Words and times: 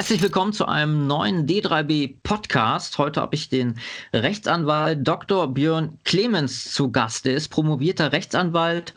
Herzlich 0.00 0.22
willkommen 0.22 0.54
zu 0.54 0.64
einem 0.64 1.06
neuen 1.06 1.46
D3B 1.46 2.14
Podcast. 2.22 2.96
Heute 2.96 3.20
habe 3.20 3.34
ich 3.34 3.50
den 3.50 3.78
Rechtsanwalt 4.14 5.06
Dr. 5.06 5.52
Björn 5.52 5.98
Clemens 6.04 6.72
zu 6.72 6.90
Gast. 6.90 7.26
Er 7.26 7.34
ist 7.34 7.50
promovierter 7.50 8.10
Rechtsanwalt 8.10 8.94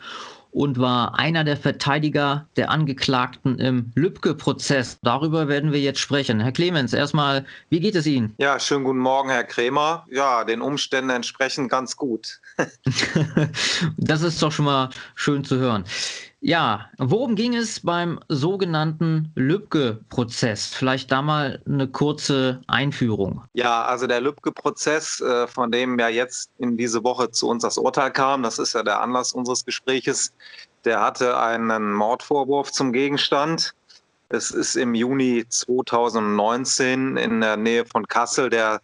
und 0.50 0.78
war 0.78 1.18
einer 1.18 1.44
der 1.44 1.58
Verteidiger 1.58 2.48
der 2.56 2.70
Angeklagten 2.70 3.58
im 3.58 3.92
Lübcke-Prozess. 3.94 4.98
Darüber 5.02 5.46
werden 5.46 5.72
wir 5.72 5.80
jetzt 5.80 6.00
sprechen. 6.00 6.40
Herr 6.40 6.52
Clemens, 6.52 6.94
erstmal, 6.94 7.44
wie 7.68 7.80
geht 7.80 7.96
es 7.96 8.06
Ihnen? 8.06 8.34
Ja, 8.38 8.58
schönen 8.58 8.84
guten 8.84 9.00
Morgen, 9.00 9.28
Herr 9.28 9.44
Krämer. 9.44 10.06
Ja, 10.10 10.44
den 10.44 10.62
Umständen 10.62 11.10
entsprechend 11.10 11.70
ganz 11.70 11.98
gut. 11.98 12.40
das 13.96 14.22
ist 14.22 14.42
doch 14.42 14.52
schon 14.52 14.66
mal 14.66 14.90
schön 15.14 15.44
zu 15.44 15.56
hören. 15.56 15.84
Ja, 16.40 16.90
worum 16.98 17.36
ging 17.36 17.54
es 17.54 17.80
beim 17.80 18.20
sogenannten 18.28 19.32
Lübcke-Prozess? 19.34 20.74
Vielleicht 20.74 21.10
da 21.10 21.22
mal 21.22 21.62
eine 21.66 21.88
kurze 21.88 22.60
Einführung. 22.66 23.42
Ja, 23.54 23.84
also 23.84 24.06
der 24.06 24.20
Lübcke-Prozess, 24.20 25.22
äh, 25.22 25.46
von 25.46 25.72
dem 25.72 25.98
ja 25.98 26.08
jetzt 26.08 26.50
in 26.58 26.76
diese 26.76 27.02
Woche 27.02 27.30
zu 27.30 27.48
uns 27.48 27.62
das 27.62 27.78
Urteil 27.78 28.10
kam, 28.10 28.42
das 28.42 28.58
ist 28.58 28.74
ja 28.74 28.82
der 28.82 29.00
Anlass 29.00 29.32
unseres 29.32 29.64
Gespräches, 29.64 30.34
der 30.84 31.00
hatte 31.00 31.38
einen 31.38 31.94
Mordvorwurf 31.94 32.70
zum 32.72 32.92
Gegenstand. 32.92 33.72
Es 34.28 34.50
ist 34.50 34.76
im 34.76 34.94
Juni 34.94 35.46
2019 35.48 37.16
in 37.16 37.40
der 37.40 37.56
Nähe 37.56 37.86
von 37.86 38.06
Kassel 38.06 38.50
der 38.50 38.82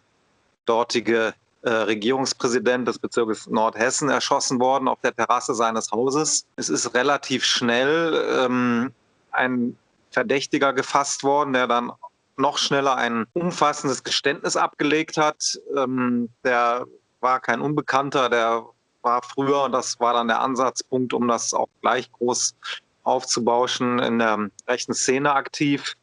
dortige 0.65 1.35
Regierungspräsident 1.69 2.87
des 2.87 2.97
Bezirkes 2.99 3.47
Nordhessen 3.47 4.09
erschossen 4.09 4.59
worden 4.59 4.87
auf 4.87 4.99
der 5.01 5.15
Terrasse 5.15 5.53
seines 5.53 5.91
Hauses. 5.91 6.45
Es 6.55 6.69
ist 6.69 6.93
relativ 6.95 7.45
schnell 7.45 8.23
ähm, 8.39 8.91
ein 9.31 9.77
Verdächtiger 10.11 10.73
gefasst 10.73 11.23
worden, 11.23 11.53
der 11.53 11.67
dann 11.67 11.91
noch 12.37 12.57
schneller 12.57 12.95
ein 12.95 13.25
umfassendes 13.33 14.03
Geständnis 14.03 14.57
abgelegt 14.57 15.17
hat. 15.17 15.59
Ähm, 15.77 16.29
der 16.43 16.85
war 17.19 17.39
kein 17.39 17.61
Unbekannter, 17.61 18.29
der 18.29 18.65
war 19.03 19.21
früher, 19.21 19.63
und 19.63 19.71
das 19.71 19.99
war 19.99 20.13
dann 20.13 20.27
der 20.27 20.41
Ansatzpunkt, 20.41 21.13
um 21.13 21.27
das 21.27 21.53
auch 21.53 21.69
gleich 21.81 22.11
groß 22.11 22.55
aufzubauschen, 23.03 23.99
in 23.99 24.19
der 24.19 24.49
rechten 24.67 24.93
Szene 24.93 25.33
aktiv. 25.33 25.95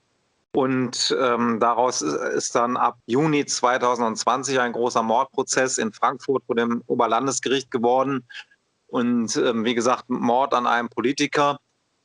Und 0.58 1.16
ähm, 1.20 1.60
daraus 1.60 2.02
ist 2.02 2.56
dann 2.56 2.76
ab 2.76 2.98
Juni 3.06 3.46
2020 3.46 4.58
ein 4.58 4.72
großer 4.72 5.04
Mordprozess 5.04 5.78
in 5.78 5.92
Frankfurt 5.92 6.42
vor 6.46 6.56
dem 6.56 6.82
Oberlandesgericht 6.88 7.70
geworden. 7.70 8.26
Und 8.88 9.36
ähm, 9.36 9.64
wie 9.64 9.76
gesagt, 9.76 10.10
Mord 10.10 10.54
an 10.54 10.66
einem 10.66 10.88
Politiker, 10.88 11.60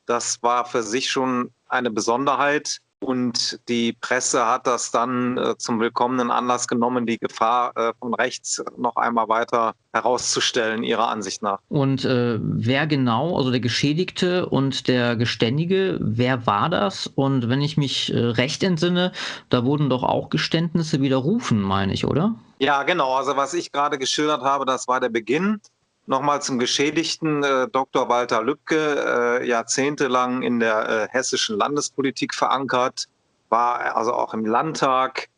das 0.06 0.38
war 0.44 0.66
für 0.66 0.84
sich 0.84 1.10
schon 1.10 1.52
eine 1.68 1.90
Besonderheit. 1.90 2.78
Und 3.04 3.60
die 3.68 3.94
Presse 3.94 4.46
hat 4.46 4.66
das 4.66 4.92
dann 4.92 5.38
äh, 5.38 5.58
zum 5.58 5.80
willkommenen 5.80 6.32
Anlass 6.32 6.68
genommen, 6.68 7.06
die 7.06 7.18
Gefahr 7.18 7.76
äh, 7.76 7.94
von 8.00 8.14
rechts 8.14 8.64
noch 8.78 8.96
einmal 8.96 9.28
weiter 9.28 9.74
herauszustellen, 9.94 10.84
ihrer 10.84 11.10
Ansicht 11.10 11.44
nach. 11.44 11.60
Und 11.70 12.06
äh, 12.06 12.40
wer 12.42 12.88
genau, 12.88 13.38
also 13.38 13.52
der 13.52 13.60
Geschädigte 13.60 14.48
und 14.48 14.88
der 14.88 15.16
Geständige, 15.16 15.98
wer 16.02 16.48
war 16.48 16.70
das? 16.70 17.08
Und 17.08 17.50
wenn 17.50 17.62
ich 17.62 17.78
mich 17.78 18.14
äh, 18.14 18.18
recht 18.18 18.64
entsinne, 18.64 19.12
da 19.50 19.66
wurden 19.66 19.90
doch 19.90 20.04
auch 20.04 20.30
Geständnisse 20.30 21.02
widerrufen, 21.02 21.62
meine 21.62 21.94
ich, 21.94 22.06
oder? 22.06 22.36
Ja, 22.60 22.84
genau. 22.84 23.14
Also 23.14 23.36
was 23.36 23.54
ich 23.54 23.72
gerade 23.72 23.98
geschildert 23.98 24.42
habe, 24.42 24.66
das 24.66 24.88
war 24.88 25.00
der 25.00 25.10
Beginn. 25.10 25.60
Nochmal 26.06 26.42
zum 26.42 26.60
Geschädigten, 26.60 27.44
äh, 27.44 27.70
Dr. 27.70 28.10
Walter 28.10 28.44
Lübcke, 28.44 29.40
äh, 29.42 29.48
jahrzehntelang 29.48 30.42
in 30.42 30.60
der 30.60 30.90
äh, 30.90 31.08
hessischen 31.10 31.58
Landespolitik 31.58 32.34
verankert, 32.34 33.06
war 33.50 33.96
also 33.96 34.14
auch 34.14 34.34
im 34.34 34.46
Landtag, 34.46 35.30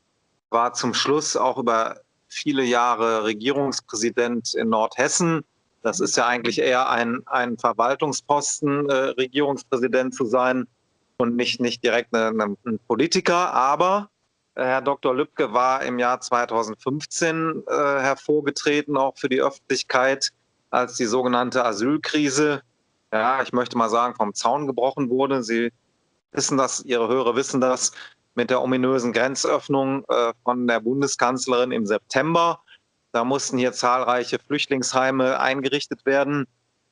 war 0.50 0.74
zum 0.74 0.96
Schluss 0.96 1.38
auch 1.38 1.60
über 1.60 2.02
viele 2.28 2.64
Jahre 2.64 3.26
Regierungspräsident 3.26 4.56
in 4.56 4.70
Nordhessen. 4.70 5.44
Das 5.84 6.00
ist 6.00 6.18
ja 6.18 6.26
eigentlich 6.26 6.58
eher 6.58 6.90
ein, 6.90 7.22
ein 7.28 7.60
Verwaltungsposten, 7.60 8.90
äh, 8.90 8.94
Regierungspräsident 8.94 10.16
zu 10.16 10.26
sein 10.26 10.66
und 11.18 11.36
nicht, 11.36 11.62
nicht 11.62 11.84
direkt 11.84 12.12
ein 12.16 12.58
Politiker. 12.88 13.54
Aber 13.54 14.10
äh, 14.56 14.64
Herr 14.64 14.82
Dr. 14.82 15.14
Lübcke 15.14 15.54
war 15.54 15.84
im 15.84 16.00
Jahr 16.00 16.20
2015 16.22 17.64
äh, 17.68 17.72
hervorgetreten, 17.72 18.98
auch 18.98 19.16
für 19.18 19.30
die 19.30 19.42
Öffentlichkeit 19.42 20.32
als 20.70 20.96
die 20.96 21.06
sogenannte 21.06 21.66
Asylkrise, 21.66 22.62
ja, 23.14 23.42
ich 23.42 23.54
möchte 23.54 23.78
mal 23.78 23.90
sagen, 23.90 24.16
vom 24.16 24.34
Zaun 24.34 24.68
gebrochen 24.68 25.10
wurde. 25.10 25.44
Sie 25.44 25.72
wissen 26.32 26.58
das, 26.58 26.84
Ihre 26.84 27.08
Hörer 27.08 27.36
wissen 27.36 27.62
das, 27.62 27.92
mit 28.36 28.50
der 28.50 28.62
ominösen 28.62 29.14
Grenzöffnung 29.14 30.04
äh, 30.10 30.34
von 30.44 30.68
der 30.68 30.82
Bundeskanzlerin 30.82 31.72
im 31.72 31.86
September. 31.86 32.60
Da 33.14 33.24
mussten 33.24 33.58
hier 33.58 33.72
zahlreiche 33.72 34.40
Flüchtlingsheime 34.40 35.40
eingerichtet 35.40 36.06
werden. 36.06 36.46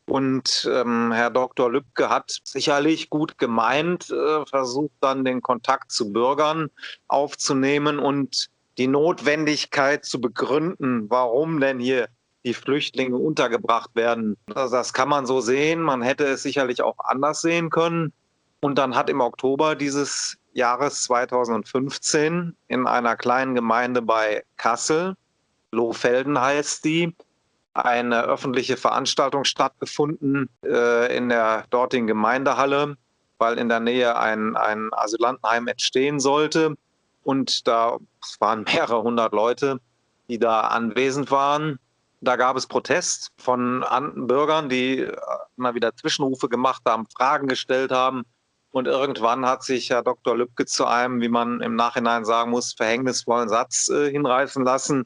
Und 0.05 0.69
ähm, 0.71 1.11
Herr 1.11 1.29
Dr. 1.29 1.71
Lübcke 1.71 2.09
hat 2.09 2.39
sicherlich 2.43 3.09
gut 3.09 3.37
gemeint, 3.37 4.09
äh, 4.09 4.45
versucht 4.45 4.95
dann 5.01 5.23
den 5.25 5.41
Kontakt 5.41 5.91
zu 5.91 6.11
Bürgern 6.11 6.69
aufzunehmen 7.07 7.99
und 7.99 8.49
die 8.77 8.87
Notwendigkeit 8.87 10.03
zu 10.03 10.19
begründen, 10.19 11.09
warum 11.09 11.59
denn 11.59 11.79
hier 11.79 12.07
die 12.45 12.53
Flüchtlinge 12.53 13.17
untergebracht 13.17 13.91
werden. 13.95 14.37
Also 14.53 14.75
das 14.75 14.93
kann 14.93 15.09
man 15.09 15.25
so 15.25 15.41
sehen. 15.41 15.81
Man 15.81 16.01
hätte 16.01 16.25
es 16.25 16.43
sicherlich 16.43 16.81
auch 16.81 16.97
anders 16.99 17.41
sehen 17.41 17.69
können. 17.69 18.11
Und 18.61 18.77
dann 18.77 18.95
hat 18.95 19.09
im 19.09 19.21
Oktober 19.21 19.75
dieses 19.75 20.37
Jahres 20.53 21.03
2015 21.03 22.55
in 22.67 22.87
einer 22.87 23.15
kleinen 23.15 23.55
Gemeinde 23.55 24.01
bei 24.01 24.43
Kassel, 24.57 25.15
Lohfelden 25.71 26.39
heißt 26.39 26.85
die, 26.85 27.15
eine 27.73 28.23
öffentliche 28.23 28.77
Veranstaltung 28.77 29.43
stattgefunden 29.43 30.47
äh, 30.63 31.15
in 31.15 31.29
der 31.29 31.65
dortigen 31.71 32.05
Gemeindehalle, 32.05 32.95
weil 33.39 33.57
in 33.57 33.67
der 33.67 33.79
Nähe 33.79 34.15
ein, 34.17 34.55
ein 34.55 34.89
Asylantenheim 34.91 35.67
entstehen 35.67 36.19
sollte. 36.19 36.75
Und 37.23 37.67
da 37.67 37.97
waren 38.39 38.63
mehrere 38.63 39.01
hundert 39.01 39.33
Leute, 39.33 39.79
die 40.29 40.37
da 40.37 40.61
anwesend 40.61 41.31
waren. 41.31 41.79
Da 42.23 42.37
gab 42.37 42.55
es 42.55 42.67
Protest 42.67 43.31
von 43.37 43.83
Bürgern, 44.15 44.69
die 44.69 44.99
äh, 44.99 45.17
immer 45.57 45.75
wieder 45.75 45.93
Zwischenrufe 45.95 46.47
gemacht 46.47 46.81
haben, 46.87 47.05
Fragen 47.15 47.47
gestellt 47.47 47.91
haben. 47.91 48.23
Und 48.71 48.87
irgendwann 48.87 49.45
hat 49.45 49.63
sich 49.63 49.89
Herr 49.89 50.03
Dr. 50.03 50.37
Lübcke 50.37 50.65
zu 50.65 50.85
einem, 50.85 51.21
wie 51.21 51.27
man 51.27 51.61
im 51.61 51.75
Nachhinein 51.75 52.25
sagen 52.25 52.51
muss, 52.51 52.73
verhängnisvollen 52.73 53.49
Satz 53.49 53.89
äh, 53.89 54.09
hinreißen 54.09 54.63
lassen. 54.63 55.05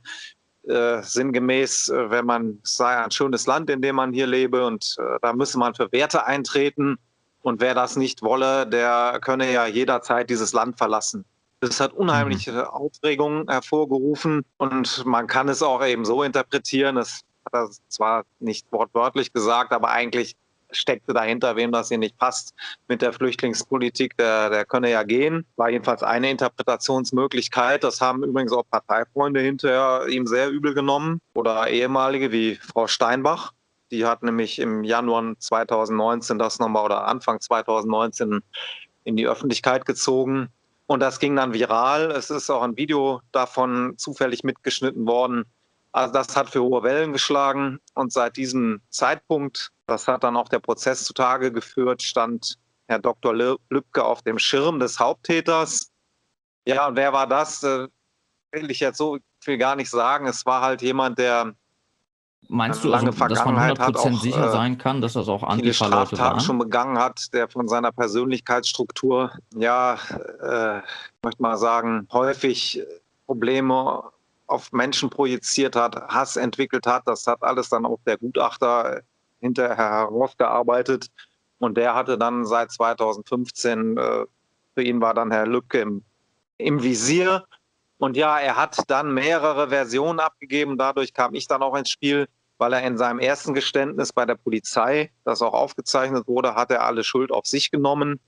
Äh, 0.67 1.01
sinngemäß, 1.01 1.89
äh, 1.89 2.09
wenn 2.11 2.25
man 2.25 2.59
sei 2.63 2.95
ein 2.95 3.11
schönes 3.11 3.47
Land, 3.47 3.69
in 3.69 3.81
dem 3.81 3.95
man 3.95 4.13
hier 4.13 4.27
lebe 4.27 4.65
und 4.65 4.95
äh, 4.99 5.17
da 5.21 5.33
müsse 5.33 5.57
man 5.57 5.73
für 5.73 5.91
Werte 5.91 6.25
eintreten. 6.25 6.97
Und 7.41 7.61
wer 7.61 7.73
das 7.73 7.95
nicht 7.95 8.21
wolle, 8.21 8.67
der 8.67 9.19
könne 9.21 9.51
ja 9.51 9.65
jederzeit 9.65 10.29
dieses 10.29 10.53
Land 10.53 10.77
verlassen. 10.77 11.25
Das 11.59 11.79
hat 11.79 11.93
unheimliche 11.93 12.51
mhm. 12.51 12.59
Aufregung 12.59 13.49
hervorgerufen 13.49 14.45
und 14.57 15.05
man 15.05 15.27
kann 15.27 15.49
es 15.49 15.63
auch 15.63 15.83
eben 15.83 16.05
so 16.05 16.21
interpretieren. 16.23 16.95
Das 16.95 17.21
hat 17.45 17.53
er 17.53 17.69
zwar 17.87 18.25
nicht 18.39 18.71
wortwörtlich 18.71 19.33
gesagt, 19.33 19.71
aber 19.73 19.89
eigentlich 19.89 20.35
steckte 20.71 21.13
dahinter, 21.13 21.55
wem 21.55 21.71
das 21.71 21.87
hier 21.87 21.97
nicht 21.97 22.17
passt 22.17 22.53
mit 22.87 23.01
der 23.01 23.13
Flüchtlingspolitik, 23.13 24.17
der, 24.17 24.49
der 24.49 24.65
könne 24.65 24.91
ja 24.91 25.03
gehen. 25.03 25.45
War 25.55 25.69
jedenfalls 25.69 26.03
eine 26.03 26.29
Interpretationsmöglichkeit. 26.29 27.83
Das 27.83 28.01
haben 28.01 28.23
übrigens 28.23 28.51
auch 28.51 28.65
Parteifreunde 28.69 29.39
hinterher 29.39 30.07
ihm 30.09 30.27
sehr 30.27 30.49
übel 30.49 30.73
genommen 30.73 31.21
oder 31.33 31.69
ehemalige 31.69 32.31
wie 32.31 32.55
Frau 32.55 32.85
Steinbach. 32.87 33.53
Die 33.89 34.05
hat 34.05 34.21
nämlich 34.21 34.59
im 34.59 34.83
Januar 34.83 35.33
2019 35.39 36.37
das 36.37 36.59
nochmal 36.59 36.85
oder 36.85 37.07
Anfang 37.07 37.39
2019 37.39 38.41
in 39.05 39.15
die 39.15 39.27
Öffentlichkeit 39.27 39.85
gezogen 39.85 40.49
und 40.87 41.01
das 41.01 41.19
ging 41.19 41.35
dann 41.35 41.53
viral. 41.53 42.11
Es 42.11 42.29
ist 42.29 42.49
auch 42.49 42.63
ein 42.63 42.77
Video 42.77 43.21
davon 43.31 43.97
zufällig 43.97 44.43
mitgeschnitten 44.43 45.05
worden. 45.05 45.45
Also 45.91 46.13
das 46.13 46.35
hat 46.35 46.49
für 46.49 46.61
hohe 46.61 46.81
Wellen 46.83 47.11
geschlagen. 47.11 47.79
Und 47.93 48.13
seit 48.13 48.37
diesem 48.37 48.81
Zeitpunkt, 48.89 49.71
das 49.87 50.07
hat 50.07 50.23
dann 50.23 50.37
auch 50.37 50.47
der 50.47 50.59
Prozess 50.59 51.03
zutage 51.03 51.51
geführt, 51.51 52.01
stand 52.01 52.57
Herr 52.87 52.99
Dr. 52.99 53.33
Lübcke 53.33 54.03
auf 54.03 54.21
dem 54.21 54.39
Schirm 54.39 54.79
des 54.79 54.99
Haupttäters. 54.99 55.91
Ja, 56.65 56.87
und 56.87 56.95
wer 56.95 57.11
war 57.11 57.27
das? 57.27 57.63
Äh, 57.63 57.87
will 58.51 58.71
ich 58.71 58.79
jetzt 58.79 58.97
so 58.97 59.17
viel 59.41 59.57
gar 59.57 59.75
nicht 59.75 59.89
sagen. 59.89 60.25
Es 60.25 60.45
war 60.45 60.61
halt 60.61 60.81
jemand, 60.81 61.19
der 61.19 61.53
Meinst 62.49 62.83
du, 62.83 62.93
also, 62.93 63.07
dass 63.07 63.43
man 63.45 63.57
100% 63.57 63.95
auch, 63.97 64.21
sicher 64.21 64.47
äh, 64.47 64.51
sein 64.51 64.77
kann, 64.77 65.01
dass 65.01 65.13
das 65.13 65.27
auch 65.27 65.43
Antifa-Leute 65.43 66.17
waren? 66.17 66.39
schon 66.39 66.57
begangen 66.57 66.97
hat, 66.97 67.33
der 67.33 67.49
von 67.49 67.67
seiner 67.67 67.91
Persönlichkeitsstruktur, 67.91 69.31
ja, 69.55 69.95
äh, 70.41 70.79
ich 70.79 71.23
möchte 71.23 71.41
mal 71.41 71.57
sagen, 71.57 72.07
häufig 72.11 72.81
Probleme 73.25 74.03
auf 74.45 74.71
Menschen 74.71 75.09
projiziert 75.09 75.75
hat, 75.75 75.95
Hass 76.07 76.37
entwickelt 76.37 76.87
hat. 76.87 77.03
Das 77.05 77.27
hat 77.27 77.43
alles 77.43 77.67
dann 77.67 77.85
auch 77.85 77.99
der 78.05 78.17
Gutachter 78.17 79.01
hinterher 79.41 79.75
herausgearbeitet. 79.75 81.07
Und 81.59 81.75
der 81.75 81.95
hatte 81.95 82.17
dann 82.17 82.45
seit 82.45 82.71
2015, 82.71 83.97
äh, 83.97 84.25
für 84.73 84.83
ihn 84.83 85.01
war 85.01 85.13
dann 85.13 85.31
Herr 85.31 85.47
Lücke 85.47 85.79
im 85.79 86.03
im 86.57 86.81
Visier. 86.81 87.45
Und 87.97 88.15
ja, 88.15 88.39
er 88.39 88.55
hat 88.55 88.77
dann 88.87 89.13
mehrere 89.13 89.69
Versionen 89.69 90.19
abgegeben. 90.19 90.77
Dadurch 90.77 91.13
kam 91.13 91.33
ich 91.33 91.47
dann 91.47 91.63
auch 91.63 91.75
ins 91.75 91.89
Spiel, 91.89 92.27
weil 92.57 92.73
er 92.73 92.83
in 92.83 92.97
seinem 92.97 93.19
ersten 93.19 93.53
Geständnis 93.53 94.13
bei 94.13 94.25
der 94.25 94.35
Polizei, 94.35 95.11
das 95.23 95.41
auch 95.41 95.53
aufgezeichnet 95.53 96.27
wurde, 96.27 96.55
hat 96.55 96.71
er 96.71 96.83
alle 96.83 97.03
Schuld 97.03 97.31
auf 97.31 97.45
sich 97.45 97.71
genommen 97.71 98.19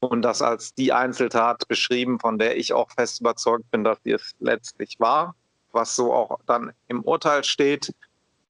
und 0.00 0.22
das 0.22 0.42
als 0.42 0.74
die 0.74 0.92
Einzeltat 0.92 1.66
beschrieben, 1.68 2.20
von 2.20 2.38
der 2.38 2.56
ich 2.56 2.72
auch 2.72 2.90
fest 2.90 3.20
überzeugt 3.20 3.70
bin, 3.70 3.84
dass 3.84 3.98
sie 4.04 4.12
es 4.12 4.34
letztlich 4.38 5.00
war, 5.00 5.34
was 5.72 5.96
so 5.96 6.12
auch 6.12 6.38
dann 6.46 6.72
im 6.86 7.02
Urteil 7.02 7.44
steht 7.44 7.94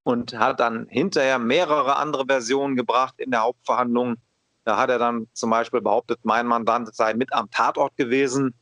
und 0.03 0.39
hat 0.39 0.61
dann 0.61 0.87
hinterher 0.89 1.39
mehrere 1.39 1.97
andere 1.97 2.27
Versionen 2.27 2.77
gebracht 2.77 3.15
in 3.19 3.31
der 3.31 3.43
Hauptverhandlung. 3.43 4.17
Da 4.65 4.77
hat 4.77 4.91
er 4.91 4.99
dann 4.99 5.29
zum 5.33 5.51
Beispiel 5.51 5.81
behauptet, 5.81 6.21
mein 6.23 6.47
Mandant 6.47 6.95
sei 6.95 7.15
mit 7.15 7.33
am 7.33 7.51
Tatort 7.51 7.97
gewesen, 7.97 8.55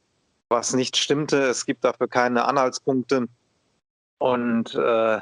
was 0.48 0.74
nicht 0.74 0.96
stimmte. 0.96 1.42
Es 1.42 1.66
gibt 1.66 1.84
dafür 1.84 2.08
keine 2.08 2.44
Anhaltspunkte. 2.44 3.26
Und 4.18 4.74
äh, 4.74 5.20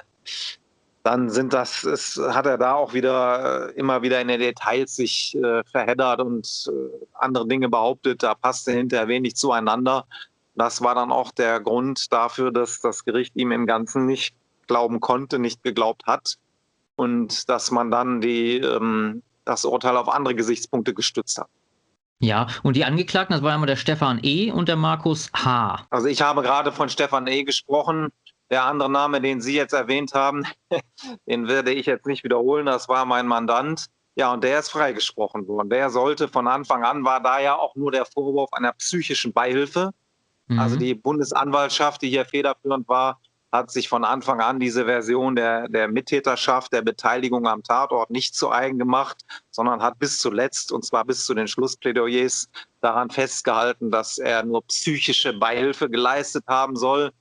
dann 1.03 1.29
sind 1.29 1.53
das, 1.53 1.85
es 1.85 2.17
hat 2.17 2.47
er 2.47 2.59
da 2.59 2.75
auch 2.75 2.95
wieder 2.95 3.69
äh, 3.69 3.73
immer 3.73 4.03
wieder 4.03 4.21
in 4.21 4.29
den 4.29 4.41
Details 4.41 4.97
sich 4.97 5.37
äh, 5.37 5.63
verheddert 5.65 6.21
und 6.21 6.71
äh, 6.73 7.07
andere 7.15 7.47
Dinge 7.47 7.69
behauptet. 7.69 8.23
Da 8.23 8.35
passte 8.35 8.73
hinterher 8.73 9.09
wenig 9.09 9.37
zueinander. 9.37 10.07
Das 10.55 10.83
war 10.83 10.95
dann 10.95 11.11
auch 11.11 11.33
der 11.33 11.61
Grund 11.61 12.13
dafür, 12.13 12.53
dass 12.53 12.81
das 12.81 13.05
Gericht 13.05 13.35
ihm 13.37 13.53
im 13.53 13.67
Ganzen 13.67 14.07
nicht 14.07 14.35
glauben 14.67 15.01
konnte, 15.01 15.39
nicht 15.39 15.63
geglaubt 15.63 16.07
hat 16.07 16.39
und 16.97 17.49
dass 17.49 17.71
man 17.71 17.91
dann 17.91 18.21
die, 18.21 18.59
ähm, 18.59 19.23
das 19.45 19.65
Urteil 19.65 19.97
auf 19.97 20.09
andere 20.09 20.35
Gesichtspunkte 20.35 20.95
gestützt 20.95 21.39
hat. 21.39 21.49
Ja, 22.21 22.47
und 22.63 22.77
die 22.77 22.85
Angeklagten, 22.85 23.35
das 23.35 23.43
war 23.43 23.53
einmal 23.53 23.67
der 23.67 23.77
Stefan 23.77 24.21
E. 24.23 24.51
und 24.51 24.69
der 24.69 24.77
Markus 24.77 25.31
H. 25.35 25.87
Also 25.91 26.07
ich 26.07 26.23
habe 26.23 26.43
gerade 26.43 26.73
von 26.73 26.89
Stefan 26.89 27.27
E. 27.27 27.45
gesprochen. 27.45 28.11
Der 28.51 28.65
andere 28.65 28.91
Name, 28.91 29.21
den 29.21 29.41
Sie 29.41 29.55
jetzt 29.55 29.73
erwähnt 29.73 30.15
haben, 30.15 30.45
den 31.27 31.49
werde 31.49 31.73
ich 31.73 31.87
jetzt 31.87 32.07
nicht 32.07 32.25
wiederholen. 32.25 32.67
Das 32.67 32.89
war 32.89 33.05
mein 33.05 33.27
Mandant. 33.27 33.87
Ja, 34.17 34.33
und 34.33 34.45
der 34.45 34.61
ist 34.61 34.69
freigesprochen 34.71 35.49
worden. 35.49 35.71
Der 35.71 35.91
sollte 35.91 36.29
von 36.29 36.47
Anfang 36.47 36.85
an, 36.85 37.05
war 37.05 37.21
da 37.21 37.41
ja 37.41 37.57
auch 37.57 37.75
nur 37.75 37.91
der 37.91 38.05
Vorwurf 38.05 38.53
einer 38.53 38.73
psychischen 38.73 39.33
Beihilfe. 39.33 39.91
Mhm. 40.47 40.59
Also 40.59 40.77
die 40.77 40.95
Bundesanwaltschaft, 40.95 42.03
die 42.03 42.11
hier 42.11 42.25
federführend 42.25 42.89
war, 42.89 43.21
hat 43.55 43.71
sich 43.71 43.89
von 43.89 44.05
Anfang 44.05 44.41
an 44.41 44.59
diese 44.59 44.85
Version 44.85 45.37
der, 45.37 45.69
der 45.69 45.87
Mittäterschaft, 45.87 46.73
der 46.73 46.83
Beteiligung 46.83 47.47
am 47.47 47.63
Tatort 47.63 48.11
nicht 48.11 48.35
zu 48.35 48.51
eigen 48.51 48.81
gemacht, 48.81 49.25
sondern 49.53 49.81
hat 49.81 50.01
bis 50.01 50.19
zuletzt, 50.19 50.73
und 50.73 50.85
zwar 50.85 51.05
bis 51.05 51.25
zu 51.25 51.35
den 51.35 51.47
Schlussplädoyers, 51.47 52.49
daran 52.81 53.11
festgehalten, 53.11 53.93
dass 53.93 54.19
er 54.19 54.43
nur 54.43 54.63
psychische 54.67 55.33
Beihilfe 55.33 55.89
geleistet 55.89 56.45
haben 56.49 56.75
soll. 56.75 57.13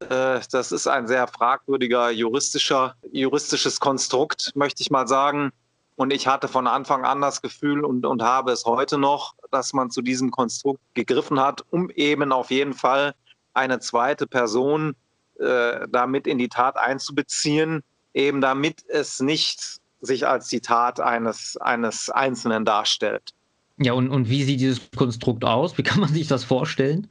Äh, 0.00 0.40
das 0.50 0.72
ist 0.72 0.86
ein 0.86 1.06
sehr 1.06 1.26
fragwürdiger 1.28 2.10
juristischer, 2.10 2.96
juristisches 3.12 3.78
Konstrukt, 3.78 4.52
möchte 4.54 4.82
ich 4.82 4.90
mal 4.90 5.06
sagen. 5.06 5.50
Und 5.96 6.10
ich 6.10 6.26
hatte 6.26 6.48
von 6.48 6.66
Anfang 6.66 7.04
an 7.04 7.20
das 7.20 7.42
Gefühl 7.42 7.84
und, 7.84 8.06
und 8.06 8.22
habe 8.22 8.50
es 8.50 8.64
heute 8.64 8.96
noch, 8.96 9.34
dass 9.50 9.74
man 9.74 9.90
zu 9.90 10.00
diesem 10.00 10.30
Konstrukt 10.30 10.80
gegriffen 10.94 11.38
hat, 11.38 11.66
um 11.68 11.90
eben 11.90 12.32
auf 12.32 12.50
jeden 12.50 12.72
Fall 12.72 13.14
eine 13.52 13.78
zweite 13.80 14.26
Person 14.26 14.96
äh, 15.40 15.86
damit 15.88 16.26
in 16.26 16.38
die 16.38 16.48
Tat 16.48 16.76
einzubeziehen, 16.76 17.82
eben 18.14 18.40
damit 18.40 18.84
es 18.88 19.20
nicht 19.20 19.80
sich 20.00 20.26
als 20.26 20.48
die 20.48 20.60
Tat 20.60 21.00
eines, 21.00 21.56
eines 21.56 22.10
Einzelnen 22.10 22.64
darstellt. 22.64 23.32
Ja, 23.78 23.92
und, 23.92 24.10
und 24.10 24.30
wie 24.30 24.44
sieht 24.44 24.60
dieses 24.60 24.90
Konstrukt 24.96 25.44
aus? 25.44 25.76
Wie 25.76 25.82
kann 25.82 26.00
man 26.00 26.08
sich 26.08 26.28
das 26.28 26.44
vorstellen? 26.44 27.08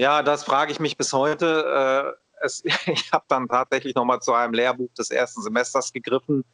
Ja, 0.00 0.22
das 0.22 0.42
frage 0.42 0.72
ich 0.72 0.80
mich 0.80 0.96
bis 0.96 1.12
heute. 1.12 2.16
Äh, 2.16 2.44
es, 2.44 2.62
ich 2.86 3.12
habe 3.12 3.24
dann 3.28 3.48
tatsächlich 3.48 3.94
nochmal 3.94 4.20
zu 4.20 4.32
einem 4.32 4.54
Lehrbuch 4.54 4.92
des 4.94 5.10
ersten 5.10 5.42
Semesters 5.42 5.92
gegriffen. 5.92 6.44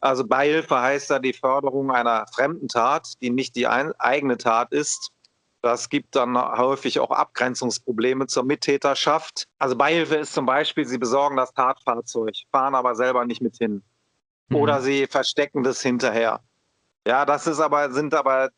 Also 0.00 0.26
Beihilfe 0.26 0.80
heißt 0.80 1.10
ja 1.10 1.18
die 1.18 1.32
Förderung 1.32 1.90
einer 1.90 2.26
fremden 2.34 2.68
Tat, 2.68 3.14
die 3.22 3.30
nicht 3.30 3.56
die 3.56 3.66
eigene 3.66 4.36
Tat 4.36 4.72
ist. 4.72 5.10
Das 5.62 5.90
gibt 5.90 6.16
dann 6.16 6.38
häufig 6.38 7.00
auch 7.00 7.10
Abgrenzungsprobleme 7.10 8.26
zur 8.26 8.44
Mittäterschaft. 8.44 9.46
Also 9.58 9.76
Beihilfe 9.76 10.16
ist 10.16 10.32
zum 10.32 10.46
Beispiel, 10.46 10.86
Sie 10.86 10.98
besorgen 10.98 11.36
das 11.36 11.52
Tatfahrzeug, 11.52 12.34
fahren 12.50 12.74
aber 12.74 12.94
selber 12.94 13.26
nicht 13.26 13.42
mit 13.42 13.56
hin. 13.56 13.82
Mhm. 14.48 14.56
Oder 14.56 14.80
Sie 14.80 15.06
verstecken 15.06 15.62
das 15.62 15.82
hinterher. 15.82 16.40
Ja, 17.06 17.26
das 17.26 17.46
ist 17.46 17.60
aber, 17.60 17.90
sind 17.92 18.14
aber 18.14 18.50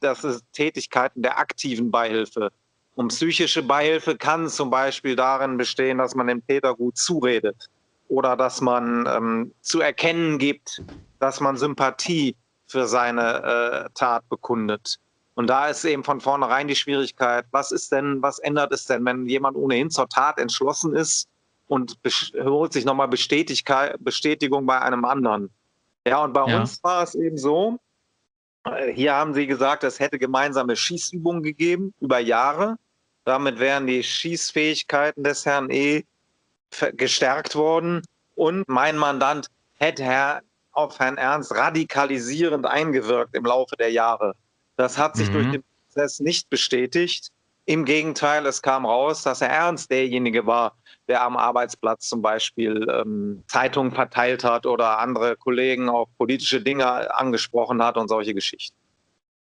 das 0.00 0.24
ist 0.24 0.44
Tätigkeiten 0.52 1.22
der 1.22 1.38
aktiven 1.38 1.90
Beihilfe. 1.90 2.50
Und 2.94 3.08
psychische 3.08 3.62
Beihilfe 3.62 4.16
kann 4.16 4.48
zum 4.48 4.70
Beispiel 4.70 5.14
darin 5.14 5.56
bestehen, 5.56 5.98
dass 5.98 6.14
man 6.14 6.26
dem 6.26 6.44
Täter 6.46 6.74
gut 6.74 6.96
zuredet 6.96 7.68
oder 8.08 8.36
dass 8.36 8.60
man 8.60 9.06
ähm, 9.06 9.54
zu 9.60 9.80
erkennen 9.80 10.38
gibt, 10.38 10.82
dass 11.20 11.40
man 11.40 11.56
Sympathie 11.56 12.36
für 12.66 12.86
seine 12.86 13.86
äh, 13.86 13.90
Tat 13.94 14.28
bekundet. 14.28 14.98
Und 15.38 15.46
da 15.46 15.68
ist 15.68 15.84
eben 15.84 16.02
von 16.02 16.20
vornherein 16.20 16.66
die 16.66 16.74
Schwierigkeit, 16.74 17.46
was 17.52 17.70
ist 17.70 17.92
denn, 17.92 18.20
was 18.20 18.40
ändert 18.40 18.72
es 18.72 18.86
denn, 18.86 19.04
wenn 19.04 19.24
jemand 19.26 19.56
ohnehin 19.56 19.88
zur 19.88 20.08
Tat 20.08 20.36
entschlossen 20.36 20.96
ist 20.96 21.28
und 21.68 21.96
holt 22.42 22.72
sich 22.72 22.84
nochmal 22.84 23.06
Bestätigung 23.06 24.66
bei 24.66 24.80
einem 24.80 25.04
anderen. 25.04 25.48
Ja, 26.04 26.24
und 26.24 26.32
bei 26.32 26.44
ja. 26.44 26.58
uns 26.58 26.82
war 26.82 27.04
es 27.04 27.14
eben 27.14 27.38
so, 27.38 27.78
äh, 28.64 28.92
hier 28.92 29.14
haben 29.14 29.32
Sie 29.32 29.46
gesagt, 29.46 29.84
es 29.84 30.00
hätte 30.00 30.18
gemeinsame 30.18 30.74
Schießübungen 30.74 31.44
gegeben 31.44 31.94
über 32.00 32.18
Jahre. 32.18 32.76
Damit 33.24 33.60
wären 33.60 33.86
die 33.86 34.02
Schießfähigkeiten 34.02 35.22
des 35.22 35.46
Herrn 35.46 35.70
E. 35.70 36.02
gestärkt 36.94 37.54
worden. 37.54 38.02
Und 38.34 38.68
mein 38.68 38.96
Mandant 38.98 39.46
hätte 39.74 40.02
Herr, 40.02 40.42
auf 40.72 40.98
Herrn 40.98 41.16
Ernst 41.16 41.54
radikalisierend 41.54 42.66
eingewirkt 42.66 43.36
im 43.36 43.44
Laufe 43.44 43.76
der 43.76 43.92
Jahre. 43.92 44.34
Das 44.78 44.96
hat 44.96 45.16
sich 45.16 45.28
mhm. 45.28 45.32
durch 45.32 45.50
den 45.50 45.64
Prozess 45.86 46.20
nicht 46.20 46.48
bestätigt. 46.48 47.30
Im 47.66 47.84
Gegenteil, 47.84 48.46
es 48.46 48.62
kam 48.62 48.86
raus, 48.86 49.24
dass 49.24 49.42
Herr 49.42 49.50
Ernst 49.50 49.90
derjenige 49.90 50.46
war, 50.46 50.76
der 51.08 51.22
am 51.22 51.36
Arbeitsplatz 51.36 52.08
zum 52.08 52.22
Beispiel 52.22 52.86
ähm, 52.88 53.42
Zeitungen 53.48 53.92
verteilt 53.92 54.44
hat 54.44 54.64
oder 54.64 55.00
andere 55.00 55.36
Kollegen 55.36 55.88
auf 55.88 56.08
politische 56.16 56.62
Dinge 56.62 57.14
angesprochen 57.14 57.82
hat 57.82 57.98
und 57.98 58.08
solche 58.08 58.32
Geschichten. 58.32 58.74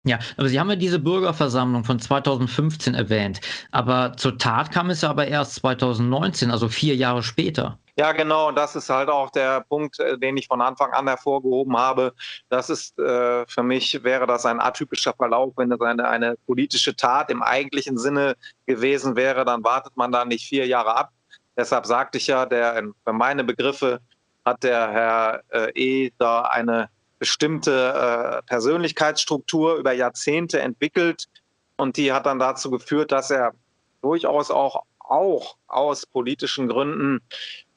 Ja, 0.05 0.19
aber 0.37 0.49
Sie 0.49 0.59
haben 0.59 0.69
ja 0.69 0.77
diese 0.77 0.99
Bürgerversammlung 0.99 1.85
von 1.85 2.01
2015 2.01 2.95
erwähnt. 2.95 3.41
Aber 3.71 4.17
zur 4.17 4.37
Tat 4.37 4.73
kam 4.73 4.91
es 4.91 5.03
ja 5.03 5.11
aber 5.11 5.29
erst 5.29 5.55
2019, 5.55 6.51
also 6.51 6.69
vier 6.69 6.97
Jahre 6.97 7.23
später. 7.23 7.79
Ja, 7.97 8.13
genau. 8.13 8.49
Und 8.49 8.57
das 8.57 8.75
ist 8.75 8.89
halt 8.89 9.11
auch 9.11 9.29
der 9.31 9.61
Punkt, 9.61 10.01
äh, 10.01 10.17
den 10.19 10.37
ich 10.39 10.47
von 10.47 10.63
Anfang 10.63 10.93
an 10.93 11.07
hervorgehoben 11.09 11.77
habe. 11.77 12.15
Das 12.49 12.71
ist 12.71 12.99
äh, 12.99 13.47
für 13.47 13.63
mich 13.63 14.03
wäre 14.03 14.27
das 14.27 14.47
ein 14.47 14.61
atypischer 14.61 15.13
Verlauf, 15.13 15.53
wenn 15.57 15.71
es 15.71 15.81
eine, 15.81 16.09
eine 16.09 16.37
politische 16.47 16.97
Tat 16.97 17.31
im 17.31 17.43
eigentlichen 17.43 17.99
Sinne 17.99 18.37
gewesen 18.67 19.15
wäre, 19.15 19.45
dann 19.45 19.63
wartet 19.63 19.97
man 19.97 20.11
da 20.11 20.25
nicht 20.25 20.47
vier 20.47 20.67
Jahre 20.67 20.97
ab. 20.97 21.11
Deshalb 21.57 21.85
sagte 21.85 22.17
ich 22.17 22.29
ja, 22.29 22.47
der, 22.47 22.83
für 23.05 23.13
meine 23.13 23.45
Begriffe 23.45 24.01
hat 24.45 24.63
der 24.63 24.91
Herr 24.91 25.43
äh, 25.51 25.71
E. 25.75 26.13
da 26.19 26.43
eine 26.43 26.89
bestimmte 27.19 28.41
äh, 28.41 28.43
Persönlichkeitsstruktur 28.49 29.77
über 29.77 29.93
Jahrzehnte 29.93 30.61
entwickelt 30.61 31.29
und 31.77 31.97
die 31.97 32.13
hat 32.13 32.27
dann 32.27 32.39
dazu 32.39 32.71
geführt, 32.71 33.13
dass 33.13 33.31
er 33.31 33.53
durchaus 34.01 34.51
auch, 34.51 34.83
auch 34.99 35.57
aus 35.69 36.07
politischen 36.07 36.69
Gründen 36.69 37.21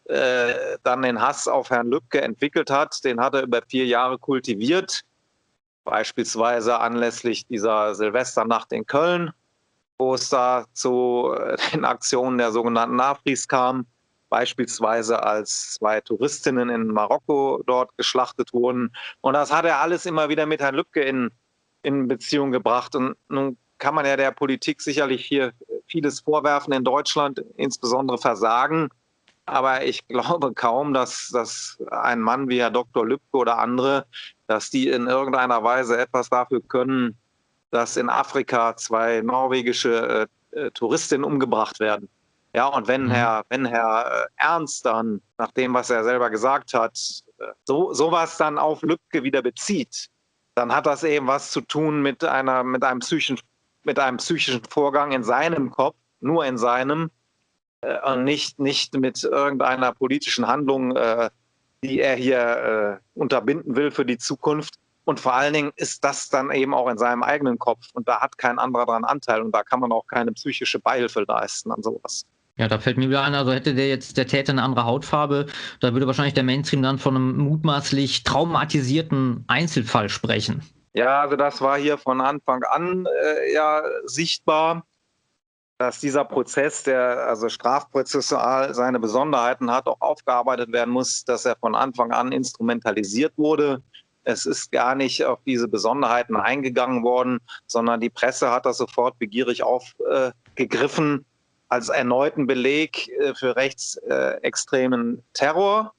äh, 0.06 0.78
dann 0.84 1.02
den 1.02 1.22
Hass 1.22 1.48
auf 1.48 1.70
Herrn 1.70 1.90
Lübcke 1.90 2.22
entwickelt 2.22 2.70
hat. 2.70 3.04
Den 3.04 3.20
hat 3.20 3.34
er 3.34 3.44
über 3.44 3.62
vier 3.68 3.86
Jahre 3.86 4.18
kultiviert, 4.18 5.02
beispielsweise 5.84 6.80
anlässlich 6.80 7.46
dieser 7.48 7.96
Silvesternacht 7.96 8.72
in 8.72 8.86
Köln, 8.86 9.32
wo 9.98 10.14
es 10.14 10.30
da 10.30 10.66
zu 10.74 11.34
äh, 11.38 11.58
den 11.74 11.86
Aktionen 11.86 12.38
der 12.38 12.52
sogenannten 12.52 12.96
Nafris 12.96 13.48
kam 13.48 13.86
beispielsweise 14.30 15.24
als 15.24 15.76
zwei 15.76 16.02
Touristinnen 16.02 16.70
in 16.70 16.88
Marokko 16.88 17.64
dort 17.66 17.96
geschlachtet 17.98 18.54
wurden. 18.54 18.92
Und 19.22 19.34
das 19.34 19.52
hat 19.52 19.66
er 19.66 19.80
alles 19.80 20.06
immer 20.06 20.30
wieder 20.30 20.46
mit 20.46 20.62
Herrn 20.62 20.76
Lübcke 20.76 21.02
in, 21.02 21.32
in 21.84 22.08
Beziehung 22.08 22.52
gebracht. 22.52 22.96
Und 22.96 23.16
nun 23.30 23.58
kann 23.78 23.96
man 23.96 24.06
ja 24.06 24.18
der 24.18 24.32
Politik 24.32 24.82
sicherlich 24.82 25.26
hier 25.26 25.54
vieles 25.88 26.20
vorwerfen 26.22 26.74
in 26.74 26.84
Deutschland, 26.84 27.44
insbesondere 27.56 28.18
Versagen. 28.18 28.90
Aber 29.46 29.86
ich 29.86 30.08
glaube 30.08 30.54
kaum, 30.54 30.94
dass, 30.94 31.30
dass 31.32 31.78
ein 31.92 32.22
Mann 32.22 32.50
wie 32.50 32.60
Herr 32.60 32.72
Dr. 32.72 33.06
Lübcke 33.06 33.38
oder 33.38 33.58
andere, 33.58 34.06
dass 34.48 34.70
die 34.70 34.90
in 34.90 35.08
irgendeiner 35.08 35.64
Weise 35.64 35.98
etwas 35.98 36.30
dafür 36.30 36.62
können, 36.62 37.18
dass 37.72 37.98
in 37.98 38.10
Afrika 38.10 38.76
zwei 38.78 39.22
norwegische 39.22 40.28
äh, 40.54 40.60
äh 40.60 40.72
Touristinnen 40.72 41.26
umgebracht 41.26 41.80
werden. 41.80 42.10
Ja, 42.54 42.68
und 42.68 42.88
wenn 42.88 43.06
mhm. 43.06 43.12
Herr, 43.12 43.44
wenn 43.50 43.66
Herr 43.66 44.26
äh, 44.26 44.28
Ernst 44.38 44.86
dann, 44.86 45.22
nach 45.38 45.52
dem, 45.52 45.74
was 45.74 45.90
er 45.90 46.04
selber 46.04 46.30
gesagt 46.30 46.74
hat, 46.74 46.98
äh, 47.40 47.48
so, 47.66 47.94
sowas 47.94 48.38
dann 48.38 48.58
auf 48.58 48.82
Lübcke 48.82 49.24
wieder 49.24 49.42
bezieht, 49.42 50.08
dann 50.54 50.74
hat 50.74 50.86
das 50.86 51.04
eben 51.04 51.28
was 51.28 51.52
zu 51.52 51.60
tun 51.60 52.02
mit 52.02 52.24
einer, 52.24 52.64
mit 52.64 52.84
einem 52.84 53.00
psychischen 53.00 53.38
mit 53.86 54.00
einem 54.00 54.18
psychischen 54.18 54.64
Vorgang 54.70 55.12
in 55.12 55.24
seinem 55.24 55.70
Kopf, 55.70 55.96
nur 56.20 56.46
in 56.46 56.58
seinem, 56.58 57.12
und 58.06 58.24
nicht, 58.24 58.60
nicht 58.60 58.94
mit 58.96 59.24
irgendeiner 59.24 59.94
politischen 59.94 60.48
Handlung, 60.48 60.96
äh, 60.96 61.30
die 61.84 62.00
er 62.00 62.16
hier 62.16 63.00
äh, 63.00 63.20
unterbinden 63.20 63.76
will 63.76 63.92
für 63.92 64.06
die 64.06 64.18
Zukunft. 64.18 64.76
Und 65.06 65.20
vor 65.20 65.36
allen 65.36 65.54
Dingen 65.54 65.72
ist 65.76 66.04
das 66.04 66.30
dann 66.30 66.52
eben 66.52 66.74
auch 66.74 66.90
in 66.90 66.98
seinem 66.98 67.22
eigenen 67.22 67.60
Kopf 67.60 67.90
und 67.94 68.08
da 68.08 68.22
hat 68.22 68.38
kein 68.40 68.58
anderer 68.58 68.88
daran 68.88 69.04
Anteil 69.04 69.42
und 69.42 69.54
da 69.54 69.62
kann 69.62 69.80
man 69.80 69.92
auch 69.92 70.08
keine 70.08 70.32
psychische 70.32 70.80
Beihilfe 70.80 71.24
leisten 71.28 71.72
an 71.72 71.84
sowas. 71.84 72.26
Ja, 72.58 72.68
da 72.68 72.80
fällt 72.80 72.98
mir 72.98 73.10
wieder 73.10 73.22
ein, 73.22 73.36
also 73.36 73.52
hätte 73.52 73.76
der 73.76 73.90
jetzt 73.90 74.18
der 74.18 74.28
Täter 74.28 74.54
eine 74.54 74.64
andere 74.64 74.86
Hautfarbe, 74.86 75.46
da 75.82 75.94
würde 75.94 76.08
wahrscheinlich 76.08 76.34
der 76.34 76.44
Mainstream 76.44 76.82
dann 76.82 76.98
von 76.98 77.16
einem 77.16 77.38
mutmaßlich 77.38 78.24
traumatisierten 78.24 79.44
Einzelfall 79.48 80.10
sprechen. 80.10 80.64
Ja, 80.94 81.22
also 81.22 81.36
das 81.36 81.62
war 81.62 81.78
hier 81.78 81.98
von 81.98 82.22
Anfang 82.22 82.64
an 82.64 83.06
äh, 83.06 83.54
ja 83.54 83.84
sichtbar, 84.06 84.86
dass 85.78 86.00
dieser 86.00 86.24
Prozess, 86.24 86.84
der 86.84 87.28
also 87.28 87.50
strafprozessual 87.50 88.74
seine 88.74 89.00
Besonderheiten 89.00 89.72
hat, 89.72 89.88
auch 89.88 90.00
aufgearbeitet 90.00 90.72
werden 90.72 90.92
muss, 90.92 91.26
dass 91.26 91.46
er 91.46 91.58
von 91.58 91.76
Anfang 91.76 92.12
an 92.12 92.32
instrumentalisiert 92.32 93.34
wurde. 93.38 93.82
Es 94.24 94.46
ist 94.46 94.72
gar 94.72 94.96
nicht 94.96 95.24
auf 95.26 95.40
diese 95.46 95.68
Besonderheiten 95.68 96.36
eingegangen 96.36 97.04
worden, 97.04 97.40
sondern 97.68 98.00
die 98.00 98.10
Presse 98.10 98.52
hat 98.52 98.66
das 98.66 98.78
sofort 98.78 99.20
begierig 99.20 99.64
aufgegriffen. 99.64 101.20
Äh, 101.20 101.24
als 101.68 101.90
erneuten 101.90 102.48
Beleg 102.48 103.10
äh, 103.10 103.34
für 103.34 103.56
rechtsextremen 103.56 105.24
Terror 105.34 105.94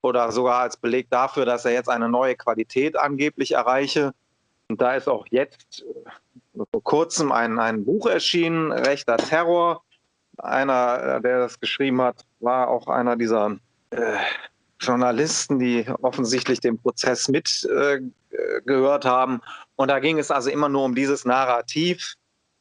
oder 0.00 0.30
sogar 0.32 0.60
als 0.60 0.76
Beleg 0.76 1.10
dafür, 1.10 1.44
dass 1.44 1.64
er 1.64 1.72
jetzt 1.72 1.88
eine 1.88 2.08
neue 2.08 2.36
Qualität 2.36 2.96
angeblich 2.96 3.52
erreiche. 3.52 4.12
Und 4.68 4.80
da 4.80 4.94
ist 4.94 5.08
auch 5.08 5.26
jetzt 5.30 5.82
äh, 5.82 6.64
vor 6.72 6.82
kurzem 6.82 7.32
ein, 7.32 7.58
ein 7.58 7.84
Buch 7.84 8.06
erschienen, 8.06 8.70
Rechter 8.72 9.16
Terror. 9.16 9.82
Einer, 10.36 11.16
äh, 11.16 11.20
der 11.22 11.38
das 11.40 11.58
geschrieben 11.58 12.02
hat, 12.02 12.24
war 12.40 12.68
auch 12.68 12.86
einer 12.86 13.16
dieser 13.16 13.56
äh, 13.90 14.18
Journalisten, 14.80 15.58
die 15.58 15.86
offensichtlich 16.02 16.60
den 16.60 16.78
Prozess 16.80 17.28
mitgehört 17.28 19.04
äh, 19.04 19.08
haben. 19.08 19.40
Und 19.76 19.88
da 19.88 19.98
ging 19.98 20.18
es 20.18 20.30
also 20.30 20.50
immer 20.50 20.68
nur 20.68 20.84
um 20.84 20.94
dieses 20.94 21.24
Narrativ, 21.24 22.14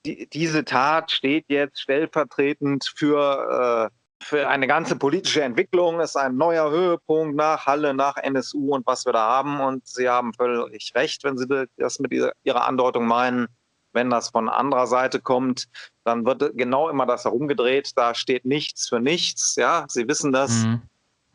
die, 0.06 0.28
diese 0.28 0.64
Tat 0.64 1.12
steht 1.12 1.46
jetzt 1.50 1.82
stellvertretend 1.82 2.92
für, 2.96 3.92
äh, 3.92 3.97
für 4.19 4.47
eine 4.47 4.67
ganze 4.67 4.95
politische 4.95 5.43
Entwicklung, 5.43 6.00
ist 6.00 6.15
ein 6.15 6.36
neuer 6.38 6.69
Höhepunkt 6.71 7.36
nach 7.36 7.65
Halle, 7.65 7.93
nach 7.93 8.17
NSU 8.17 8.74
und 8.74 8.86
was 8.86 9.05
wir 9.05 9.13
da 9.13 9.19
haben. 9.19 9.59
Und 9.59 9.88
Sie 9.88 10.09
haben 10.09 10.33
völlig 10.33 10.93
recht, 10.95 11.24
wenn 11.24 11.38
Sie 11.38 11.47
das 11.77 12.00
mit 12.00 12.12
Ihrer 12.12 12.67
Andeutung 12.67 13.07
meinen. 13.07 13.47
Wenn 13.93 14.09
das 14.09 14.29
von 14.29 14.50
anderer 14.50 14.86
Seite 14.86 15.19
kommt, 15.19 15.67
dann 16.03 16.25
wird 16.25 16.51
genau 16.55 16.89
immer 16.89 17.05
das 17.05 17.24
herumgedreht. 17.24 17.91
Da 17.95 18.13
steht 18.13 18.45
nichts 18.45 18.89
für 18.89 19.00
nichts. 19.00 19.55
Ja, 19.55 19.86
Sie 19.88 20.07
wissen 20.07 20.31
das. 20.31 20.51
Mhm. 20.51 20.81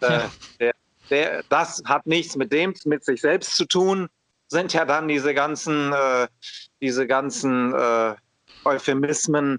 Äh, 0.01 0.21
der, 0.61 0.73
der, 1.11 1.43
das 1.49 1.83
hat 1.87 2.07
nichts 2.07 2.37
mit 2.37 2.53
dem, 2.53 2.75
mit 2.85 3.05
sich 3.05 3.21
selbst 3.21 3.57
zu 3.57 3.65
tun. 3.65 4.09
Sind 4.49 4.73
ja 4.75 4.85
dann 4.85 5.09
diese 5.09 5.35
ganzen, 5.35 5.93
äh, 5.93 6.29
diese 6.81 7.07
ganzen 7.07 7.75
äh, 7.75 8.15
Euphemismen. 8.65 9.59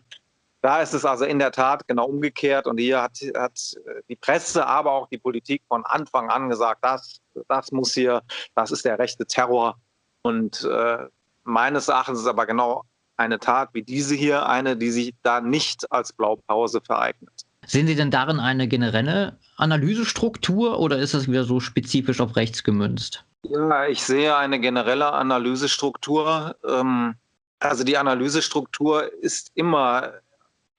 Da 0.63 0.81
ist 0.81 0.93
es 0.93 1.03
also 1.03 1.25
in 1.25 1.39
der 1.39 1.51
Tat 1.51 1.85
genau 1.89 2.05
umgekehrt. 2.05 2.67
Und 2.67 2.77
hier 2.77 3.01
hat, 3.01 3.19
hat 3.35 3.75
die 4.07 4.15
Presse, 4.15 4.65
aber 4.65 4.93
auch 4.93 5.09
die 5.09 5.17
Politik 5.17 5.61
von 5.67 5.85
Anfang 5.85 6.29
an 6.29 6.47
gesagt, 6.47 6.79
das, 6.83 7.19
das 7.49 7.73
muss 7.73 7.93
hier, 7.93 8.21
das 8.55 8.71
ist 8.71 8.85
der 8.85 8.97
rechte 8.97 9.25
Terror. 9.25 9.75
Und 10.21 10.63
äh, 10.63 10.99
meines 11.43 11.89
Erachtens 11.89 12.21
ist 12.21 12.27
aber 12.27 12.45
genau 12.45 12.85
eine 13.17 13.39
Tat 13.39 13.71
wie 13.73 13.83
diese 13.83 14.15
hier 14.15 14.47
eine, 14.47 14.77
die 14.77 14.89
sich 14.89 15.13
da 15.21 15.41
nicht 15.41 15.91
als 15.91 16.13
Blaupause 16.13 16.79
vereignet. 16.79 17.33
Sehen 17.65 17.87
Sie 17.87 17.95
denn 17.95 18.09
darin 18.09 18.39
eine 18.39 18.69
generelle 18.69 19.37
Analysestruktur 19.57 20.79
oder 20.79 20.97
ist 20.97 21.13
das 21.13 21.27
wieder 21.27 21.43
so 21.43 21.59
spezifisch 21.59 22.21
auf 22.21 22.37
rechts 22.37 22.63
gemünzt? 22.63 23.25
Ja, 23.43 23.85
ich 23.87 24.01
sehe 24.01 24.37
eine 24.37 24.61
generelle 24.61 25.11
Analysestruktur. 25.11 26.55
Ähm, 26.65 27.15
also 27.59 27.83
die 27.83 27.97
Analysestruktur 27.97 29.11
ist 29.21 29.51
immer 29.55 30.13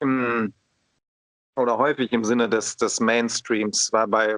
im 0.05 0.55
oder 1.57 1.79
häufig 1.79 2.13
im 2.13 2.25
Sinne 2.25 2.49
des, 2.49 2.77
des 2.77 3.01
Mainstreams, 3.01 3.91
weil 3.93 4.09
bei 4.09 4.37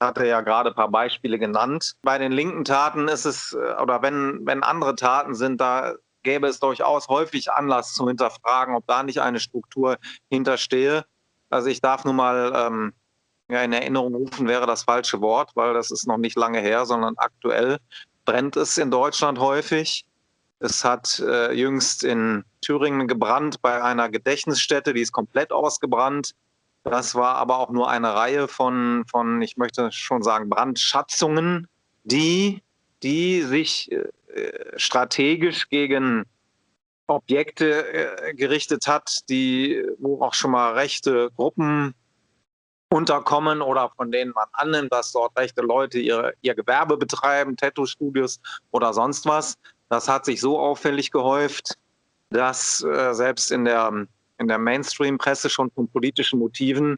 hat 0.00 0.18
er 0.18 0.26
ja 0.26 0.40
gerade 0.40 0.70
ein 0.70 0.74
paar 0.74 0.90
Beispiele 0.90 1.38
genannt. 1.38 1.94
Bei 2.02 2.18
den 2.18 2.32
linken 2.32 2.64
Taten 2.64 3.08
ist 3.08 3.24
es, 3.24 3.52
äh, 3.52 3.80
oder 3.80 4.02
wenn, 4.02 4.40
wenn 4.44 4.62
andere 4.62 4.96
Taten 4.96 5.34
sind, 5.34 5.60
da 5.60 5.94
gäbe 6.22 6.46
es 6.48 6.60
durchaus 6.60 7.08
häufig 7.08 7.52
Anlass 7.52 7.94
zu 7.94 8.06
hinterfragen, 8.06 8.74
ob 8.74 8.86
da 8.86 9.02
nicht 9.02 9.20
eine 9.20 9.40
Struktur 9.40 9.98
hinterstehe. 10.30 11.04
Also 11.50 11.68
ich 11.68 11.80
darf 11.80 12.04
nur 12.04 12.14
mal 12.14 12.52
ähm, 12.54 12.92
ja, 13.50 13.62
in 13.62 13.72
Erinnerung 13.72 14.14
rufen, 14.14 14.48
wäre 14.48 14.66
das 14.66 14.84
falsche 14.84 15.20
Wort, 15.20 15.50
weil 15.54 15.74
das 15.74 15.90
ist 15.90 16.06
noch 16.06 16.18
nicht 16.18 16.36
lange 16.36 16.60
her, 16.60 16.86
sondern 16.86 17.14
aktuell 17.16 17.78
brennt 18.24 18.56
es 18.56 18.78
in 18.78 18.90
Deutschland 18.90 19.38
häufig. 19.38 20.04
Es 20.62 20.84
hat 20.84 21.18
äh, 21.18 21.52
jüngst 21.52 22.04
in 22.04 22.44
Thüringen 22.60 23.08
gebrannt 23.08 23.60
bei 23.62 23.82
einer 23.82 24.08
Gedächtnisstätte, 24.08 24.94
die 24.94 25.00
ist 25.00 25.10
komplett 25.10 25.50
ausgebrannt. 25.50 26.34
Das 26.84 27.16
war 27.16 27.34
aber 27.34 27.58
auch 27.58 27.70
nur 27.70 27.90
eine 27.90 28.14
Reihe 28.14 28.46
von, 28.46 29.04
von 29.10 29.42
ich 29.42 29.56
möchte 29.56 29.90
schon 29.90 30.22
sagen, 30.22 30.48
Brandschatzungen, 30.48 31.66
die, 32.04 32.62
die 33.02 33.42
sich 33.42 33.90
äh, 33.90 34.08
strategisch 34.76 35.68
gegen 35.68 36.26
Objekte 37.08 37.92
äh, 37.92 38.34
gerichtet 38.34 38.86
hat, 38.86 39.28
die, 39.28 39.84
wo 39.98 40.22
auch 40.22 40.34
schon 40.34 40.52
mal 40.52 40.74
rechte 40.74 41.32
Gruppen 41.34 41.92
unterkommen 42.88 43.62
oder 43.62 43.90
von 43.96 44.12
denen 44.12 44.30
man 44.32 44.46
annimmt, 44.52 44.92
dass 44.92 45.10
dort 45.10 45.36
rechte 45.36 45.62
Leute 45.62 45.98
ihre, 45.98 46.34
ihr 46.42 46.54
Gewerbe 46.54 46.96
betreiben, 46.96 47.56
Tattoo-Studios 47.56 48.38
oder 48.70 48.92
sonst 48.92 49.26
was. 49.26 49.56
Das 49.92 50.08
hat 50.08 50.24
sich 50.24 50.40
so 50.40 50.58
auffällig 50.58 51.10
gehäuft, 51.10 51.76
dass 52.30 52.82
äh, 52.82 53.12
selbst 53.12 53.52
in 53.52 53.66
der, 53.66 54.06
in 54.38 54.48
der 54.48 54.56
Mainstream-Presse 54.56 55.50
schon 55.50 55.70
von 55.70 55.86
politischen 55.86 56.38
Motiven 56.38 56.96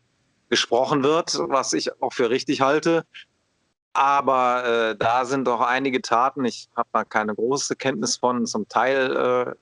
gesprochen 0.49 1.03
wird, 1.03 1.37
was 1.49 1.73
ich 1.73 2.01
auch 2.01 2.13
für 2.13 2.31
richtig 2.31 2.61
halte. 2.61 3.05
Aber 3.95 4.65
äh, 4.65 4.97
da 4.97 5.25
sind 5.25 5.49
doch 5.49 5.61
einige 5.61 6.03
Taten, 6.03 6.45
ich 6.45 6.69
habe 6.77 6.89
da 6.93 7.03
keine 7.03 7.35
große 7.35 7.75
Kenntnis 7.75 8.17
von, 8.17 8.47
zum 8.47 8.69
Teil 8.69 9.17
äh, 9.17 9.55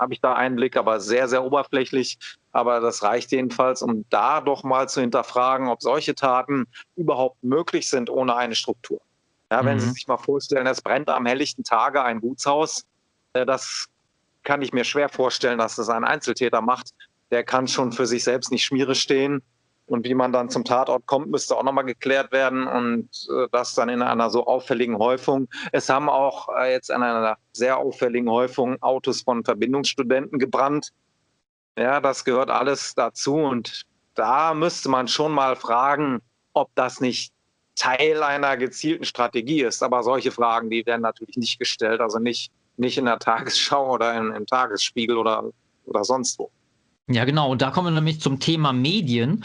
habe 0.00 0.12
ich 0.12 0.20
da 0.20 0.34
Einblick, 0.34 0.76
aber 0.76 0.98
sehr, 0.98 1.28
sehr 1.28 1.44
oberflächlich. 1.44 2.18
Aber 2.50 2.80
das 2.80 3.04
reicht 3.04 3.30
jedenfalls, 3.30 3.80
um 3.80 4.06
da 4.10 4.40
doch 4.40 4.64
mal 4.64 4.88
zu 4.88 5.00
hinterfragen, 5.00 5.68
ob 5.68 5.82
solche 5.82 6.16
Taten 6.16 6.66
überhaupt 6.96 7.44
möglich 7.44 7.88
sind 7.88 8.10
ohne 8.10 8.34
eine 8.34 8.56
Struktur. 8.56 9.00
Ja, 9.50 9.64
wenn 9.64 9.76
mhm. 9.76 9.80
Sie 9.80 9.90
sich 9.90 10.06
mal 10.06 10.18
vorstellen, 10.18 10.66
es 10.66 10.80
brennt 10.80 11.08
am 11.08 11.26
helllichten 11.26 11.64
Tage 11.64 12.02
ein 12.02 12.20
Gutshaus, 12.20 12.84
äh, 13.32 13.44
das 13.44 13.86
kann 14.42 14.62
ich 14.62 14.72
mir 14.72 14.84
schwer 14.84 15.08
vorstellen, 15.08 15.58
dass 15.58 15.76
das 15.76 15.88
ein 15.88 16.04
Einzeltäter 16.04 16.60
macht. 16.60 16.90
Der 17.30 17.44
kann 17.44 17.68
schon 17.68 17.92
für 17.92 18.06
sich 18.06 18.24
selbst 18.24 18.50
nicht 18.50 18.64
Schmiere 18.64 18.94
stehen. 18.94 19.42
Und 19.86 20.04
wie 20.06 20.14
man 20.14 20.32
dann 20.32 20.48
zum 20.48 20.64
Tatort 20.64 21.06
kommt, 21.06 21.30
müsste 21.30 21.56
auch 21.56 21.64
nochmal 21.64 21.84
geklärt 21.84 22.30
werden 22.30 22.68
und 22.68 23.08
äh, 23.28 23.48
das 23.50 23.74
dann 23.74 23.88
in 23.88 24.02
einer 24.02 24.30
so 24.30 24.46
auffälligen 24.46 24.98
Häufung. 24.98 25.48
Es 25.72 25.88
haben 25.88 26.08
auch 26.08 26.48
äh, 26.56 26.72
jetzt 26.72 26.90
in 26.90 27.02
einer 27.02 27.38
sehr 27.52 27.78
auffälligen 27.78 28.30
Häufung 28.30 28.80
Autos 28.82 29.22
von 29.22 29.44
Verbindungsstudenten 29.44 30.38
gebrannt. 30.38 30.90
Ja, 31.76 32.00
das 32.00 32.24
gehört 32.24 32.50
alles 32.50 32.94
dazu 32.94 33.34
und 33.34 33.82
da 34.14 34.54
müsste 34.54 34.88
man 34.88 35.08
schon 35.08 35.32
mal 35.32 35.56
fragen, 35.56 36.20
ob 36.52 36.70
das 36.76 37.00
nicht 37.00 37.32
Teil 37.80 38.22
einer 38.22 38.58
gezielten 38.58 39.04
Strategie 39.04 39.62
ist. 39.62 39.82
Aber 39.82 40.02
solche 40.02 40.30
Fragen, 40.30 40.68
die 40.68 40.84
werden 40.84 41.00
natürlich 41.00 41.36
nicht 41.38 41.58
gestellt, 41.58 42.00
also 42.00 42.18
nicht, 42.18 42.52
nicht 42.76 42.98
in 42.98 43.06
der 43.06 43.18
Tagesschau 43.18 43.94
oder 43.94 44.14
im, 44.16 44.32
im 44.32 44.46
Tagesspiegel 44.46 45.16
oder, 45.16 45.44
oder 45.86 46.04
sonst 46.04 46.38
wo. 46.38 46.50
Ja, 47.08 47.24
genau. 47.24 47.50
Und 47.50 47.62
da 47.62 47.70
kommen 47.70 47.88
wir 47.88 48.00
nämlich 48.00 48.20
zum 48.20 48.38
Thema 48.38 48.72
Medien. 48.74 49.44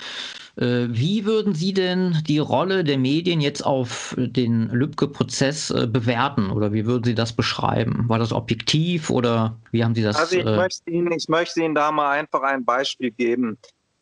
Äh, 0.58 0.88
wie 0.89 1.25
würden 1.25 1.56
Sie 1.56 1.74
denn 1.74 2.22
die 2.27 2.38
Rolle 2.39 2.84
der 2.84 2.98
Medien 2.98 3.39
jetzt 3.39 3.65
auf 3.65 4.13
den 4.18 4.70
Lübcke-Prozess 4.70 5.72
äh, 5.72 5.88
bewerten 5.88 6.51
oder 6.51 6.74
wie 6.74 6.86
würden 6.86 7.06
Sie 7.06 7.15
das 7.15 7.34
beschreiben? 7.34 8.04
War 8.08 8.20
das 8.20 8.34
objektiv 8.34 9.10
oder 9.10 9.58
wie 9.72 9.84
haben 9.84 9.96
Sie 9.96 10.04
das? 10.04 10.18
Also 10.18 10.36
ich, 10.36 10.46
äh 10.46 10.58
möchte, 10.58 10.92
Ihnen, 10.92 11.12
ich 11.13 11.30
möchte 11.30 11.63
Ihnen 11.63 11.74
da 11.74 11.92
mal 11.92 12.12
einfach 12.12 12.42
ein 12.42 12.65
Beispiel 12.65 13.12
geben. 13.12 13.58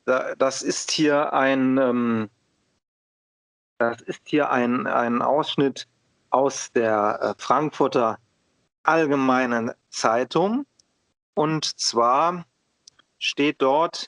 Das 0.05 0.61
ist 0.63 0.91
hier 0.91 1.31
ein, 1.33 1.77
ähm, 1.77 2.29
das 3.91 4.01
ist 4.01 4.21
hier 4.25 4.49
ein, 4.49 4.87
ein 4.87 5.21
Ausschnitt 5.21 5.87
aus 6.29 6.71
der 6.71 7.19
äh, 7.21 7.41
Frankfurter 7.41 8.17
Allgemeinen 8.83 9.71
Zeitung. 9.89 10.65
Und 11.35 11.79
zwar 11.79 12.45
steht 13.17 13.61
dort, 13.61 14.07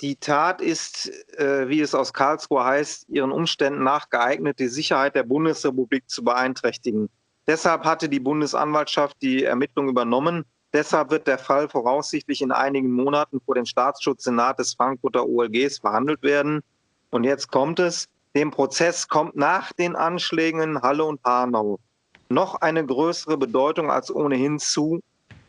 die 0.00 0.16
Tat 0.16 0.60
ist, 0.60 1.10
äh, 1.38 1.68
wie 1.68 1.80
es 1.80 1.94
aus 1.94 2.12
Karlsruhe 2.12 2.64
heißt, 2.64 3.08
ihren 3.08 3.32
Umständen 3.32 3.82
nach 3.82 4.10
geeignet, 4.10 4.60
die 4.60 4.68
Sicherheit 4.68 5.16
der 5.16 5.24
Bundesrepublik 5.24 6.08
zu 6.08 6.22
beeinträchtigen. 6.22 7.08
Deshalb 7.46 7.84
hatte 7.84 8.08
die 8.08 8.20
Bundesanwaltschaft 8.20 9.16
die 9.22 9.42
Ermittlung 9.42 9.88
übernommen 9.88 10.44
Deshalb 10.72 11.10
wird 11.10 11.26
der 11.26 11.38
Fall 11.38 11.68
voraussichtlich 11.68 12.42
in 12.42 12.52
einigen 12.52 12.90
Monaten 12.92 13.40
vor 13.40 13.54
dem 13.54 13.64
Staatsschutzsenat 13.64 14.58
des 14.58 14.74
Frankfurter 14.74 15.26
OLGs 15.26 15.78
verhandelt 15.78 16.22
werden. 16.22 16.62
Und 17.10 17.24
jetzt 17.24 17.50
kommt 17.50 17.78
es, 17.78 18.08
dem 18.38 18.52
Prozess 18.52 19.08
kommt 19.08 19.34
nach 19.34 19.72
den 19.72 19.96
Anschlägen 19.96 20.60
in 20.60 20.80
Halle 20.80 21.04
und 21.04 21.20
Hanau 21.24 21.80
noch 22.28 22.54
eine 22.56 22.86
größere 22.86 23.36
Bedeutung 23.36 23.90
als 23.90 24.14
ohnehin 24.14 24.60
zu. 24.60 25.00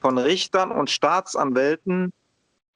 Von 0.02 0.18
Richtern 0.18 0.72
und 0.72 0.90
Staatsanwälten, 0.90 2.14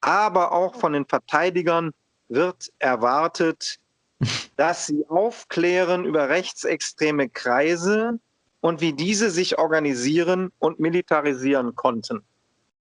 aber 0.02 0.52
auch 0.52 0.76
von 0.76 0.92
den 0.92 1.06
Verteidigern 1.06 1.90
wird 2.28 2.70
erwartet, 2.78 3.78
dass 4.56 4.86
sie 4.86 5.04
aufklären 5.08 6.04
über 6.04 6.28
rechtsextreme 6.28 7.28
Kreise 7.30 8.20
und 8.60 8.80
wie 8.80 8.92
diese 8.92 9.30
sich 9.30 9.58
organisieren 9.58 10.52
und 10.58 10.78
militarisieren 10.78 11.74
konnten. 11.74 12.22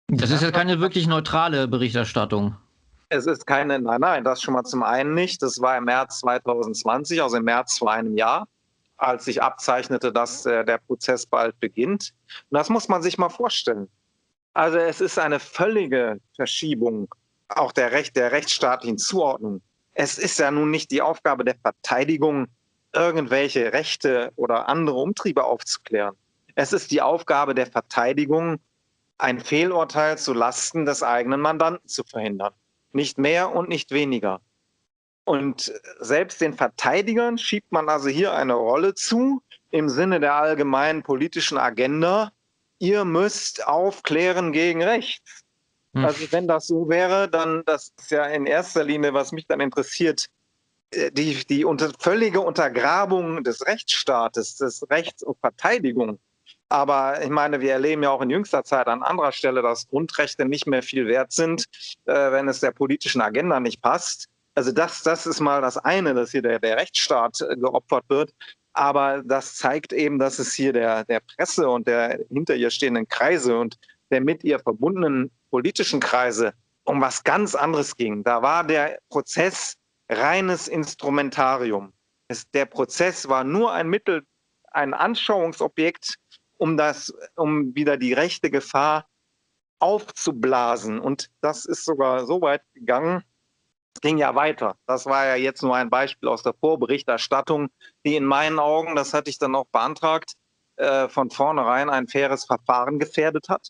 Das 0.10 0.30
ist 0.30 0.44
ja 0.44 0.52
keine 0.52 0.82
wirklich 0.82 1.08
neutrale 1.08 1.68
Berichterstattung. 1.68 2.58
Es 3.10 3.26
ist 3.28 3.46
keine, 3.46 3.80
nein, 3.80 4.02
nein, 4.02 4.24
das 4.24 4.42
schon 4.42 4.54
mal 4.54 4.64
zum 4.64 4.84
einen 4.84 5.14
nicht. 5.14 5.42
Das 5.42 5.62
war 5.62 5.78
im 5.78 5.86
März 5.86 6.20
2020, 6.20 7.22
also 7.22 7.38
im 7.38 7.44
März 7.44 7.78
vor 7.78 7.92
einem 7.92 8.18
Jahr, 8.18 8.48
als 8.98 9.26
sich 9.26 9.42
abzeichnete, 9.42 10.12
dass 10.12 10.46
äh, 10.46 10.66
der 10.66 10.80
Prozess 10.80 11.26
bald 11.26 11.60
beginnt. 11.60 12.14
Und 12.50 12.58
das 12.58 12.70
muss 12.70 12.88
man 12.90 13.02
sich 13.02 13.18
mal 13.18 13.30
vorstellen. 13.30 13.90
Also 14.54 14.78
es 14.78 15.02
ist 15.02 15.18
eine 15.18 15.40
völlige 15.40 16.20
Verschiebung 16.36 17.08
auch 17.50 17.72
der, 17.72 17.92
Recht, 17.92 18.16
der 18.16 18.32
rechtsstaatlichen 18.32 18.98
Zuordnung. 18.98 19.62
Es 19.94 20.18
ist 20.18 20.40
ja 20.40 20.52
nun 20.52 20.72
nicht 20.72 20.92
die 20.92 21.02
Aufgabe 21.02 21.44
der 21.44 21.56
Verteidigung, 21.56 22.48
irgendwelche 22.94 23.74
Rechte 23.74 24.32
oder 24.36 24.70
andere 24.70 24.98
Umtriebe 24.98 25.44
aufzuklären. 25.44 26.16
Es 26.56 26.74
ist 26.74 26.92
die 26.92 27.02
Aufgabe 27.02 27.56
der 27.56 27.68
Verteidigung, 27.68 28.60
ein 29.18 29.40
Fehlurteil 29.40 30.18
zu 30.18 30.34
Lasten 30.34 30.86
des 30.86 31.02
eigenen 31.02 31.42
Mandanten 31.42 31.88
zu 31.88 32.04
verhindern. 32.04 32.54
Nicht 32.94 33.18
mehr 33.18 33.54
und 33.54 33.70
nicht 33.70 33.92
weniger. 33.92 34.42
Und 35.26 35.74
selbst 36.00 36.42
den 36.42 36.54
Verteidigern 36.54 37.38
schiebt 37.38 37.72
man 37.72 37.90
also 37.90 38.10
hier 38.10 38.34
eine 38.34 38.54
Rolle 38.54 38.94
zu 38.94 39.42
im 39.72 39.90
Sinne 39.90 40.20
der 40.20 40.36
allgemeinen 40.36 41.02
politischen 41.04 41.58
Agenda. 41.58 42.32
Ihr 42.80 43.06
müsst 43.06 43.66
aufklären 43.66 44.52
gegen 44.52 44.84
rechts. 44.84 45.44
Hm. 45.94 46.06
Also 46.06 46.32
wenn 46.32 46.48
das 46.48 46.68
so 46.68 46.90
wäre, 46.90 47.30
dann 47.30 47.64
das 47.66 47.94
ist 47.98 48.12
ja 48.12 48.26
in 48.26 48.46
erster 48.46 48.84
Linie, 48.84 49.14
was 49.14 49.32
mich 49.32 49.48
dann 49.48 49.62
interessiert, 49.62 50.28
äh, 50.92 51.12
die, 51.12 51.46
die 51.46 51.66
unter, 51.66 51.92
völlige 52.00 52.42
Untergrabung 52.42 53.44
des 53.44 53.66
Rechtsstaates, 53.66 54.58
des 54.58 54.84
Rechts 54.90 55.24
auf 55.24 55.38
Verteidigung. 55.40 56.20
Aber 56.70 57.22
ich 57.22 57.30
meine, 57.30 57.62
wir 57.62 57.74
erleben 57.74 58.04
ja 58.04 58.10
auch 58.10 58.22
in 58.22 58.30
jüngster 58.30 58.64
Zeit 58.64 58.88
an 58.88 59.04
anderer 59.04 59.32
Stelle, 59.32 59.62
dass 59.62 59.88
Grundrechte 59.88 60.46
nicht 60.46 60.66
mehr 60.66 60.82
viel 60.82 61.08
wert 61.08 61.32
sind, 61.32 61.66
äh, 62.06 62.32
wenn 62.32 62.48
es 62.48 62.62
der 62.62 62.72
politischen 62.72 63.22
Agenda 63.22 63.60
nicht 63.60 63.82
passt. 63.82 64.28
Also 64.56 64.72
das, 64.72 65.04
das 65.04 65.26
ist 65.26 65.40
mal 65.40 65.62
das 65.62 65.78
eine, 65.78 66.14
dass 66.14 66.32
hier 66.32 66.42
der, 66.42 66.60
der 66.60 66.78
Rechtsstaat 66.78 67.42
äh, 67.42 67.56
geopfert 67.56 68.06
wird. 68.08 68.34
Aber 68.74 69.22
das 69.24 69.56
zeigt 69.56 69.94
eben, 69.94 70.18
dass 70.18 70.40
es 70.40 70.54
hier 70.54 70.74
der, 70.74 71.06
der 71.06 71.22
Presse 71.36 71.70
und 71.70 71.88
der 71.88 72.20
hinter 72.30 72.56
ihr 72.56 72.72
stehenden 72.72 73.08
Kreise 73.08 73.58
und 73.58 73.78
der 74.10 74.22
mit 74.22 74.44
ihr 74.44 74.60
verbundenen 74.60 75.32
politischen 75.52 76.00
Kreise 76.00 76.54
um 76.86 77.02
was 77.02 77.24
ganz 77.24 77.56
anderes 77.56 77.96
ging. 77.96 78.24
Da 78.24 78.42
war 78.42 78.64
der 78.64 79.00
Prozess 79.10 79.76
reines 80.10 80.68
Instrumentarium. 80.68 81.94
Es, 82.28 82.50
der 82.52 82.66
Prozess 82.66 83.28
war 83.30 83.44
nur 83.44 83.72
ein 83.72 83.88
Mittel, 83.90 84.24
ein 84.72 84.94
Anschauungsobjekt, 84.94 86.16
um 86.64 86.78
das, 86.78 87.14
um 87.36 87.76
wieder 87.76 87.98
die 87.98 88.14
rechte 88.14 88.50
Gefahr 88.50 89.06
aufzublasen. 89.80 90.98
Und 90.98 91.30
das 91.42 91.66
ist 91.66 91.84
sogar 91.84 92.26
so 92.26 92.40
weit 92.40 92.62
gegangen. 92.74 93.22
Es 93.94 94.00
ging 94.00 94.18
ja 94.18 94.34
weiter. 94.34 94.78
Das 94.88 95.06
war 95.06 95.26
ja 95.26 95.36
jetzt 95.36 95.62
nur 95.62 95.76
ein 95.76 95.90
Beispiel 95.90 96.30
aus 96.30 96.42
der 96.42 96.54
Vorberichterstattung, 96.54 97.68
die 98.06 98.16
in 98.16 98.24
meinen 98.24 98.60
Augen, 98.60 98.96
das 98.96 99.14
hatte 99.14 99.30
ich 99.30 99.40
dann 99.40 99.56
auch 99.56 99.66
beantragt, 99.74 100.36
äh, 100.78 101.10
von 101.10 101.30
vornherein 101.30 101.90
ein 101.90 102.08
faires 102.08 102.46
Verfahren 102.46 102.98
gefährdet 102.98 103.50
hat. 103.50 103.68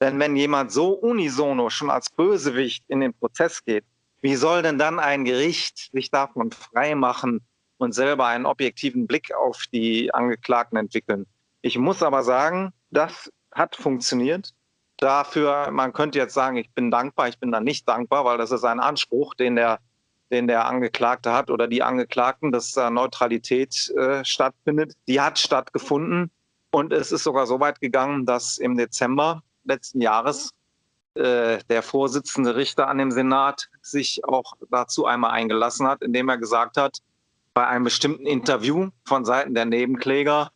Denn 0.00 0.20
wenn 0.20 0.36
jemand 0.36 0.70
so 0.70 0.92
unisono 0.92 1.70
schon 1.70 1.90
als 1.90 2.08
Bösewicht 2.08 2.84
in 2.86 3.00
den 3.00 3.14
Prozess 3.14 3.64
geht, 3.64 3.84
wie 4.22 4.36
soll 4.36 4.62
denn 4.62 4.78
dann 4.78 5.00
ein 5.00 5.24
Gericht 5.24 5.90
sich 5.90 6.12
davon 6.12 6.52
freimachen 6.52 7.44
und 7.78 7.96
selber 7.96 8.26
einen 8.26 8.46
objektiven 8.46 9.08
Blick 9.08 9.34
auf 9.34 9.64
die 9.72 10.14
Angeklagten 10.14 10.78
entwickeln? 10.78 11.26
Ich 11.62 11.78
muss 11.78 12.02
aber 12.02 12.22
sagen, 12.22 12.72
das 12.90 13.30
hat 13.52 13.76
funktioniert. 13.76 14.54
Dafür, 14.96 15.70
man 15.70 15.92
könnte 15.92 16.18
jetzt 16.18 16.34
sagen, 16.34 16.56
ich 16.56 16.70
bin 16.70 16.90
dankbar, 16.90 17.28
ich 17.28 17.38
bin 17.38 17.52
dann 17.52 17.64
nicht 17.64 17.88
dankbar, 17.88 18.24
weil 18.24 18.38
das 18.38 18.50
ist 18.50 18.64
ein 18.64 18.80
Anspruch, 18.80 19.34
den 19.34 19.56
der, 19.56 19.78
den 20.30 20.48
der 20.48 20.66
Angeklagte 20.66 21.32
hat 21.32 21.50
oder 21.50 21.68
die 21.68 21.82
Angeklagten, 21.82 22.52
dass 22.52 22.72
da 22.72 22.90
Neutralität 22.90 23.90
äh, 23.90 24.24
stattfindet. 24.24 24.94
Die 25.06 25.20
hat 25.20 25.38
stattgefunden. 25.38 26.30
Und 26.70 26.92
es 26.92 27.12
ist 27.12 27.24
sogar 27.24 27.46
so 27.46 27.60
weit 27.60 27.80
gegangen, 27.80 28.26
dass 28.26 28.58
im 28.58 28.76
Dezember 28.76 29.42
letzten 29.64 30.00
Jahres 30.00 30.50
äh, 31.14 31.58
der 31.68 31.82
Vorsitzende 31.82 32.56
Richter 32.56 32.88
an 32.88 32.98
dem 32.98 33.10
Senat 33.10 33.68
sich 33.82 34.24
auch 34.24 34.52
dazu 34.70 35.06
einmal 35.06 35.30
eingelassen 35.30 35.86
hat, 35.86 36.02
indem 36.02 36.28
er 36.28 36.38
gesagt 36.38 36.76
hat, 36.76 36.98
bei 37.54 37.66
einem 37.66 37.84
bestimmten 37.84 38.26
Interview 38.26 38.90
von 39.04 39.24
Seiten 39.24 39.54
der 39.54 39.64
Nebenkläger, 39.64 40.50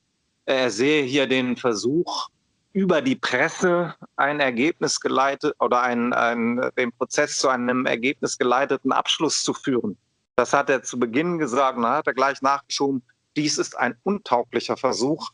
er 0.45 0.71
sehe 0.71 1.03
hier 1.03 1.27
den 1.27 1.57
Versuch, 1.57 2.29
über 2.73 3.03
die 3.03 3.17
Presse 3.17 3.95
ein 4.17 4.41
Ergebnis 4.41 5.01
geleitet 5.01 5.55
oder 5.61 5.83
ein, 5.83 6.13
ein, 6.13 6.71
den 6.77 6.91
Prozess 6.93 7.37
zu 7.37 7.49
einem 7.49 7.87
Ergebnis 7.87 8.39
geleiteten 8.39 8.93
Abschluss 8.93 9.43
zu 9.43 9.53
führen. 9.53 9.97
Das 10.37 10.53
hat 10.55 10.71
er 10.71 10.83
zu 10.83 10.99
Beginn 10.99 11.39
gesagt 11.39 11.77
und 11.77 11.83
dann 11.83 11.93
hat 11.93 12.07
er 12.07 12.15
gleich 12.15 12.41
nachgeschoben, 12.41 13.03
dies 13.37 13.59
ist 13.59 13.79
ein 13.79 13.95
untauglicher 14.05 14.77
Versuch, 14.77 15.31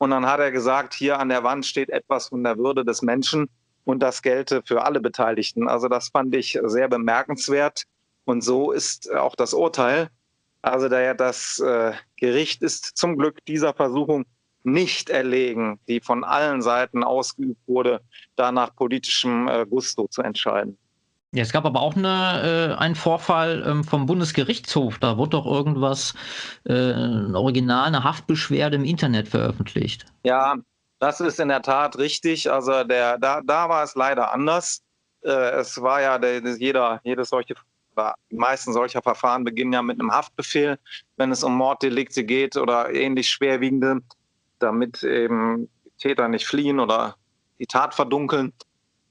und 0.00 0.12
dann 0.12 0.24
hat 0.24 0.40
er 0.40 0.50
gesagt, 0.50 0.94
hier 0.94 1.18
an 1.18 1.28
der 1.28 1.44
Wand 1.44 1.66
steht 1.66 1.90
etwas 1.90 2.28
von 2.28 2.42
der 2.42 2.56
Würde 2.56 2.86
des 2.86 3.02
Menschen 3.02 3.50
und 3.84 4.02
das 4.02 4.22
gelte 4.22 4.62
für 4.64 4.82
alle 4.82 4.98
Beteiligten. 4.98 5.68
Also 5.68 5.88
das 5.88 6.08
fand 6.08 6.34
ich 6.34 6.58
sehr 6.64 6.88
bemerkenswert. 6.88 7.82
Und 8.24 8.42
so 8.42 8.72
ist 8.72 9.12
auch 9.12 9.36
das 9.36 9.52
Urteil. 9.52 10.08
Also 10.62 10.88
daher 10.88 11.14
das 11.14 11.58
äh, 11.58 11.92
Gericht 12.16 12.62
ist 12.62 12.96
zum 12.96 13.18
Glück 13.18 13.44
dieser 13.44 13.74
Versuchung 13.74 14.24
nicht 14.62 15.10
erlegen, 15.10 15.78
die 15.88 16.00
von 16.00 16.24
allen 16.24 16.62
Seiten 16.62 17.02
ausgeübt 17.04 17.60
wurde, 17.66 18.00
da 18.36 18.52
nach 18.52 18.74
politischem 18.74 19.48
äh, 19.48 19.66
Gusto 19.66 20.06
zu 20.08 20.22
entscheiden. 20.22 20.76
Ja, 21.32 21.42
es 21.42 21.52
gab 21.52 21.64
aber 21.64 21.80
auch 21.80 21.94
eine, 21.94 22.74
äh, 22.76 22.80
einen 22.80 22.96
Vorfall 22.96 23.62
ähm, 23.64 23.84
vom 23.84 24.06
Bundesgerichtshof. 24.06 24.98
Da 24.98 25.16
wurde 25.16 25.30
doch 25.30 25.46
irgendwas, 25.46 26.14
äh, 26.64 26.72
ein 26.72 27.36
Original, 27.36 27.86
eine 27.86 28.02
Haftbeschwerde 28.02 28.76
im 28.76 28.84
Internet 28.84 29.28
veröffentlicht. 29.28 30.06
Ja, 30.24 30.56
das 30.98 31.20
ist 31.20 31.38
in 31.38 31.48
der 31.48 31.62
Tat 31.62 31.96
richtig. 31.98 32.50
Also 32.50 32.82
der, 32.82 33.16
da, 33.18 33.42
da 33.42 33.68
war 33.68 33.84
es 33.84 33.94
leider 33.94 34.32
anders. 34.32 34.82
Äh, 35.22 35.30
es 35.30 35.80
war 35.80 36.00
ja 36.00 36.18
der, 36.18 36.40
jeder, 36.56 37.00
jedes 37.04 37.28
solche, 37.28 37.54
die 38.30 38.36
meisten 38.36 38.72
solcher 38.72 39.00
Verfahren 39.00 39.44
beginnen 39.44 39.72
ja 39.72 39.82
mit 39.82 40.00
einem 40.00 40.10
Haftbefehl, 40.10 40.80
wenn 41.16 41.30
es 41.30 41.44
um 41.44 41.56
Morddelikte 41.56 42.24
geht 42.24 42.56
oder 42.56 42.92
ähnlich 42.92 43.30
schwerwiegende, 43.30 44.00
damit 44.62 45.02
eben 45.02 45.68
Täter 45.98 46.28
nicht 46.28 46.46
fliehen 46.46 46.80
oder 46.80 47.16
die 47.58 47.66
Tat 47.66 47.94
verdunkeln. 47.94 48.52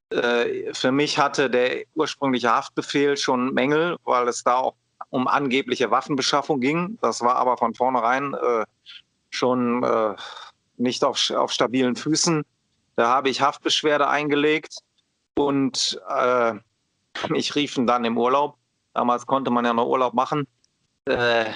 Äh, 0.09 0.73
für 0.73 0.91
mich 0.91 1.17
hatte 1.17 1.49
der 1.49 1.83
ursprüngliche 1.95 2.51
Haftbefehl 2.51 3.15
schon 3.17 3.53
Mängel, 3.53 3.97
weil 4.03 4.27
es 4.27 4.43
da 4.43 4.55
auch 4.55 4.75
um 5.09 5.27
angebliche 5.27 5.91
Waffenbeschaffung 5.91 6.59
ging. 6.59 6.97
Das 7.01 7.21
war 7.21 7.35
aber 7.35 7.57
von 7.57 7.73
vornherein 7.73 8.33
äh, 8.33 8.65
schon 9.29 9.83
äh, 9.83 10.15
nicht 10.77 11.03
auf, 11.03 11.29
auf, 11.31 11.51
stabilen 11.51 11.95
Füßen. 11.95 12.43
Da 12.95 13.07
habe 13.07 13.29
ich 13.29 13.41
Haftbeschwerde 13.41 14.07
eingelegt 14.07 14.79
und 15.35 15.99
äh, 16.09 16.53
ich 17.33 17.55
rief 17.55 17.77
ihn 17.77 17.87
dann 17.87 18.05
im 18.05 18.17
Urlaub. 18.17 18.57
Damals 18.93 19.25
konnte 19.25 19.51
man 19.51 19.65
ja 19.65 19.73
noch 19.73 19.87
Urlaub 19.87 20.13
machen. 20.13 20.47
Äh, 21.05 21.53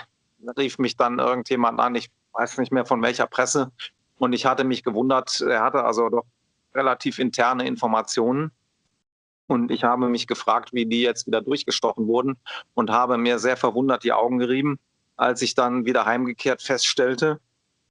rief 0.57 0.77
mich 0.77 0.95
dann 0.95 1.19
irgendjemand 1.19 1.79
an, 1.79 1.95
ich 1.95 2.09
weiß 2.33 2.57
nicht 2.57 2.71
mehr 2.71 2.85
von 2.85 3.01
welcher 3.01 3.27
Presse. 3.27 3.71
Und 4.17 4.33
ich 4.33 4.45
hatte 4.45 4.63
mich 4.63 4.83
gewundert, 4.83 5.41
er 5.41 5.61
hatte 5.61 5.83
also 5.83 6.09
doch 6.09 6.25
relativ 6.73 7.19
interne 7.19 7.67
Informationen. 7.67 8.51
Und 9.47 9.71
ich 9.71 9.83
habe 9.83 10.07
mich 10.07 10.27
gefragt, 10.27 10.73
wie 10.73 10.85
die 10.85 11.01
jetzt 11.01 11.27
wieder 11.27 11.41
durchgestochen 11.41 12.07
wurden 12.07 12.37
und 12.73 12.89
habe 12.89 13.17
mir 13.17 13.39
sehr 13.39 13.57
verwundert 13.57 14.03
die 14.03 14.13
Augen 14.13 14.39
gerieben, 14.39 14.79
als 15.17 15.41
ich 15.41 15.53
dann 15.53 15.85
wieder 15.85 16.05
heimgekehrt 16.05 16.61
feststellte, 16.61 17.39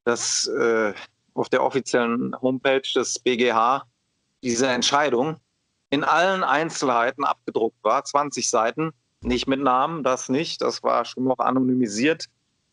dass 0.04 0.46
äh, 0.48 0.94
auf 1.34 1.48
der 1.48 1.62
offiziellen 1.62 2.34
Homepage 2.40 2.82
des 2.94 3.18
BGH 3.18 3.84
diese 4.42 4.66
Entscheidung 4.66 5.36
in 5.90 6.04
allen 6.04 6.42
Einzelheiten 6.42 7.24
abgedruckt 7.24 7.76
war, 7.82 8.02
20 8.02 8.48
Seiten, 8.48 8.92
nicht 9.20 9.46
mit 9.46 9.60
Namen, 9.60 10.02
das 10.02 10.28
nicht, 10.28 10.62
das 10.62 10.82
war 10.82 11.04
schon 11.04 11.24
noch 11.24 11.38
anonymisiert, 11.38 12.26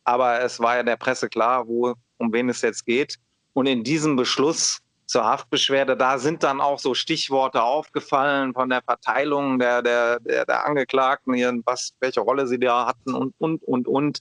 aber 0.09 0.41
es 0.41 0.59
war 0.59 0.77
ja 0.77 0.83
der 0.83 0.97
Presse 0.97 1.29
klar, 1.29 1.67
wo, 1.67 1.93
um 2.17 2.33
wen 2.33 2.49
es 2.49 2.61
jetzt 2.61 2.85
geht. 2.85 3.17
Und 3.53 3.67
in 3.67 3.83
diesem 3.83 4.15
Beschluss 4.15 4.79
zur 5.05 5.25
Haftbeschwerde. 5.25 5.97
Da 5.97 6.19
sind 6.19 6.43
dann 6.43 6.61
auch 6.61 6.77
so 6.77 6.93
Stichworte 6.93 7.63
aufgefallen 7.63 8.53
von 8.53 8.69
der 8.69 8.83
Verteilung 8.83 9.57
der, 9.57 9.81
der, 9.81 10.19
der, 10.19 10.45
der 10.45 10.65
Angeklagten, 10.67 11.63
was, 11.65 11.93
welche 11.99 12.21
Rolle 12.21 12.45
sie 12.45 12.59
da 12.59 12.85
hatten 12.85 13.15
und, 13.15 13.33
und, 13.39 13.63
und, 13.63 13.87
und, 13.87 14.19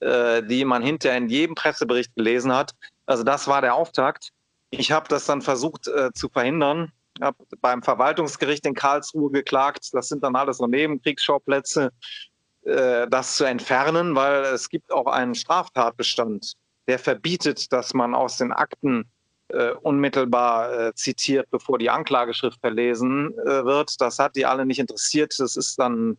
äh, 0.00 0.42
die 0.42 0.66
man 0.66 0.82
hinterher 0.82 1.16
in 1.16 1.30
jedem 1.30 1.54
Pressebericht 1.54 2.14
gelesen 2.14 2.54
hat. 2.54 2.72
Also 3.06 3.22
das 3.24 3.48
war 3.48 3.62
der 3.62 3.74
Auftakt. 3.74 4.28
Ich 4.70 4.92
habe 4.92 5.08
das 5.08 5.24
dann 5.24 5.40
versucht 5.40 5.88
äh, 5.88 6.12
zu 6.12 6.28
verhindern, 6.28 6.92
habe 7.22 7.38
beim 7.62 7.82
Verwaltungsgericht 7.82 8.66
in 8.66 8.74
Karlsruhe 8.74 9.30
geklagt. 9.30 9.88
Das 9.92 10.08
sind 10.08 10.22
dann 10.22 10.36
alles 10.36 10.58
so 10.58 10.66
Nebenkriegsschauplätze, 10.66 11.90
das 12.68 13.36
zu 13.36 13.44
entfernen, 13.44 14.14
weil 14.14 14.42
es 14.44 14.68
gibt 14.68 14.92
auch 14.92 15.06
einen 15.06 15.34
Straftatbestand, 15.34 16.52
der 16.86 16.98
verbietet, 16.98 17.72
dass 17.72 17.94
man 17.94 18.14
aus 18.14 18.36
den 18.36 18.52
Akten 18.52 19.08
äh, 19.48 19.70
unmittelbar 19.70 20.72
äh, 20.72 20.94
zitiert, 20.94 21.48
bevor 21.50 21.78
die 21.78 21.90
Anklageschrift 21.90 22.60
verlesen 22.60 23.32
äh, 23.38 23.64
wird. 23.64 24.00
Das 24.00 24.18
hat 24.18 24.36
die 24.36 24.46
alle 24.46 24.66
nicht 24.66 24.78
interessiert. 24.78 25.34
Das 25.38 25.56
ist 25.56 25.78
dann 25.78 26.18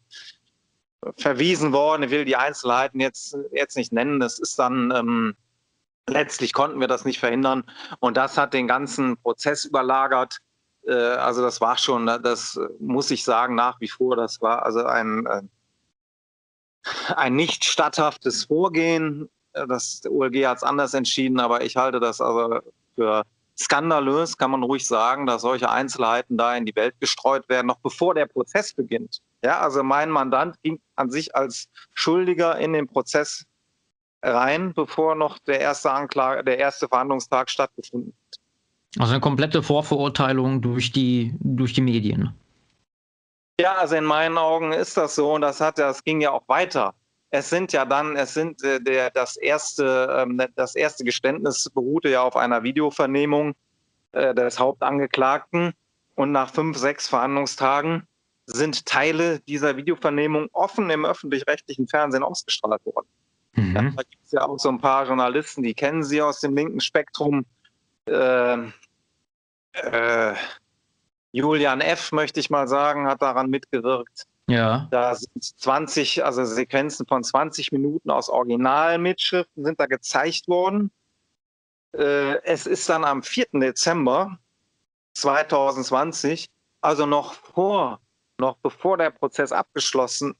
verwiesen 1.18 1.72
worden. 1.72 2.04
Ich 2.04 2.12
will 2.12 2.26
die 2.26 2.36
Einzelheiten 2.36 3.00
jetzt, 3.00 3.38
jetzt 3.52 3.78
nicht 3.78 3.94
nennen. 3.94 4.20
Das 4.20 4.40
ist 4.40 4.58
dann 4.58 4.92
ähm, 4.92 5.36
letztlich 6.08 6.54
konnten 6.54 6.80
wir 6.80 6.88
das 6.88 7.06
nicht 7.06 7.20
verhindern. 7.20 7.64
Und 8.00 8.18
das 8.18 8.38
hat 8.38 8.54
den 8.54 8.68
ganzen 8.68 9.18
Prozess 9.18 9.66
überlagert. 9.66 10.40
Äh, 10.88 10.94
also 10.94 11.42
das 11.42 11.62
war 11.62 11.78
schon, 11.78 12.06
das 12.08 12.60
muss 12.80 13.12
ich 13.12 13.24
sagen, 13.24 13.56
nach 13.56 13.80
wie 13.80 13.90
vor, 13.90 14.16
das 14.16 14.42
war 14.42 14.66
also 14.66 14.84
ein, 14.86 15.26
äh, 15.26 15.42
ein 17.16 17.36
nicht 17.36 17.66
statthaftes 17.66 18.46
Vorgehen. 18.46 19.30
Das 19.54 20.02
OLG 20.08 20.46
hat 20.46 20.58
es 20.58 20.64
anders 20.64 20.94
entschieden, 20.94 21.40
aber 21.40 21.64
ich 21.64 21.76
halte 21.76 22.00
das 22.00 22.22
also 22.22 22.60
für 22.96 23.24
skandalös, 23.58 24.38
kann 24.38 24.52
man 24.52 24.64
ruhig 24.64 24.88
sagen, 24.88 25.26
dass 25.26 25.42
solche 25.42 25.70
Einzelheiten 25.70 26.38
da 26.38 26.56
in 26.56 26.66
die 26.66 26.76
Welt 26.76 26.96
gestreut 27.00 27.50
werden, 27.50 27.68
noch 27.68 27.80
bevor 27.80 28.16
der 28.16 28.26
Prozess 28.26 28.74
beginnt. 28.74 29.20
Ja, 29.44 29.60
also 29.60 29.84
mein 29.84 30.10
Mandant 30.10 30.62
ging 30.64 30.80
an 30.96 31.12
sich 31.12 31.36
als 31.36 31.68
Schuldiger 31.94 32.58
in 32.58 32.74
den 32.74 32.88
Prozess 32.88 33.46
rein, 34.22 34.74
bevor 34.74 35.16
noch 35.16 35.40
der 35.40 35.60
erste 35.60 35.92
Anklage, 35.92 36.44
der 36.44 36.58
erste 36.58 36.88
Verhandlungstag 36.88 37.50
stattgefunden 37.50 38.14
hat. 38.14 38.40
Also 39.02 39.14
eine 39.14 39.22
komplette 39.22 39.62
Vorverurteilung 39.62 40.62
durch 40.62 40.92
die, 40.92 41.34
durch 41.40 41.74
die 41.74 41.82
Medien. 41.82 42.34
Ja, 43.60 43.76
also 43.76 43.96
in 43.96 44.06
meinen 44.06 44.38
Augen 44.38 44.72
ist 44.72 44.98
das 44.98 45.16
so 45.16 45.34
und 45.34 45.42
das 45.42 45.62
hat 45.62 45.78
das 45.78 46.04
ging 46.04 46.22
ja 46.22 46.32
auch 46.32 46.48
weiter 46.48 46.96
es 47.32 47.50
sind 47.50 47.74
ja 47.74 47.86
dann, 47.86 48.16
es 48.16 48.34
sind 48.34 48.64
äh, 48.64 48.82
der, 48.82 49.12
das 49.12 49.38
erste, 49.38 50.18
ähm, 50.20 50.42
das 50.56 50.76
erste 50.76 51.04
Geständnis 51.04 51.70
beruhte 51.74 52.10
ja 52.10 52.24
auf 52.24 52.36
einer 52.36 52.64
Videovernehmung 52.64 53.56
äh, 54.14 54.34
des 54.34 54.60
Hauptangeklagten 54.60 55.74
und 56.16 56.32
nach 56.32 56.52
fünf, 56.52 56.78
sechs 56.78 57.08
Verhandlungstagen 57.08 58.08
sind 58.48 58.86
Teile 58.86 59.40
dieser 59.42 59.78
Videovernehmung 59.78 60.48
offen 60.54 60.90
im 60.90 61.06
öffentlich-rechtlichen 61.06 61.88
Fernsehen 61.88 62.24
ausgestrahlt 62.24 62.84
worden. 62.86 63.08
Mhm. 63.54 63.76
Ja, 63.76 63.82
da 63.82 64.04
gibt 64.10 64.26
es 64.26 64.32
ja 64.32 64.42
auch 64.42 64.58
so 64.58 64.70
ein 64.70 64.80
paar 64.80 65.06
Journalisten, 65.06 65.62
die 65.62 65.76
kennen 65.76 66.04
Sie 66.04 66.22
aus 66.22 66.40
dem 66.40 66.56
linken 66.56 66.82
Spektrum. 66.82 67.46
Äh, 68.06 68.58
äh, 69.74 70.34
Julian 71.32 71.82
F., 71.82 72.12
möchte 72.12 72.40
ich 72.40 72.50
mal 72.50 72.68
sagen, 72.68 73.08
hat 73.08 73.22
daran 73.22 73.50
mitgewirkt. 73.50 74.26
Ja. 74.48 74.88
Da 74.90 75.14
sind 75.14 75.44
20, 75.44 76.26
also 76.26 76.44
Sequenzen 76.44 77.06
von 77.06 77.24
20 77.24 77.72
Minuten 77.72 78.10
aus 78.10 78.30
Originalmitschriften 78.30 79.64
sind 79.64 79.80
da 79.80 79.86
gezeigt 79.86 80.48
worden. 80.48 80.92
Äh, 81.94 82.42
es 82.44 82.66
ist 82.66 82.90
dann 82.90 83.04
am 83.04 83.22
4. 83.22 83.48
Dezember 83.54 84.40
2020, 85.14 86.48
also 86.82 87.06
noch 87.06 87.34
vor, 87.34 88.00
noch 88.40 88.58
bevor 88.58 88.98
der 88.98 89.12
Prozess 89.12 89.52
abgeschlossen 89.52 90.36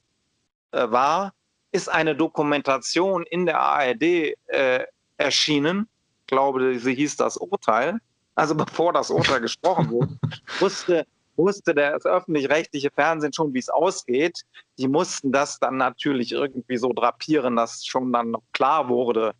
äh, 0.72 0.90
war, 0.90 1.34
ist 1.72 1.90
eine 1.90 2.16
Dokumentation 2.16 3.24
in 3.24 3.46
der 3.46 3.60
ARD 3.60 4.36
äh, 4.48 4.86
erschienen. 5.18 5.88
Ich 6.22 6.28
glaube, 6.28 6.80
sie 6.80 6.96
hieß 6.96 7.18
das 7.18 7.38
Urteil. 7.38 8.00
Also 8.40 8.56
bevor 8.56 8.94
das 8.94 9.12
Urteil 9.12 9.42
gesprochen 9.42 9.90
wurde, 9.90 10.18
wusste 10.60 11.06
wusste 11.36 11.74
das 11.74 12.06
öffentlich-rechtliche 12.06 12.90
Fernsehen 12.92 13.34
schon, 13.34 13.54
wie 13.54 13.60
es 13.60 13.70
ausgeht. 13.70 14.42
Die 14.78 14.88
mussten 14.88 15.32
das 15.32 15.58
dann 15.60 15.78
natürlich 15.78 16.34
irgendwie 16.34 16.78
so 16.78 16.92
drapieren, 16.94 17.56
dass 17.56 17.86
schon 17.86 18.12
dann 18.12 18.32
noch 18.32 18.44
klar 18.52 18.90
wurde, 18.90 19.34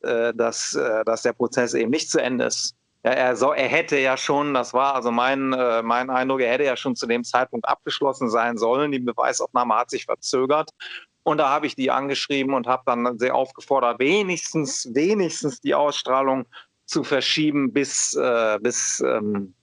äh, 0.00 0.34
dass, 0.34 0.74
äh, 0.74 1.04
dass 1.04 1.22
der 1.22 1.32
Prozess 1.32 1.74
eben 1.74 1.90
nicht 1.90 2.10
zu 2.10 2.20
Ende 2.20 2.44
ist. 2.44 2.74
Er, 3.02 3.36
so, 3.36 3.52
er 3.52 3.68
hätte 3.68 3.98
ja 3.98 4.16
schon, 4.16 4.52
das 4.52 4.74
war 4.74 4.96
also 4.96 5.10
mein, 5.10 5.52
äh, 5.52 5.82
mein 5.82 6.10
Eindruck, 6.10 6.40
er 6.40 6.52
hätte 6.52 6.64
ja 6.64 6.76
schon 6.76 6.96
zu 6.96 7.06
dem 7.06 7.24
Zeitpunkt 7.24 7.68
abgeschlossen 7.68 8.28
sein 8.28 8.58
sollen. 8.58 8.92
Die 8.92 8.98
Beweisaufnahme 8.98 9.76
hat 9.76 9.90
sich 9.90 10.04
verzögert. 10.04 10.70
Und 11.22 11.38
da 11.38 11.48
habe 11.48 11.66
ich 11.66 11.74
die 11.74 11.90
angeschrieben 11.90 12.54
und 12.54 12.66
habe 12.66 12.82
dann 12.86 13.18
sehr 13.18 13.34
aufgefordert, 13.34 13.98
wenigstens, 13.98 14.88
wenigstens 14.92 15.60
die 15.60 15.74
Ausstrahlung 15.74 16.46
zu 16.86 17.04
verschieben 17.04 17.72
bis, 17.72 18.14
äh, 18.14 18.58
bis 18.60 19.00
ähm, 19.00 19.54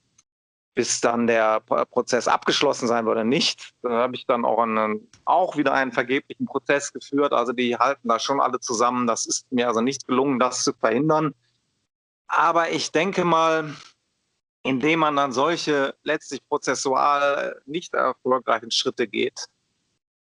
bis 0.74 1.00
dann 1.00 1.26
der 1.26 1.60
Prozess 1.60 2.26
abgeschlossen 2.26 2.88
sein 2.88 3.06
würde, 3.06 3.24
nicht. 3.24 3.74
Da 3.82 3.90
habe 3.90 4.16
ich 4.16 4.26
dann 4.26 4.44
auch, 4.44 4.58
einen, 4.58 5.08
auch 5.24 5.56
wieder 5.56 5.72
einen 5.72 5.92
vergeblichen 5.92 6.46
Prozess 6.46 6.92
geführt. 6.92 7.32
Also 7.32 7.52
die 7.52 7.76
halten 7.76 8.08
da 8.08 8.18
schon 8.18 8.40
alle 8.40 8.58
zusammen. 8.58 9.06
Das 9.06 9.26
ist 9.26 9.50
mir 9.52 9.68
also 9.68 9.80
nicht 9.80 10.06
gelungen, 10.08 10.40
das 10.40 10.64
zu 10.64 10.72
verhindern. 10.72 11.32
Aber 12.26 12.70
ich 12.70 12.90
denke 12.90 13.24
mal, 13.24 13.72
indem 14.64 15.00
man 15.00 15.14
dann 15.14 15.32
solche 15.32 15.94
letztlich 16.02 16.44
prozessual 16.48 17.60
nicht 17.66 17.94
erfolgreichen 17.94 18.72
Schritte 18.72 19.06
geht, 19.06 19.46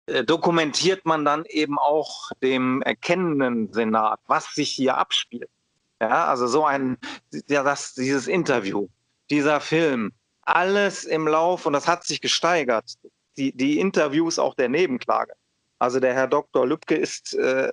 äh, 0.06 0.22
dokumentiert 0.22 1.06
man 1.06 1.24
dann 1.24 1.46
eben 1.46 1.78
auch 1.78 2.30
dem 2.42 2.82
erkennenden 2.82 3.72
Senat, 3.72 4.20
was 4.26 4.52
sich 4.52 4.70
hier 4.70 4.98
abspielt. 4.98 5.48
Ja, 6.00 6.26
also 6.26 6.46
so 6.46 6.64
ein, 6.64 6.98
ja, 7.48 7.62
das, 7.62 7.94
dieses 7.94 8.26
Interview, 8.26 8.88
dieser 9.30 9.60
Film, 9.60 10.12
alles 10.42 11.04
im 11.04 11.26
Lauf 11.26 11.66
und 11.66 11.72
das 11.72 11.88
hat 11.88 12.04
sich 12.04 12.20
gesteigert. 12.20 12.94
Die, 13.36 13.52
die 13.52 13.78
Interviews 13.80 14.38
auch 14.38 14.54
der 14.54 14.68
Nebenklage. 14.68 15.34
Also 15.78 16.00
der 16.00 16.14
Herr 16.14 16.26
Dr. 16.26 16.66
Lübcke 16.66 16.94
ist 16.94 17.34
äh, 17.34 17.70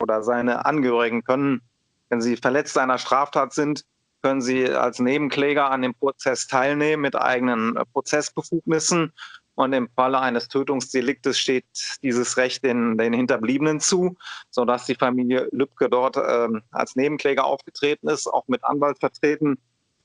oder 0.00 0.22
seine 0.22 0.64
Angehörigen 0.64 1.24
können, 1.24 1.62
wenn 2.08 2.20
sie 2.20 2.36
verletzt 2.36 2.78
einer 2.78 2.98
Straftat 2.98 3.52
sind, 3.52 3.84
können 4.22 4.40
sie 4.40 4.70
als 4.70 4.98
Nebenkläger 4.98 5.70
an 5.70 5.82
dem 5.82 5.94
Prozess 5.94 6.46
teilnehmen 6.46 7.02
mit 7.02 7.16
eigenen 7.16 7.76
äh, 7.76 7.84
Prozessbefugnissen. 7.92 9.12
Und 9.56 9.72
im 9.72 9.88
Falle 9.96 10.20
eines 10.20 10.48
Tötungsdeliktes 10.48 11.38
steht 11.38 11.64
dieses 12.02 12.36
Recht 12.36 12.62
den, 12.64 12.96
den 12.96 13.12
Hinterbliebenen 13.12 13.80
zu, 13.80 14.16
sodass 14.50 14.86
die 14.86 14.94
Familie 14.94 15.48
Lübcke 15.50 15.90
dort 15.90 16.16
äh, 16.16 16.48
als 16.70 16.94
Nebenkläger 16.94 17.44
aufgetreten 17.44 18.08
ist, 18.08 18.28
auch 18.28 18.46
mit 18.46 18.62
Anwalt 18.64 19.00
vertreten 19.00 19.58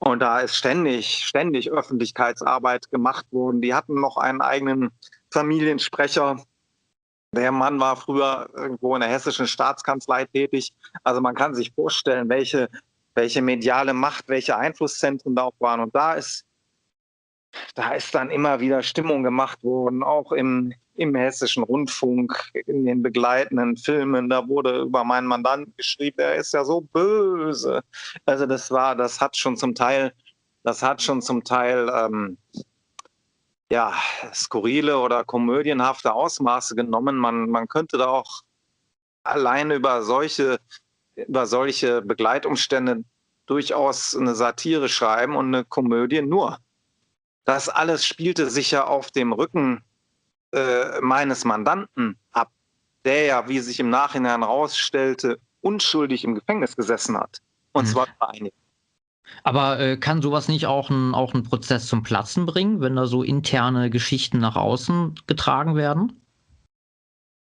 und 0.03 0.19
da 0.19 0.39
ist 0.39 0.55
ständig, 0.55 1.23
ständig 1.25 1.71
Öffentlichkeitsarbeit 1.71 2.89
gemacht 2.89 3.27
worden. 3.31 3.61
Die 3.61 3.75
hatten 3.75 4.01
noch 4.01 4.17
einen 4.17 4.41
eigenen 4.41 4.89
Familiensprecher. 5.29 6.43
Der 7.35 7.51
Mann 7.51 7.79
war 7.79 7.95
früher 7.97 8.49
irgendwo 8.55 8.95
in 8.95 9.01
der 9.01 9.11
hessischen 9.11 9.45
Staatskanzlei 9.45 10.25
tätig. 10.25 10.73
Also 11.03 11.21
man 11.21 11.35
kann 11.35 11.53
sich 11.53 11.71
vorstellen, 11.73 12.29
welche, 12.29 12.67
welche 13.13 13.43
mediale 13.43 13.93
Macht, 13.93 14.27
welche 14.27 14.57
Einflusszentren 14.57 15.35
da 15.35 15.43
auch 15.43 15.59
waren. 15.59 15.81
Und 15.81 15.93
da 15.93 16.15
ist, 16.15 16.45
da 17.75 17.93
ist 17.93 18.13
dann 18.15 18.29
immer 18.29 18.59
wieder 18.59 18.83
Stimmung 18.83 19.23
gemacht 19.23 19.63
worden, 19.63 20.03
auch 20.03 20.31
im, 20.31 20.73
im 20.95 21.15
hessischen 21.15 21.63
Rundfunk, 21.63 22.51
in 22.65 22.85
den 22.85 23.01
begleitenden 23.01 23.77
Filmen, 23.77 24.29
da 24.29 24.47
wurde 24.47 24.81
über 24.81 25.03
meinen 25.03 25.27
Mandanten 25.27 25.73
geschrieben, 25.77 26.19
er 26.19 26.35
ist 26.35 26.53
ja 26.53 26.63
so 26.63 26.81
böse. 26.81 27.81
Also 28.25 28.45
das 28.45 28.71
war, 28.71 28.95
das 28.95 29.21
hat 29.21 29.37
schon 29.37 29.57
zum 29.57 29.75
Teil, 29.75 30.13
das 30.63 30.83
hat 30.83 31.01
schon 31.01 31.21
zum 31.21 31.43
Teil 31.43 31.89
ähm, 31.93 32.37
ja, 33.71 33.93
skurrile 34.33 34.99
oder 34.99 35.23
komödienhafte 35.23 36.13
Ausmaße 36.13 36.75
genommen. 36.75 37.15
Man, 37.17 37.49
man 37.49 37.67
könnte 37.67 37.97
da 37.97 38.07
auch 38.07 38.41
alleine 39.23 39.75
über 39.75 40.03
solche, 40.03 40.59
über 41.15 41.45
solche 41.47 42.01
Begleitumstände 42.01 43.03
durchaus 43.45 44.15
eine 44.15 44.35
Satire 44.35 44.89
schreiben 44.89 45.35
und 45.35 45.47
eine 45.47 45.63
Komödie 45.65 46.21
nur. 46.21 46.59
Das 47.45 47.69
alles 47.69 48.06
spielte 48.06 48.49
sich 48.49 48.71
ja 48.71 48.86
auf 48.86 49.12
dem 49.12 49.34
Rücken 49.34 49.84
äh, 50.54 50.99
meines 51.01 51.45
Mandanten 51.45 52.17
ab, 52.32 52.51
der 53.06 53.25
ja, 53.25 53.47
wie 53.47 53.60
sich 53.60 53.80
im 53.80 53.89
Nachhinein 53.89 54.41
herausstellte, 54.41 55.39
unschuldig 55.62 56.23
im 56.23 56.36
Gefängnis 56.36 56.75
gesessen 56.75 57.17
hat. 57.17 57.39
Und 57.73 57.86
mhm. 57.86 57.89
zwar 57.89 58.08
vereinigt. 58.17 58.56
Aber 59.43 59.80
äh, 59.80 59.97
kann 59.97 60.21
sowas 60.21 60.49
nicht 60.49 60.65
auch 60.65 60.89
einen 60.89 61.15
auch 61.15 61.34
Prozess 61.43 61.88
zum 61.88 62.04
Platzen 62.04 62.45
bringen, 62.45 62.82
wenn 62.82 62.95
da 62.95 63.06
so 63.06 63.23
interne 63.23 63.89
Geschichten 63.89 64.39
nach 64.39 64.56
außen 64.56 65.15
getragen 65.25 65.75
werden? 65.75 66.21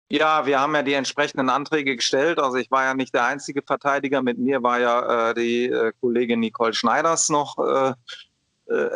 Ja, 0.08 0.46
wir 0.46 0.60
haben 0.60 0.74
ja 0.74 0.82
die 0.82 0.92
entsprechenden 0.92 1.48
Anträge 1.48 1.96
gestellt. 1.96 2.38
Also 2.38 2.56
ich 2.56 2.70
war 2.70 2.84
ja 2.84 2.94
nicht 2.94 3.14
der 3.14 3.24
einzige 3.24 3.62
Verteidiger. 3.62 4.22
Mit 4.22 4.38
mir 4.38 4.62
war 4.62 4.78
ja 4.78 5.30
äh, 5.30 5.34
die 5.34 5.66
äh, 5.66 5.92
Kollegin 6.00 6.40
Nicole 6.40 6.74
Schneiders 6.74 7.28
noch 7.28 7.58
äh 7.58 7.94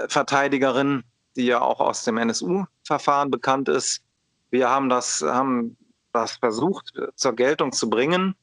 Verteidigerin, 0.09 1.05
die 1.37 1.47
ja 1.47 1.61
auch 1.61 1.81
aus 1.81 2.05
dem 2.05 2.19
NSU-Verfahren 2.19 3.31
bekannt 3.31 3.69
ist. 3.69 4.03
Wir 4.51 4.69
haben 4.69 4.89
das, 4.89 5.23
haben 5.23 5.77
das 6.13 6.33
versucht 6.33 6.93
zur 7.15 7.37
Geltung 7.37 7.73
zu 7.73 7.89
bringen. 7.89 8.35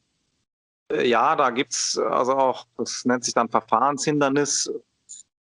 Äh, 0.90 1.06
ja, 1.06 1.36
da 1.36 1.50
gibt 1.50 1.72
es 1.72 1.98
also 1.98 2.32
auch, 2.32 2.66
das 2.76 3.04
nennt 3.04 3.24
sich 3.24 3.34
dann 3.34 3.48
Verfahrenshindernis. 3.48 4.70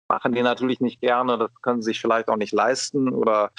Machen 0.09 0.33
die 0.33 0.43
natürlich 0.43 0.81
nicht 0.81 1.01
gerne, 1.01 1.39
das 1.39 1.51
können 1.63 1.83
sie 1.83 1.91
sich 1.91 2.01
vielleicht 2.01 2.29
auch 2.29 2.37
nicht 2.37 2.53
leisten 2.53 3.09
oder 3.09 3.51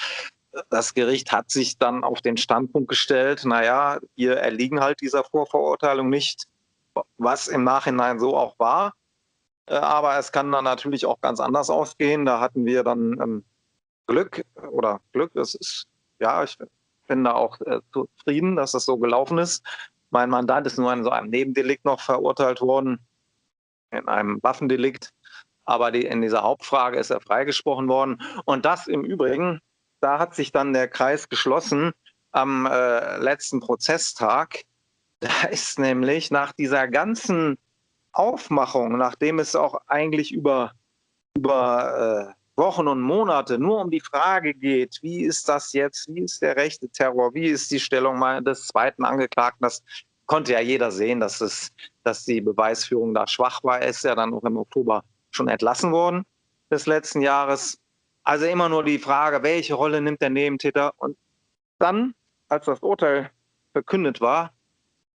das 0.70 0.94
Gericht 0.94 1.32
hat 1.32 1.50
sich 1.50 1.76
dann 1.76 2.02
auf 2.04 2.22
den 2.22 2.36
Standpunkt 2.36 2.88
gestellt, 2.88 3.44
naja, 3.44 3.98
wir 4.14 4.38
erliegen 4.38 4.80
halt 4.80 5.00
dieser 5.00 5.22
Vorverurteilung 5.24 6.08
nicht, 6.08 6.44
was 7.18 7.48
im 7.48 7.64
Nachhinein 7.64 8.18
so 8.18 8.36
auch 8.36 8.58
war. 8.58 8.94
Äh, 9.66 9.74
aber 9.74 10.18
es 10.18 10.32
kann 10.32 10.50
dann 10.52 10.64
natürlich 10.64 11.06
auch 11.06 11.20
ganz 11.20 11.40
anders 11.40 11.70
ausgehen. 11.70 12.24
Da 12.24 12.40
hatten 12.40 12.64
wir 12.64 12.84
dann 12.84 13.20
ähm, 13.20 13.44
Glück 14.06 14.44
oder 14.70 15.00
Glück, 15.12 15.32
das 15.34 15.54
ist, 15.54 15.86
ja, 16.20 16.44
ich 16.44 16.56
bin 17.08 17.24
da 17.24 17.34
auch 17.34 17.60
äh, 17.62 17.80
zufrieden, 17.92 18.56
dass 18.56 18.72
das 18.72 18.84
so 18.84 18.96
gelaufen 18.98 19.38
ist. 19.38 19.64
Mein 20.10 20.30
Mandant 20.30 20.66
ist 20.66 20.78
nur 20.78 20.92
in 20.92 21.04
so 21.04 21.10
einem 21.10 21.30
Nebendelikt 21.30 21.84
noch 21.84 22.00
verurteilt 22.00 22.60
worden, 22.60 23.00
in 23.90 24.06
einem 24.08 24.42
Waffendelikt. 24.42 25.12
Aber 25.64 25.90
die, 25.90 26.06
in 26.06 26.22
dieser 26.22 26.42
Hauptfrage 26.42 26.98
ist 26.98 27.10
er 27.10 27.20
freigesprochen 27.20 27.88
worden. 27.88 28.22
Und 28.44 28.64
das 28.64 28.86
im 28.86 29.04
Übrigen 29.04 29.60
da 30.00 30.18
hat 30.18 30.34
sich 30.34 30.52
dann 30.52 30.72
der 30.72 30.88
Kreis 30.88 31.28
geschlossen 31.28 31.92
am 32.32 32.66
äh, 32.66 33.16
letzten 33.18 33.60
Prozesstag. 33.60 34.62
Da 35.20 35.48
ist 35.50 35.78
nämlich 35.78 36.30
nach 36.30 36.52
dieser 36.52 36.88
ganzen 36.88 37.58
Aufmachung, 38.16 38.96
nachdem 38.96 39.38
es 39.38 39.54
auch 39.54 39.80
eigentlich 39.86 40.32
über, 40.32 40.72
über 41.36 42.34
äh, 42.34 42.60
Wochen 42.60 42.88
und 42.88 43.02
Monate 43.02 43.58
nur 43.58 43.80
um 43.82 43.90
die 43.90 44.00
Frage 44.00 44.54
geht, 44.54 44.98
wie 45.02 45.22
ist 45.22 45.48
das 45.48 45.72
jetzt, 45.74 46.08
wie 46.08 46.22
ist 46.22 46.40
der 46.40 46.56
rechte 46.56 46.88
Terror, 46.88 47.34
wie 47.34 47.46
ist 47.46 47.70
die 47.70 47.80
Stellung 47.80 48.20
des 48.44 48.68
zweiten 48.68 49.04
Angeklagten, 49.04 49.64
das 49.64 49.82
konnte 50.24 50.52
ja 50.52 50.60
jeder 50.60 50.90
sehen, 50.90 51.20
dass, 51.20 51.40
es, 51.40 51.70
dass 52.02 52.24
die 52.24 52.40
Beweisführung 52.40 53.14
da 53.14 53.26
schwach 53.26 53.62
war. 53.62 53.80
Er 53.80 53.88
ist 53.88 54.04
ja 54.04 54.14
dann 54.14 54.34
auch 54.34 54.44
im 54.44 54.56
Oktober 54.56 55.02
schon 55.30 55.48
entlassen 55.48 55.92
worden 55.92 56.24
des 56.70 56.86
letzten 56.86 57.20
Jahres. 57.20 57.78
Also 58.24 58.46
immer 58.46 58.68
nur 58.68 58.84
die 58.84 58.98
Frage, 58.98 59.42
welche 59.42 59.74
Rolle 59.74 60.00
nimmt 60.00 60.20
der 60.20 60.30
Nebentäter? 60.30 60.92
Und 60.96 61.16
dann, 61.78 62.14
als 62.48 62.66
das 62.66 62.80
Urteil 62.80 63.30
verkündet 63.72 64.20
war, 64.20 64.52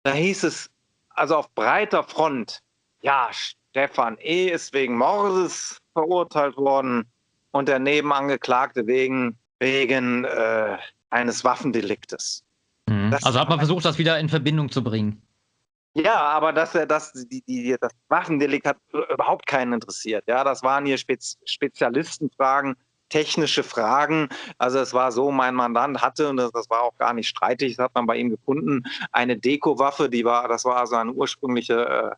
da 0.03 0.13
hieß 0.13 0.43
es 0.43 0.69
also 1.09 1.37
auf 1.37 1.49
breiter 1.53 2.03
Front, 2.03 2.61
ja, 3.01 3.29
Stefan 3.31 4.17
E. 4.19 4.49
ist 4.49 4.73
wegen 4.73 4.97
Mordes 4.97 5.79
verurteilt 5.93 6.57
worden 6.57 7.05
und 7.51 7.67
der 7.67 7.79
Nebenangeklagte 7.79 8.85
wegen, 8.87 9.37
wegen 9.59 10.25
äh, 10.25 10.77
eines 11.09 11.43
Waffendeliktes. 11.43 12.43
Mhm. 12.87 13.15
Also 13.23 13.39
hat 13.39 13.49
man 13.49 13.59
versucht, 13.59 13.85
das 13.85 13.97
wieder 13.97 14.19
in 14.19 14.29
Verbindung 14.29 14.69
zu 14.69 14.83
bringen. 14.83 15.21
Ja, 15.95 16.15
aber 16.15 16.53
das, 16.53 16.73
das, 16.87 17.13
die, 17.13 17.41
die, 17.41 17.75
das 17.79 17.91
Waffendelikt 18.09 18.67
hat 18.67 18.77
überhaupt 19.11 19.47
keinen 19.47 19.73
interessiert. 19.73 20.23
Ja, 20.27 20.43
das 20.43 20.61
waren 20.61 20.85
hier 20.85 20.97
Spez 20.97 21.37
Spezialistenfragen 21.45 22.75
technische 23.09 23.63
Fragen. 23.63 24.29
Also 24.57 24.79
es 24.79 24.93
war 24.93 25.11
so, 25.11 25.31
mein 25.31 25.55
Mandant 25.55 26.01
hatte, 26.01 26.29
und 26.29 26.37
das, 26.37 26.51
das 26.51 26.69
war 26.69 26.83
auch 26.83 26.95
gar 26.97 27.13
nicht 27.13 27.27
streitig, 27.27 27.75
das 27.75 27.85
hat 27.85 27.95
man 27.95 28.05
bei 28.05 28.17
ihm 28.17 28.29
gefunden, 28.29 28.83
eine 29.11 29.35
Deko-Waffe, 29.35 30.09
die 30.09 30.23
war, 30.23 30.47
das 30.47 30.63
war 30.63 30.77
also 30.77 30.95
eine 30.95 31.11
ursprüngliche 31.11 31.85
äh, 31.87 32.15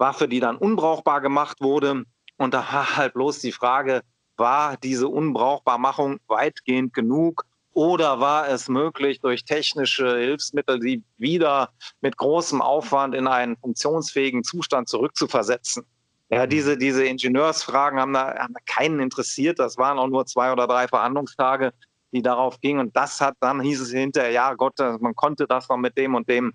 Waffe, 0.00 0.26
die 0.26 0.40
dann 0.40 0.56
unbrauchbar 0.56 1.20
gemacht 1.20 1.60
wurde. 1.60 2.04
Und 2.38 2.54
da 2.54 2.60
war 2.72 2.96
halt 2.96 3.14
bloß 3.14 3.40
die 3.40 3.52
Frage, 3.52 4.00
war 4.36 4.76
diese 4.78 5.06
Unbrauchbarmachung 5.06 6.18
weitgehend 6.26 6.94
genug? 6.94 7.44
Oder 7.72 8.18
war 8.18 8.48
es 8.48 8.68
möglich, 8.68 9.20
durch 9.20 9.44
technische 9.44 10.16
Hilfsmittel 10.18 10.82
sie 10.82 11.04
wieder 11.18 11.70
mit 12.00 12.16
großem 12.16 12.60
Aufwand 12.60 13.14
in 13.14 13.28
einen 13.28 13.56
funktionsfähigen 13.58 14.42
Zustand 14.42 14.88
zurückzuversetzen? 14.88 15.84
Ja, 16.30 16.46
diese, 16.46 16.76
diese 16.76 17.04
Ingenieursfragen 17.04 18.00
haben 18.00 18.12
da, 18.12 18.34
haben 18.38 18.54
da 18.54 18.60
keinen 18.66 19.00
interessiert. 19.00 19.58
Das 19.58 19.76
waren 19.76 19.98
auch 19.98 20.08
nur 20.08 20.26
zwei 20.26 20.52
oder 20.52 20.66
drei 20.66 20.88
Verhandlungstage, 20.88 21.72
die 22.12 22.22
darauf 22.22 22.60
gingen. 22.60 22.80
Und 22.80 22.96
das 22.96 23.20
hat 23.20 23.34
dann, 23.40 23.60
hieß 23.60 23.80
es 23.80 23.90
hinterher, 23.90 24.30
ja 24.30 24.54
Gott, 24.54 24.78
man 24.78 25.14
konnte 25.14 25.46
das 25.46 25.68
noch 25.68 25.76
mit 25.76 25.96
dem 25.96 26.14
und 26.14 26.28
dem 26.28 26.52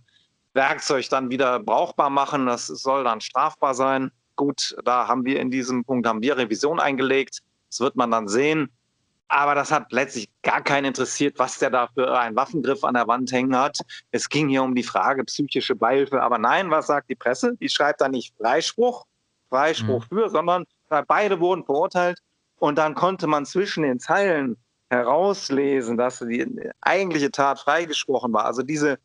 Werkzeug 0.56 1.08
dann 1.10 1.30
wieder 1.30 1.60
brauchbar 1.60 2.10
machen. 2.10 2.46
Das 2.46 2.68
soll 2.68 3.04
dann 3.04 3.22
strafbar 3.22 3.74
sein. 3.76 4.12
Gut, 4.36 4.76
da 4.84 5.08
haben 5.08 5.26
wir 5.26 5.40
in 5.40 5.52
diesem 5.52 5.86
Punkt, 5.86 6.08
haben 6.08 6.22
wir 6.22 6.38
Revision 6.38 6.80
eingelegt. 6.80 7.42
Das 7.70 7.80
wird 7.80 7.96
man 7.96 8.12
dann 8.12 8.28
sehen. 8.28 8.70
Aber 9.28 9.56
das 9.56 9.72
hat 9.72 9.92
letztlich 9.92 10.30
gar 10.44 10.62
keinen 10.62 10.86
interessiert, 10.86 11.40
was 11.40 11.58
der 11.58 11.72
da 11.72 11.88
für 11.94 12.18
einen 12.18 12.36
Waffengriff 12.36 12.84
an 12.84 12.94
der 12.94 13.08
Wand 13.08 13.32
hängen 13.32 13.58
hat. 13.58 13.80
Es 14.12 14.30
ging 14.30 14.50
hier 14.50 14.62
um 14.62 14.76
die 14.76 14.84
Frage 14.84 15.24
psychische 15.24 15.76
Beihilfe. 15.76 16.22
Aber 16.22 16.38
nein, 16.38 16.70
was 16.70 16.88
sagt 16.88 17.10
die 17.10 17.16
Presse? 17.16 17.56
Die 17.60 17.70
schreibt 17.70 18.02
da 18.02 18.08
nicht 18.08 18.36
Freispruch, 18.38 19.06
Freispruch 19.50 20.06
mhm. 20.12 20.16
für, 20.16 20.30
sondern 20.30 20.66
beide 21.08 21.40
wurden 21.40 21.66
verurteilt 21.66 22.20
und 22.58 22.78
dann 22.78 22.94
konnte 22.94 23.28
man 23.28 23.46
zwischen 23.46 23.84
den 23.84 24.00
Zeilen 24.00 24.58
herauslesen, 24.90 25.98
dass 25.98 26.20
die 26.20 26.46
eigentliche 26.82 27.32
Tat 27.32 27.60
freigesprochen 27.60 28.32
war. 28.32 28.46
Also 28.46 28.62
diese 28.62 29.00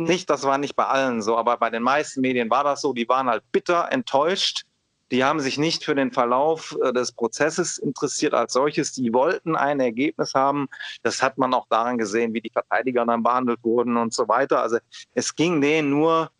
nicht, 0.00 0.30
das 0.30 0.44
war 0.44 0.58
nicht 0.58 0.76
bei 0.76 0.86
allen 0.86 1.22
so, 1.22 1.36
aber 1.36 1.56
bei 1.56 1.70
den 1.70 1.82
meisten 1.82 2.20
Medien 2.20 2.50
war 2.50 2.64
das 2.64 2.80
so, 2.80 2.92
die 2.92 3.08
waren 3.08 3.28
halt 3.28 3.42
bitter 3.52 3.88
enttäuscht. 3.90 4.64
Die 5.10 5.24
haben 5.24 5.40
sich 5.40 5.58
nicht 5.58 5.84
für 5.84 5.96
den 5.96 6.12
Verlauf 6.12 6.76
äh, 6.84 6.92
des 6.92 7.10
Prozesses 7.10 7.78
interessiert 7.78 8.32
als 8.32 8.52
solches. 8.52 8.92
Die 8.92 9.12
wollten 9.12 9.56
ein 9.56 9.80
Ergebnis 9.80 10.34
haben. 10.34 10.68
Das 11.02 11.20
hat 11.20 11.36
man 11.36 11.52
auch 11.52 11.66
daran 11.68 11.98
gesehen, 11.98 12.32
wie 12.32 12.40
die 12.40 12.50
Verteidiger 12.50 13.04
dann 13.04 13.24
behandelt 13.24 13.58
wurden 13.62 13.96
und 13.96 14.14
so 14.14 14.28
weiter. 14.28 14.62
Also 14.62 14.78
es 15.14 15.34
ging 15.34 15.60
denen 15.60 15.90
nur 15.90 16.30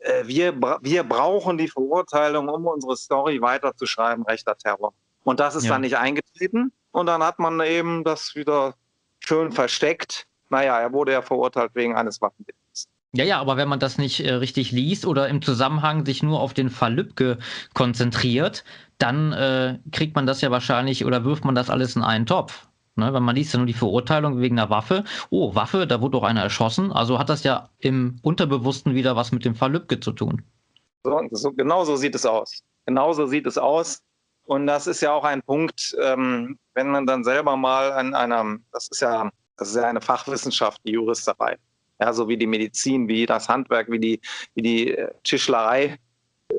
äh, 0.00 0.26
wir, 0.26 0.58
wir 0.80 1.04
brauchen 1.04 1.58
die 1.58 1.68
Verurteilung, 1.68 2.48
um 2.48 2.66
unsere 2.66 2.96
Story 2.96 3.40
weiterzuschreiben, 3.40 4.24
rechter 4.24 4.56
Terror. 4.56 4.92
Und 5.24 5.40
das 5.40 5.54
ist 5.54 5.64
ja. 5.64 5.72
dann 5.72 5.82
nicht 5.82 5.96
eingetreten. 5.96 6.72
Und 6.92 7.06
dann 7.06 7.22
hat 7.22 7.38
man 7.38 7.60
eben 7.60 8.02
das 8.04 8.34
wieder 8.34 8.74
schön 9.20 9.52
versteckt. 9.52 10.26
Naja, 10.48 10.80
er 10.80 10.92
wurde 10.92 11.12
ja 11.12 11.22
verurteilt 11.22 11.70
wegen 11.74 11.94
eines 11.94 12.20
Waffendelikts. 12.20 12.59
Ja, 13.12 13.24
ja, 13.24 13.40
aber 13.40 13.56
wenn 13.56 13.68
man 13.68 13.80
das 13.80 13.98
nicht 13.98 14.20
äh, 14.20 14.34
richtig 14.34 14.70
liest 14.70 15.04
oder 15.04 15.28
im 15.28 15.42
Zusammenhang 15.42 16.06
sich 16.06 16.22
nur 16.22 16.40
auf 16.40 16.54
den 16.54 16.70
Fall 16.70 16.94
Lübcke 16.94 17.38
konzentriert, 17.74 18.64
dann 18.98 19.32
äh, 19.32 19.78
kriegt 19.90 20.14
man 20.14 20.26
das 20.26 20.40
ja 20.42 20.50
wahrscheinlich 20.52 21.04
oder 21.04 21.24
wirft 21.24 21.44
man 21.44 21.56
das 21.56 21.70
alles 21.70 21.96
in 21.96 22.02
einen 22.02 22.26
Topf. 22.26 22.68
Ne, 22.96 23.12
wenn 23.12 23.22
man 23.22 23.34
liest 23.34 23.54
ja 23.54 23.58
nur 23.58 23.66
die 23.66 23.72
Verurteilung 23.72 24.40
wegen 24.40 24.58
einer 24.58 24.70
Waffe. 24.70 25.04
Oh, 25.30 25.54
Waffe, 25.54 25.86
da 25.86 26.00
wurde 26.00 26.12
doch 26.12 26.22
einer 26.22 26.42
erschossen. 26.42 26.92
Also 26.92 27.18
hat 27.18 27.28
das 27.28 27.44
ja 27.44 27.70
im 27.78 28.16
Unterbewussten 28.22 28.94
wieder 28.94 29.16
was 29.16 29.32
mit 29.32 29.44
dem 29.44 29.54
Fall 29.54 29.72
Lübcke 29.72 30.00
zu 30.00 30.12
tun. 30.12 30.42
So, 31.04 31.20
so, 31.30 31.52
genau 31.52 31.84
so 31.84 31.96
sieht 31.96 32.14
es 32.14 32.26
aus. 32.26 32.62
Genau 32.86 33.12
so 33.12 33.26
sieht 33.26 33.46
es 33.46 33.58
aus. 33.58 34.02
Und 34.44 34.66
das 34.66 34.86
ist 34.86 35.00
ja 35.00 35.12
auch 35.12 35.24
ein 35.24 35.42
Punkt, 35.42 35.96
ähm, 36.02 36.58
wenn 36.74 36.90
man 36.90 37.06
dann 37.06 37.24
selber 37.24 37.56
mal 37.56 37.92
an 37.92 38.14
einer, 38.14 38.58
das 38.72 38.88
ist 38.88 39.00
ja, 39.00 39.30
das 39.56 39.68
ist 39.68 39.76
ja 39.76 39.84
eine 39.84 40.00
Fachwissenschaft, 40.00 40.80
die 40.84 40.92
Juristerei. 40.92 41.56
Ja, 42.00 42.12
so 42.12 42.28
wie 42.28 42.36
die 42.36 42.46
Medizin, 42.46 43.08
wie 43.08 43.26
das 43.26 43.48
Handwerk, 43.48 43.90
wie 43.90 43.98
die, 43.98 44.20
wie 44.54 44.62
die 44.62 44.94
äh, 44.94 45.12
Tischlerei 45.22 45.98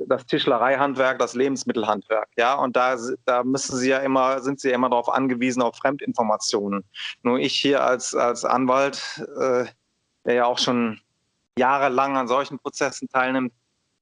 das 0.07 0.25
Tischlereihandwerk, 0.25 1.19
das 1.19 1.33
Lebensmittelhandwerk, 1.33 2.29
ja, 2.37 2.55
und 2.55 2.75
da, 2.75 2.97
da 3.25 3.43
müssen 3.43 3.77
sie 3.77 3.89
ja 3.89 3.99
immer, 3.99 4.39
sind 4.39 4.59
sie 4.59 4.69
ja 4.69 4.75
immer 4.75 4.89
darauf 4.89 5.09
angewiesen 5.09 5.61
auf 5.61 5.75
Fremdinformationen. 5.75 6.83
Nur 7.23 7.39
ich 7.39 7.55
hier 7.55 7.83
als, 7.83 8.15
als 8.15 8.45
Anwalt, 8.45 9.21
äh, 9.39 9.65
der 10.25 10.33
ja 10.33 10.45
auch 10.45 10.59
schon 10.59 10.99
jahrelang 11.57 12.17
an 12.17 12.27
solchen 12.27 12.59
Prozessen 12.59 13.09
teilnimmt, 13.09 13.53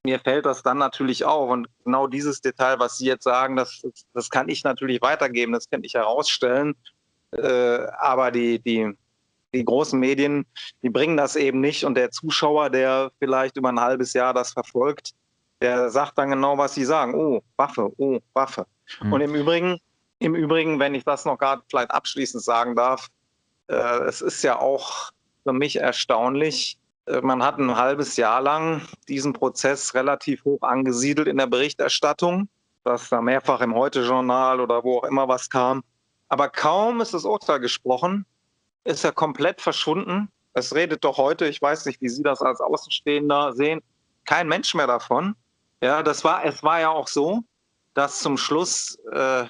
mir 0.06 0.20
fällt 0.20 0.46
das 0.46 0.64
dann 0.64 0.78
natürlich 0.78 1.26
auf. 1.26 1.50
Und 1.50 1.68
genau 1.84 2.08
dieses 2.08 2.42
Detail, 2.42 2.80
was 2.80 2.98
Sie 2.98 3.06
jetzt 3.06 3.24
sagen, 3.24 3.56
das, 3.56 3.82
das 4.14 4.30
kann 4.30 4.50
ich 4.50 4.64
natürlich 4.64 5.02
weitergeben, 5.02 5.54
das 5.54 5.70
kann 5.70 5.84
ich 5.84 5.96
herausstellen. 5.96 6.76
Äh, 7.32 7.86
aber 8.00 8.32
die, 8.32 8.60
die, 8.60 8.94
die 9.54 9.66
großen 9.66 10.00
Medien, 10.00 10.46
die 10.84 10.90
bringen 10.90 11.18
das 11.18 11.36
eben 11.36 11.60
nicht. 11.60 11.84
Und 11.84 11.96
der 11.96 12.12
Zuschauer, 12.12 12.70
der 12.70 13.12
vielleicht 13.20 13.58
über 13.58 13.70
ein 13.70 13.80
halbes 13.80 14.14
Jahr 14.14 14.34
das 14.34 14.52
verfolgt, 14.52 15.12
der 15.62 15.90
sagt 15.90 16.18
dann 16.18 16.30
genau, 16.30 16.58
was 16.58 16.76
sie 16.76 16.86
sagen. 16.86 17.16
Oh, 17.16 17.42
Waffe, 17.58 17.92
oh, 17.98 18.20
Waffe. 18.34 18.66
Mhm. 19.02 19.14
Und 19.14 19.22
im 19.22 19.36
Übrigen, 19.36 19.80
im 20.20 20.36
Übrigen, 20.36 20.80
wenn 20.80 20.96
ich 20.96 21.04
das 21.04 21.26
noch 21.26 21.38
gerade 21.38 21.62
vielleicht 21.70 21.92
abschließend 21.92 22.44
sagen 22.44 22.76
darf, 22.76 23.08
äh, 23.68 24.04
es 24.04 24.22
ist 24.22 24.44
ja 24.44 24.60
auch 24.60 25.12
für 25.44 25.54
mich 25.54 25.78
erstaunlich, 25.78 26.78
äh, 27.06 27.22
man 27.22 27.44
hat 27.44 27.58
ein 27.58 27.76
halbes 27.76 28.18
Jahr 28.18 28.42
lang 28.42 28.82
diesen 29.08 29.34
Prozess 29.34 29.94
relativ 29.94 30.44
hoch 30.46 30.62
angesiedelt 30.62 31.28
in 31.28 31.38
der 31.38 31.48
Berichterstattung, 31.48 32.50
dass 32.84 33.10
da 33.10 33.22
mehrfach 33.22 33.62
im 33.62 33.76
Heute-Journal 33.76 34.60
oder 34.60 34.84
wo 34.84 35.00
auch 35.00 35.04
immer 35.04 35.28
was 35.28 35.50
kam. 35.50 35.84
Aber 36.30 36.50
kaum 36.50 37.02
ist 37.02 37.14
das 37.14 37.26
Urteil 37.26 37.60
gesprochen, 37.60 38.26
ist 38.84 39.04
er 39.04 39.12
komplett 39.12 39.62
verschwunden. 39.62 40.30
Es 40.54 40.74
redet 40.74 41.04
doch 41.04 41.18
heute, 41.18 41.48
ich 41.48 41.62
weiß 41.62 41.86
nicht, 41.86 42.02
wie 42.02 42.10
Sie 42.10 42.24
das 42.24 42.42
als 42.42 42.60
Außenstehender 42.60 43.54
sehen, 43.54 43.82
kein 44.26 44.48
Mensch 44.48 44.74
mehr 44.74 44.88
davon. 44.88 45.36
Ja, 45.82 46.04
das 46.04 46.24
war, 46.24 46.44
es 46.46 46.62
war 46.64 46.80
ja 46.80 46.90
auch 46.90 47.08
so, 47.08 47.42
dass 47.94 48.20
zum 48.20 48.38
Schluss 48.38 48.98
äh, 49.12 49.46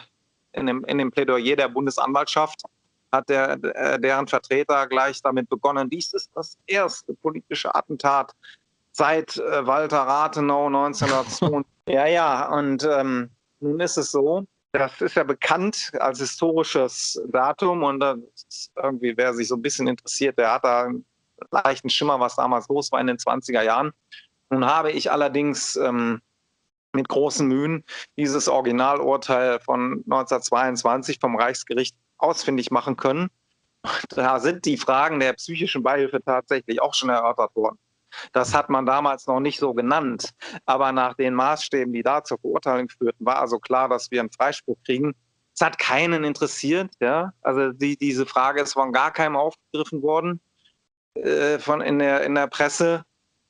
in, 0.53 0.67
dem, 0.67 0.83
in 0.85 0.97
dem 0.97 1.11
Plädoyer 1.11 1.55
der 1.55 1.69
Bundesanwaltschaft 1.69 2.61
hat 3.11 3.27
der, 3.29 3.51
äh, 3.63 3.99
deren 3.99 4.27
Vertreter 4.27 4.87
gleich 4.87 5.21
damit 5.21 5.49
begonnen, 5.49 5.89
dies 5.89 6.13
ist 6.13 6.29
das 6.35 6.57
erste 6.67 7.13
politische 7.13 7.73
Attentat 7.73 8.33
seit 8.91 9.37
äh, 9.37 9.65
Walter 9.65 10.01
Rathenau 10.01 10.67
1902. 10.67 11.61
ja, 11.87 12.05
ja, 12.05 12.49
und 12.49 12.83
ähm, 12.83 13.29
nun 13.59 13.79
ist 13.79 13.97
es 13.97 14.11
so, 14.11 14.45
das 14.71 15.01
ist 15.01 15.15
ja 15.15 15.23
bekannt 15.23 15.91
als 15.99 16.19
historisches 16.19 17.21
Datum 17.27 17.84
und 17.84 18.03
irgendwie, 18.75 19.15
wer 19.17 19.34
sich 19.34 19.47
so 19.47 19.55
ein 19.55 19.62
bisschen 19.62 19.88
interessiert, 19.88 20.38
der 20.38 20.53
hat 20.53 20.63
da 20.63 20.84
einen 20.84 21.05
leichten 21.51 21.89
Schimmer, 21.89 22.19
was 22.19 22.36
damals 22.36 22.67
los 22.67 22.91
war 22.91 22.99
in 23.01 23.08
den 23.08 23.17
20er 23.17 23.63
Jahren. 23.63 23.91
Nun 24.49 24.65
habe 24.65 24.91
ich 24.91 25.12
allerdings 25.12 25.75
ähm, 25.75 26.21
mit 26.93 27.08
großen 27.08 27.47
Mühen 27.47 27.84
dieses 28.17 28.47
Originalurteil 28.47 29.60
von 29.60 30.03
1922 30.10 31.19
vom 31.19 31.36
Reichsgericht 31.36 31.95
ausfindig 32.17 32.71
machen 32.71 32.97
können. 32.97 33.29
Da 34.10 34.39
sind 34.39 34.65
die 34.65 34.77
Fragen 34.77 35.19
der 35.19 35.34
psychischen 35.34 35.84
Beihilfe 35.84 36.21
tatsächlich 36.21 36.82
auch 36.82 36.93
schon 36.93 37.10
erörtert 37.10 37.55
worden. 37.55 37.79
Das 38.34 38.53
hat 38.53 38.69
man 38.69 38.86
damals 38.86 39.27
noch 39.27 39.39
nicht 39.39 39.60
so 39.60 39.73
genannt. 39.73 40.32
Aber 40.65 40.91
nach 40.91 41.13
den 41.13 41.34
Maßstäben, 41.34 41.93
die 41.93 42.03
da 42.03 42.23
zur 42.23 42.39
Verurteilung 42.39 42.89
führten, 42.89 43.25
war 43.25 43.39
also 43.39 43.60
klar, 43.60 43.89
dass 43.89 44.12
wir 44.12 44.19
einen 44.19 44.32
Freispruch 44.32 44.77
kriegen. 44.86 45.15
Es 45.53 45.62
hat 45.62 45.77
keinen 45.77 46.23
interessiert. 46.23 46.91
Ja? 46.99 47.34
Also 47.41 47.71
die, 47.71 47.97
diese 47.97 48.25
Frage 48.25 48.62
ist 48.62 48.73
von 48.73 48.91
gar 48.91 49.12
keinem 49.12 49.36
aufgegriffen 49.36 50.01
worden 50.01 50.39
äh, 51.15 51.60
von 51.60 51.82
in, 51.82 51.99
der, 51.99 52.23
in 52.23 52.36
der 52.36 52.47
Presse. 52.47 53.03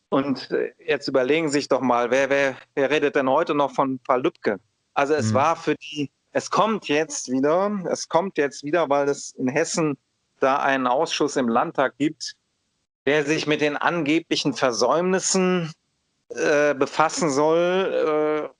Und 0.09 0.49
äh, 0.51 0.71
jetzt 0.79 1.07
überlegen 1.07 1.49
Sie 1.49 1.59
sich 1.59 1.67
doch 1.67 1.81
mal, 1.81 2.09
wer, 2.11 2.29
wer, 2.29 2.55
wer 2.73 2.89
redet 2.89 3.15
denn 3.15 3.29
heute 3.29 3.53
noch 3.53 3.71
von 3.71 3.99
Fall 4.05 4.23
Lübcke? 4.23 4.59
Also 4.93 5.13
es 5.13 5.31
mhm. 5.31 5.35
war 5.35 5.55
für 5.55 5.75
die, 5.75 6.09
es 6.31 6.49
kommt 6.49 6.87
jetzt 6.87 7.31
wieder, 7.31 7.79
es 7.89 8.07
kommt 8.07 8.37
jetzt 8.37 8.63
wieder, 8.63 8.89
weil 8.89 9.07
es 9.07 9.31
in 9.31 9.47
Hessen 9.47 9.97
da 10.39 10.57
einen 10.57 10.87
Ausschuss 10.87 11.35
im 11.35 11.47
Landtag 11.47 11.97
gibt, 11.97 12.35
der 13.05 13.25
sich 13.25 13.47
mit 13.47 13.61
den 13.61 13.77
angeblichen 13.77 14.53
Versäumnissen 14.53 15.71
äh, 16.29 16.73
befassen 16.73 17.29
soll, 17.29 18.49
äh, 18.49 18.59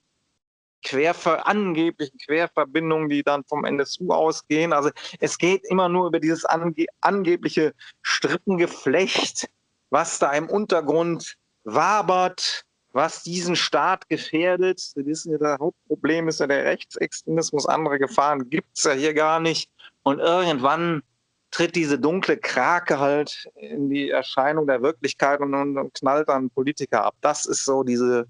Querver 0.82 1.46
angeblichen 1.46 2.18
Querverbindungen, 2.18 3.10
die 3.10 3.22
dann 3.22 3.44
vom 3.44 3.66
NSU 3.66 4.12
ausgehen. 4.12 4.72
Also 4.72 4.92
es 5.20 5.38
geht 5.38 5.66
immer 5.70 5.90
nur 5.90 6.08
über 6.08 6.20
dieses 6.20 6.46
ange 6.46 6.86
angebliche 7.02 7.74
Strippengeflecht, 8.02 9.50
was 9.90 10.20
da 10.20 10.32
im 10.32 10.50
Untergrund 10.50 11.36
wabert, 11.64 12.64
was 12.94 13.24
diesen 13.24 13.56
Staat 13.56 14.08
gefährdet. 14.08 14.80
Sie 14.80 15.06
wissen 15.06 15.34
ja, 15.34 15.38
das 15.38 15.60
Hauptproblem 15.60 16.30
ist 16.30 16.40
ja 16.40 16.48
der 16.48 16.64
Rechtsextremismus. 16.64 17.66
Andere 17.68 18.00
Gefahren 18.00 18.50
gibt 18.50 18.78
es 18.78 18.86
ja 18.86 18.94
hier 18.94 19.14
gar 19.14 19.40
nicht. 19.40 19.70
Und 20.04 20.20
irgendwann 20.20 21.04
tritt 21.52 21.76
diese 21.76 22.00
dunkle 22.00 22.38
Krake 22.38 23.00
halt 23.00 23.50
in 23.56 23.90
die 23.90 24.10
Erscheinung 24.10 24.68
der 24.68 24.82
Wirklichkeit 24.82 25.40
und, 25.40 25.54
und 25.54 25.94
knallt 25.94 26.30
dann 26.30 26.50
Politiker 26.50 27.06
ab. 27.06 27.16
Das 27.22 27.46
ist 27.46 27.66
so 27.66 27.84
diese, 27.84 28.28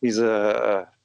diese 0.00 0.86
äh, 0.86 0.96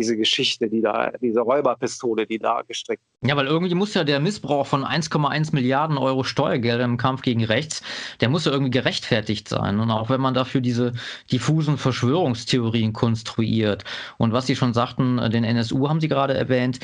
diese 0.00 0.16
Geschichte, 0.16 0.68
die 0.68 0.80
da, 0.80 1.10
diese 1.20 1.40
Räuberpistole, 1.40 2.24
die 2.24 2.38
da 2.38 2.62
gestrickt 2.62 3.02
Ja, 3.22 3.36
weil 3.36 3.46
irgendwie 3.46 3.74
muss 3.74 3.94
ja 3.94 4.04
der 4.04 4.20
Missbrauch 4.20 4.66
von 4.66 4.84
1,1 4.84 5.52
Milliarden 5.52 5.98
Euro 5.98 6.22
Steuergeldern 6.22 6.92
im 6.92 6.96
Kampf 6.98 7.22
gegen 7.22 7.44
rechts, 7.44 7.82
der 8.20 8.28
muss 8.28 8.44
ja 8.44 8.52
irgendwie 8.52 8.70
gerechtfertigt 8.70 9.48
sein. 9.48 9.80
Und 9.80 9.90
auch 9.90 10.08
wenn 10.08 10.20
man 10.20 10.34
dafür 10.34 10.60
diese 10.60 10.92
diffusen 11.32 11.78
Verschwörungstheorien 11.78 12.92
konstruiert. 12.92 13.82
Und 14.18 14.32
was 14.32 14.46
Sie 14.46 14.54
schon 14.54 14.72
sagten, 14.72 15.16
den 15.32 15.42
NSU 15.42 15.88
haben 15.88 16.00
Sie 16.00 16.08
gerade 16.08 16.34
erwähnt, 16.34 16.78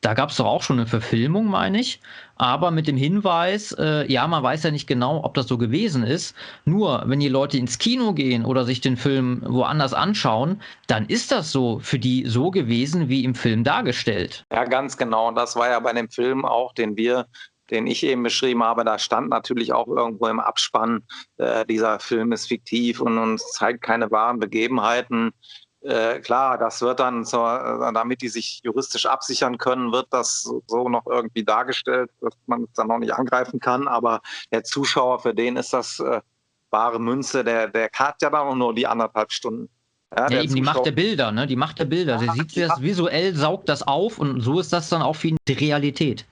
da 0.00 0.14
gab 0.14 0.30
es 0.30 0.36
doch 0.36 0.46
auch 0.46 0.62
schon 0.62 0.78
eine 0.78 0.86
Verfilmung, 0.86 1.46
meine 1.46 1.78
ich, 1.78 2.00
aber 2.36 2.70
mit 2.70 2.86
dem 2.86 2.96
Hinweis, 2.96 3.72
äh, 3.78 4.10
ja, 4.10 4.26
man 4.26 4.42
weiß 4.42 4.62
ja 4.62 4.70
nicht 4.70 4.86
genau, 4.86 5.22
ob 5.24 5.34
das 5.34 5.46
so 5.46 5.58
gewesen 5.58 6.04
ist. 6.04 6.34
Nur, 6.64 7.02
wenn 7.06 7.20
die 7.20 7.28
Leute 7.28 7.58
ins 7.58 7.78
Kino 7.78 8.14
gehen 8.14 8.44
oder 8.46 8.64
sich 8.64 8.80
den 8.80 8.96
Film 8.96 9.42
woanders 9.44 9.92
anschauen, 9.92 10.62
dann 10.86 11.06
ist 11.06 11.32
das 11.32 11.52
so 11.52 11.80
für 11.80 11.98
die 11.98 12.24
so 12.26 12.50
gewesen, 12.50 13.08
wie 13.08 13.24
im 13.24 13.34
Film 13.34 13.62
dargestellt. 13.62 14.44
Ja, 14.50 14.64
ganz 14.64 14.96
genau. 14.96 15.28
Und 15.28 15.34
das 15.34 15.54
war 15.54 15.68
ja 15.68 15.80
bei 15.80 15.92
dem 15.92 16.08
Film 16.08 16.44
auch, 16.46 16.72
den 16.72 16.96
wir 16.96 17.26
den 17.70 17.86
ich 17.86 18.02
eben 18.02 18.22
beschrieben 18.22 18.62
habe, 18.64 18.84
da 18.84 18.98
stand 18.98 19.30
natürlich 19.30 19.72
auch 19.72 19.86
irgendwo 19.86 20.26
im 20.26 20.40
Abspann, 20.40 21.04
äh, 21.36 21.64
dieser 21.66 22.00
Film 22.00 22.32
ist 22.32 22.48
fiktiv 22.48 23.00
und 23.00 23.16
uns 23.18 23.52
zeigt 23.52 23.82
keine 23.82 24.10
wahren 24.10 24.38
Begebenheiten. 24.38 25.30
Äh, 25.82 26.20
klar, 26.20 26.58
das 26.58 26.82
wird 26.82 27.00
dann, 27.00 27.24
so, 27.24 27.38
äh, 27.38 27.92
damit 27.92 28.20
die 28.20 28.28
sich 28.28 28.60
juristisch 28.62 29.06
absichern 29.06 29.56
können, 29.56 29.92
wird 29.92 30.08
das 30.10 30.42
so 30.66 30.88
noch 30.88 31.06
irgendwie 31.06 31.42
dargestellt, 31.42 32.10
dass 32.20 32.34
man 32.46 32.64
es 32.64 32.72
dann 32.74 32.88
noch 32.88 32.98
nicht 32.98 33.14
angreifen 33.14 33.60
kann. 33.60 33.88
Aber 33.88 34.20
der 34.52 34.62
Zuschauer, 34.62 35.20
für 35.20 35.34
den 35.34 35.56
ist 35.56 35.72
das 35.72 35.98
äh, 36.00 36.20
wahre 36.70 37.00
Münze, 37.00 37.44
der, 37.44 37.68
der 37.68 37.88
hat 37.94 38.20
ja 38.20 38.28
dann 38.28 38.48
auch 38.48 38.54
nur 38.54 38.74
die 38.74 38.86
anderthalb 38.86 39.32
Stunden. 39.32 39.70
Ja, 40.14 40.30
ja 40.30 40.42
eben 40.42 40.54
die 40.54 40.60
Macht 40.60 40.84
der 40.84 40.92
Bilder, 40.92 41.32
ne? 41.32 41.46
Die 41.46 41.56
Macht 41.56 41.78
der 41.78 41.84
Bilder. 41.86 42.18
Sie 42.18 42.28
sieht 42.30 42.56
das 42.56 42.82
visuell, 42.82 43.34
saugt 43.34 43.68
das 43.68 43.86
auf 43.86 44.18
und 44.18 44.40
so 44.40 44.60
ist 44.60 44.72
das 44.72 44.88
dann 44.88 45.02
auch 45.02 45.14
für 45.14 45.28
ihn 45.28 45.36
die 45.48 45.52
Realität. 45.52 46.26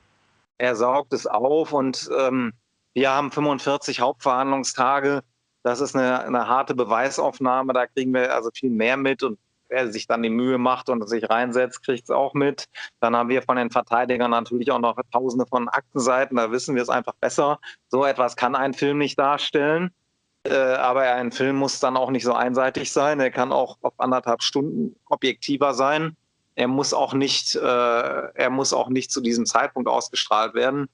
Er 0.58 0.74
saugt 0.74 1.12
es 1.12 1.26
auf 1.26 1.72
und 1.72 2.10
ähm, 2.18 2.52
wir 2.92 3.10
haben 3.10 3.30
45 3.30 4.00
Hauptverhandlungstage 4.00 5.22
das 5.68 5.82
ist 5.82 5.94
eine, 5.94 6.24
eine 6.24 6.48
harte 6.48 6.74
Beweisaufnahme, 6.74 7.74
da 7.74 7.86
kriegen 7.86 8.14
wir 8.14 8.34
also 8.34 8.50
viel 8.54 8.70
mehr 8.70 8.96
mit 8.96 9.22
und 9.22 9.38
wer 9.68 9.92
sich 9.92 10.06
dann 10.06 10.22
die 10.22 10.30
Mühe 10.30 10.56
macht 10.56 10.88
und 10.88 11.06
sich 11.06 11.28
reinsetzt, 11.28 11.84
kriegt 11.84 12.04
es 12.04 12.10
auch 12.10 12.32
mit. 12.32 12.64
Dann 13.00 13.14
haben 13.14 13.28
wir 13.28 13.42
von 13.42 13.56
den 13.56 13.70
Verteidigern 13.70 14.30
natürlich 14.30 14.70
auch 14.70 14.78
noch 14.78 14.96
tausende 15.12 15.44
von 15.44 15.68
Aktenseiten, 15.68 16.38
da 16.38 16.50
wissen 16.50 16.74
wir 16.74 16.80
es 16.80 16.88
einfach 16.88 17.12
besser. 17.20 17.58
So 17.88 18.06
etwas 18.06 18.34
kann 18.34 18.56
ein 18.56 18.72
Film 18.72 18.96
nicht 18.96 19.18
darstellen. 19.18 19.90
Äh, 20.44 20.54
aber 20.54 21.02
ein 21.02 21.32
Film 21.32 21.56
muss 21.56 21.80
dann 21.80 21.98
auch 21.98 22.10
nicht 22.10 22.24
so 22.24 22.32
einseitig 22.32 22.90
sein. 22.90 23.20
Er 23.20 23.30
kann 23.30 23.52
auch 23.52 23.76
auf 23.82 23.92
anderthalb 23.98 24.42
Stunden 24.42 24.96
objektiver 25.06 25.74
sein. 25.74 26.16
Er 26.54 26.68
muss 26.68 26.94
auch 26.94 27.12
nicht, 27.12 27.56
äh, 27.56 27.60
er 27.60 28.50
muss 28.50 28.72
auch 28.72 28.88
nicht 28.88 29.10
zu 29.10 29.20
diesem 29.20 29.44
Zeitpunkt 29.44 29.88
ausgestrahlt 29.88 30.54
werden. 30.54 30.88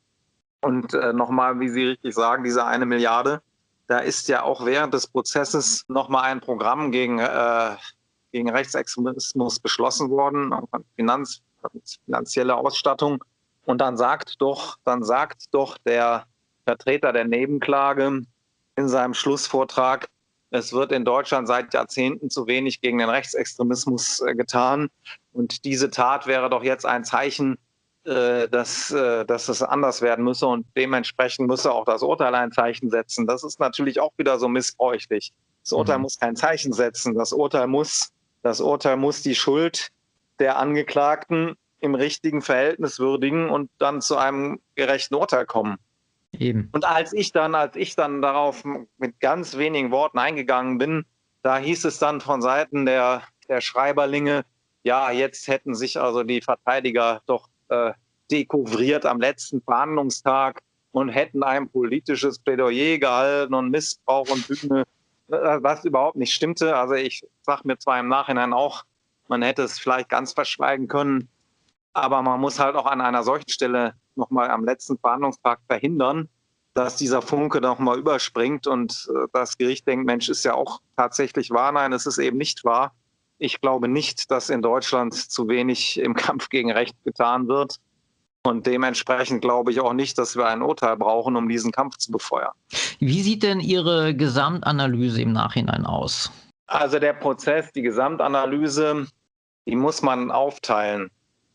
Und 0.61 0.95
äh, 0.95 1.13
nochmal, 1.13 1.61
wie 1.61 1.69
Sie 1.69 1.85
richtig 1.85 2.15
sagen, 2.15 2.43
diese 2.43 2.65
eine 2.65 2.87
Milliarde, 2.87 3.41
da 3.87 3.99
ist 3.99 4.29
ja 4.29 4.43
auch 4.43 4.65
während 4.65 4.95
des 4.95 5.07
Prozesses 5.07 5.85
nochmal 5.89 6.25
ein 6.25 6.41
Programm 6.41 6.91
gegen, 6.91 7.19
äh, 7.19 7.77
gegen 8.33 8.51
Rechtsextremismus 8.51 9.61
beschlossen 9.61 10.11
worden, 10.11 10.55
Finanz, 10.97 11.43
finanzielle 12.05 12.57
Ausstattung. 12.57 13.23
Und 13.65 13.81
dann 13.81 13.97
sagt 13.97 14.41
doch, 14.41 14.77
dann 14.85 15.03
sagt 15.03 15.53
doch 15.53 15.79
der 15.79 16.27
Vertreter 16.65 17.13
der 17.13 17.25
Nebenklage 17.25 18.23
in 18.77 18.89
seinem 18.89 19.15
Schlussvortrag, 19.15 20.09
es 20.51 20.73
wird 20.73 20.93
in 20.93 21.05
Deutschland 21.05 21.49
seit 21.49 21.75
Jahrzehnten 21.75 22.31
zu 22.31 22.47
wenig 22.47 22.81
gegen 22.81 22.99
den 22.99 23.11
Rechtsextremismus 23.11 24.21
äh, 24.21 24.37
getan. 24.37 24.89
Und 25.33 25.65
diese 25.65 25.91
Tat 25.91 26.29
wäre 26.29 26.49
doch 26.49 26.63
jetzt 26.63 26.87
ein 26.87 27.05
Zeichen 27.05 27.59
dass, 28.05 28.91
äh, 28.91 29.25
dass 29.25 29.49
es 29.49 29.63
anders 29.63 30.03
werden 30.03 30.25
müsse 30.25 30.47
und 30.47 30.67
dementsprechend 30.77 31.49
müsse 31.49 31.73
auch 31.73 31.85
das 31.85 32.03
Urteil 32.03 32.35
ein 32.35 32.53
Zeichen 32.53 32.91
setzen. 32.91 33.27
Das 33.27 33.43
ist 33.45 33.61
natürlich 33.61 34.01
auch 34.01 34.13
wieder 34.17 34.39
so 34.39 34.49
missbräuchlich. 34.49 35.33
Das 35.63 35.73
Urteil 35.73 35.97
mhm. 35.97 36.03
muss 36.03 36.19
kein 36.19 36.37
Zeichen 36.37 36.73
setzen. 36.73 37.15
Das 37.15 37.33
Urteil 37.33 37.67
muss, 37.67 38.13
das 38.43 38.61
Urteil 38.61 38.97
muss 38.97 39.23
die 39.23 39.35
Schuld 39.35 39.89
der 40.39 40.59
Angeklagten 40.59 41.57
im 41.81 41.95
richtigen 41.95 42.43
Verhältnis 42.43 42.99
würdigen 42.99 43.49
und 43.49 43.71
dann 43.79 44.03
zu 44.03 44.17
einem 44.17 44.61
gerechten 44.75 45.15
Urteil 45.15 45.47
kommen. 45.47 45.79
Eben. 46.39 46.69
Und 46.73 46.85
als 46.85 47.13
ich 47.13 47.33
dann, 47.33 47.55
als 47.55 47.77
ich 47.77 47.97
dann 47.97 48.21
darauf 48.21 48.65
mit 48.99 49.21
ganz 49.21 49.57
wenigen 49.57 49.91
Worten 49.91 50.19
eingegangen 50.19 50.79
bin, 50.79 51.05
da 51.43 51.59
hieß 51.59 51.85
es 51.85 51.99
dann 51.99 52.21
von 52.21 52.43
Seiten 52.43 52.87
der, 52.87 53.23
der 53.49 53.61
Schreiberlinge, 53.61 54.45
ja, 54.83 55.11
jetzt 55.11 55.49
hätten 55.49 55.75
sich 55.75 55.99
also 55.99 56.23
die 56.23 56.41
Verteidiger 56.41 57.23
doch 57.27 57.49
äh, 57.69 57.93
dekouvriert 58.31 59.07
am 59.07 59.21
letzten 59.21 59.61
Verhandlungstag 59.63 60.63
und 60.93 61.09
hätten 61.09 61.43
ein 61.43 61.69
politisches 61.69 62.39
Plädoyer 62.39 62.99
gehalten 62.99 63.55
und 63.55 63.71
Missbrauch 63.71 64.31
und 64.31 64.47
Bühne, 64.47 64.85
äh, 65.29 65.59
was 65.61 65.85
überhaupt 65.85 66.17
nicht 66.17 66.33
stimmte. 66.33 66.77
Also 66.77 66.95
ich 66.95 67.27
sage 67.43 67.63
mir 67.65 67.79
zwar 67.79 67.99
im 67.99 68.09
Nachhinein 68.09 68.53
auch, 68.53 68.85
man 69.29 69.43
hätte 69.43 69.63
es 69.63 69.79
vielleicht 69.79 70.09
ganz 70.09 70.33
verschweigen 70.33 70.87
können, 70.87 71.29
aber 71.93 72.23
man 72.23 72.41
muss 72.41 72.59
halt 72.59 72.77
auch 72.77 72.87
an 72.87 73.01
einer 73.01 73.23
solchen 73.23 73.49
Stelle 73.49 73.95
nochmal 74.17 74.51
am 74.51 74.65
letzten 74.65 74.99
Verhandlungstag 74.99 75.61
verhindern, 75.67 76.29
dass 76.75 76.97
dieser 76.97 77.23
Funke 77.23 77.61
nochmal 77.61 77.99
überspringt 77.99 78.67
und 78.67 79.09
äh, 79.11 79.27
das 79.33 79.57
Gericht 79.57 79.87
denkt, 79.87 80.07
Mensch, 80.07 80.29
ist 80.29 80.45
ja 80.45 80.55
auch 80.55 80.81
tatsächlich 80.97 81.51
wahr. 81.51 81.73
Nein, 81.73 81.93
es 81.93 82.07
ist 82.07 82.19
eben 82.19 82.37
nicht 82.37 82.65
wahr. 82.65 82.93
Ich 83.39 83.61
glaube 83.61 83.89
nicht, 83.89 84.31
dass 84.31 84.51
in 84.51 84.63
Deutschland 84.63 85.15
zu 85.15 85.49
wenig 85.49 85.99
im 85.99 86.15
Kampf 86.15 86.49
gegen 86.49 86.71
Recht 86.71 86.97
getan 87.05 87.49
wird. 87.49 87.79
Und 88.47 88.67
dementsprechend 88.67 89.41
glaube 89.41 89.71
ich 89.71 89.81
auch 89.81 89.95
nicht, 89.95 90.19
dass 90.19 90.37
wir 90.37 90.47
ein 90.47 90.61
Urteil 90.61 90.97
brauchen, 90.97 91.35
um 91.37 91.49
diesen 91.49 91.73
Kampf 91.73 91.97
zu 91.97 92.13
befeuern. 92.13 92.53
Wie 93.01 93.23
sieht 93.23 93.43
denn 93.43 93.61
Ihre 93.61 94.15
Gesamtanalyse 94.15 95.23
im 95.23 95.33
Nachhinein 95.33 95.87
aus? 95.87 96.31
Also 96.67 96.99
der 96.99 97.15
Prozess, 97.15 97.73
die 97.73 97.83
Gesamtanalyse, 97.83 99.07
die 99.67 99.77
muss 99.77 100.03
man 100.03 100.31
aufteilen. 100.31 101.11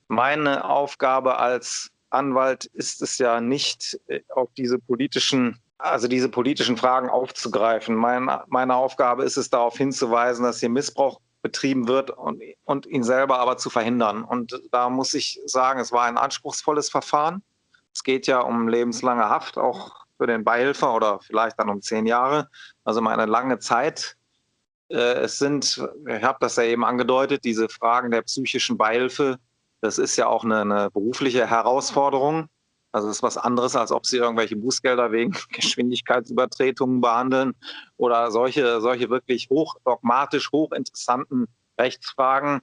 Meine 0.07 0.67
Aufgabe 0.67 1.37
als 1.37 1.91
Anwalt 2.09 2.65
ist 2.65 3.03
es 3.03 3.19
ja 3.19 3.39
nicht, 3.39 3.99
äh, 4.07 4.21
auf 4.29 4.49
diese 4.57 4.79
politischen, 4.79 5.59
also 5.77 6.07
diese 6.07 6.29
politischen 6.29 6.75
Fragen 6.75 7.09
aufzugreifen. 7.09 7.95
Meine, 7.95 8.43
meine 8.47 8.75
Aufgabe 8.75 9.23
ist 9.23 9.37
es, 9.37 9.51
darauf 9.51 9.77
hinzuweisen, 9.77 10.43
dass 10.43 10.59
hier 10.59 10.69
Missbrauch 10.69 11.19
betrieben 11.41 11.87
wird 11.87 12.11
und, 12.11 12.41
und 12.65 12.85
ihn 12.85 13.03
selber 13.03 13.39
aber 13.39 13.57
zu 13.57 13.69
verhindern. 13.69 14.23
Und 14.23 14.61
da 14.71 14.89
muss 14.89 15.13
ich 15.13 15.39
sagen, 15.45 15.79
es 15.79 15.91
war 15.91 16.03
ein 16.03 16.17
anspruchsvolles 16.17 16.89
Verfahren. 16.89 17.41
Es 17.93 18.03
geht 18.03 18.27
ja 18.27 18.39
um 18.39 18.67
lebenslange 18.67 19.29
Haft, 19.29 19.57
auch 19.57 20.05
für 20.17 20.27
den 20.27 20.43
Beihilfer 20.43 20.93
oder 20.93 21.19
vielleicht 21.21 21.57
dann 21.59 21.69
um 21.69 21.81
zehn 21.81 22.05
Jahre. 22.05 22.49
Also 22.83 23.01
mal 23.01 23.13
eine 23.17 23.25
lange 23.29 23.59
Zeit. 23.59 24.17
Äh, 24.89 24.95
es 24.95 25.39
sind, 25.39 25.81
ich 26.07 26.23
habe 26.23 26.37
das 26.41 26.57
ja 26.57 26.63
eben 26.63 26.83
angedeutet, 26.83 27.45
diese 27.45 27.69
Fragen 27.69 28.11
der 28.11 28.21
psychischen 28.23 28.77
Beihilfe. 28.77 29.37
Das 29.81 29.97
ist 29.97 30.17
ja 30.17 30.27
auch 30.27 30.43
eine, 30.43 30.61
eine 30.61 30.91
berufliche 30.91 31.49
Herausforderung. 31.49 32.49
Also 32.91 33.07
es 33.07 33.17
ist 33.17 33.23
was 33.23 33.37
anderes, 33.37 33.75
als 33.75 33.91
ob 33.91 34.05
sie 34.05 34.17
irgendwelche 34.17 34.55
Bußgelder 34.55 35.11
wegen 35.11 35.35
Geschwindigkeitsübertretungen 35.53 37.01
behandeln 37.01 37.53
oder 37.97 38.31
solche, 38.31 38.81
solche 38.81 39.09
wirklich 39.09 39.49
hochdogmatisch, 39.49 40.51
hochinteressanten 40.51 41.47
Rechtsfragen, 41.77 42.61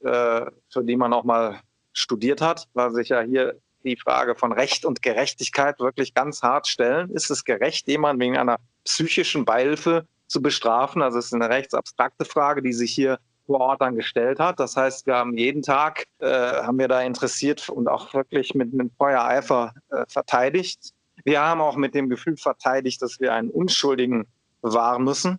äh, 0.00 0.46
für 0.70 0.84
die 0.84 0.96
man 0.96 1.12
auch 1.12 1.24
mal 1.24 1.60
studiert 1.92 2.40
hat, 2.40 2.68
weil 2.74 2.92
sich 2.92 3.08
ja 3.08 3.20
hier 3.20 3.60
die 3.84 3.96
Frage 3.96 4.34
von 4.34 4.52
Recht 4.52 4.84
und 4.84 5.02
Gerechtigkeit 5.02 5.78
wirklich 5.78 6.14
ganz 6.14 6.42
hart 6.42 6.66
stellen. 6.66 7.10
Ist 7.10 7.30
es 7.30 7.44
gerecht, 7.44 7.86
jemanden 7.86 8.22
wegen 8.22 8.36
einer 8.36 8.58
psychischen 8.84 9.44
Beihilfe 9.44 10.06
zu 10.26 10.40
bestrafen? 10.40 11.02
Also 11.02 11.18
es 11.18 11.26
ist 11.26 11.34
eine 11.34 11.50
rechtsabstrakte 11.50 12.24
Frage, 12.24 12.62
die 12.62 12.72
sich 12.72 12.92
hier 12.92 13.18
vor 13.46 13.60
Ort 13.60 13.80
dann 13.80 13.96
gestellt 13.96 14.40
hat. 14.40 14.60
Das 14.60 14.76
heißt, 14.76 15.06
wir 15.06 15.16
haben 15.16 15.36
jeden 15.36 15.62
Tag, 15.62 16.04
äh, 16.18 16.26
haben 16.28 16.78
wir 16.78 16.88
da 16.88 17.02
interessiert 17.02 17.68
und 17.68 17.88
auch 17.88 18.12
wirklich 18.14 18.54
mit 18.54 18.72
einem 18.72 18.90
Feuereifer 18.96 19.74
äh, 19.90 20.04
verteidigt. 20.08 20.92
Wir 21.24 21.40
haben 21.40 21.60
auch 21.60 21.76
mit 21.76 21.94
dem 21.94 22.08
Gefühl 22.08 22.36
verteidigt, 22.36 23.00
dass 23.02 23.20
wir 23.20 23.32
einen 23.32 23.50
Unschuldigen 23.50 24.26
bewahren 24.62 25.04
müssen. 25.04 25.38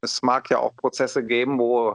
Es 0.00 0.22
mag 0.22 0.50
ja 0.50 0.58
auch 0.58 0.74
Prozesse 0.76 1.24
geben, 1.24 1.58
wo, 1.58 1.94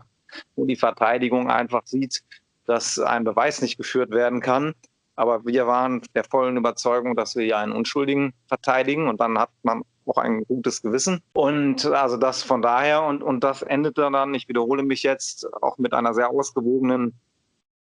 wo 0.55 0.65
die 0.65 0.75
Verteidigung 0.75 1.49
einfach 1.49 1.85
sieht, 1.85 2.23
dass 2.65 2.99
ein 2.99 3.23
Beweis 3.23 3.61
nicht 3.61 3.77
geführt 3.77 4.11
werden 4.11 4.41
kann. 4.41 4.73
Aber 5.15 5.45
wir 5.45 5.67
waren 5.67 6.01
der 6.15 6.23
vollen 6.23 6.57
Überzeugung, 6.57 7.15
dass 7.15 7.35
wir 7.35 7.43
hier 7.43 7.57
einen 7.57 7.71
Unschuldigen 7.71 8.33
verteidigen. 8.47 9.07
Und 9.07 9.19
dann 9.19 9.37
hat 9.37 9.49
man 9.63 9.83
auch 10.07 10.17
ein 10.17 10.43
gutes 10.45 10.81
Gewissen. 10.81 11.21
Und 11.33 11.85
also 11.85 12.17
das 12.17 12.43
von 12.43 12.61
daher 12.61 13.03
und, 13.03 13.23
und 13.23 13.43
das 13.43 13.61
endete 13.61 14.09
dann, 14.11 14.33
ich 14.33 14.47
wiederhole 14.47 14.83
mich 14.83 15.03
jetzt, 15.03 15.47
auch 15.61 15.77
mit 15.77 15.93
einer 15.93 16.13
sehr 16.13 16.29
ausgewogenen 16.29 17.13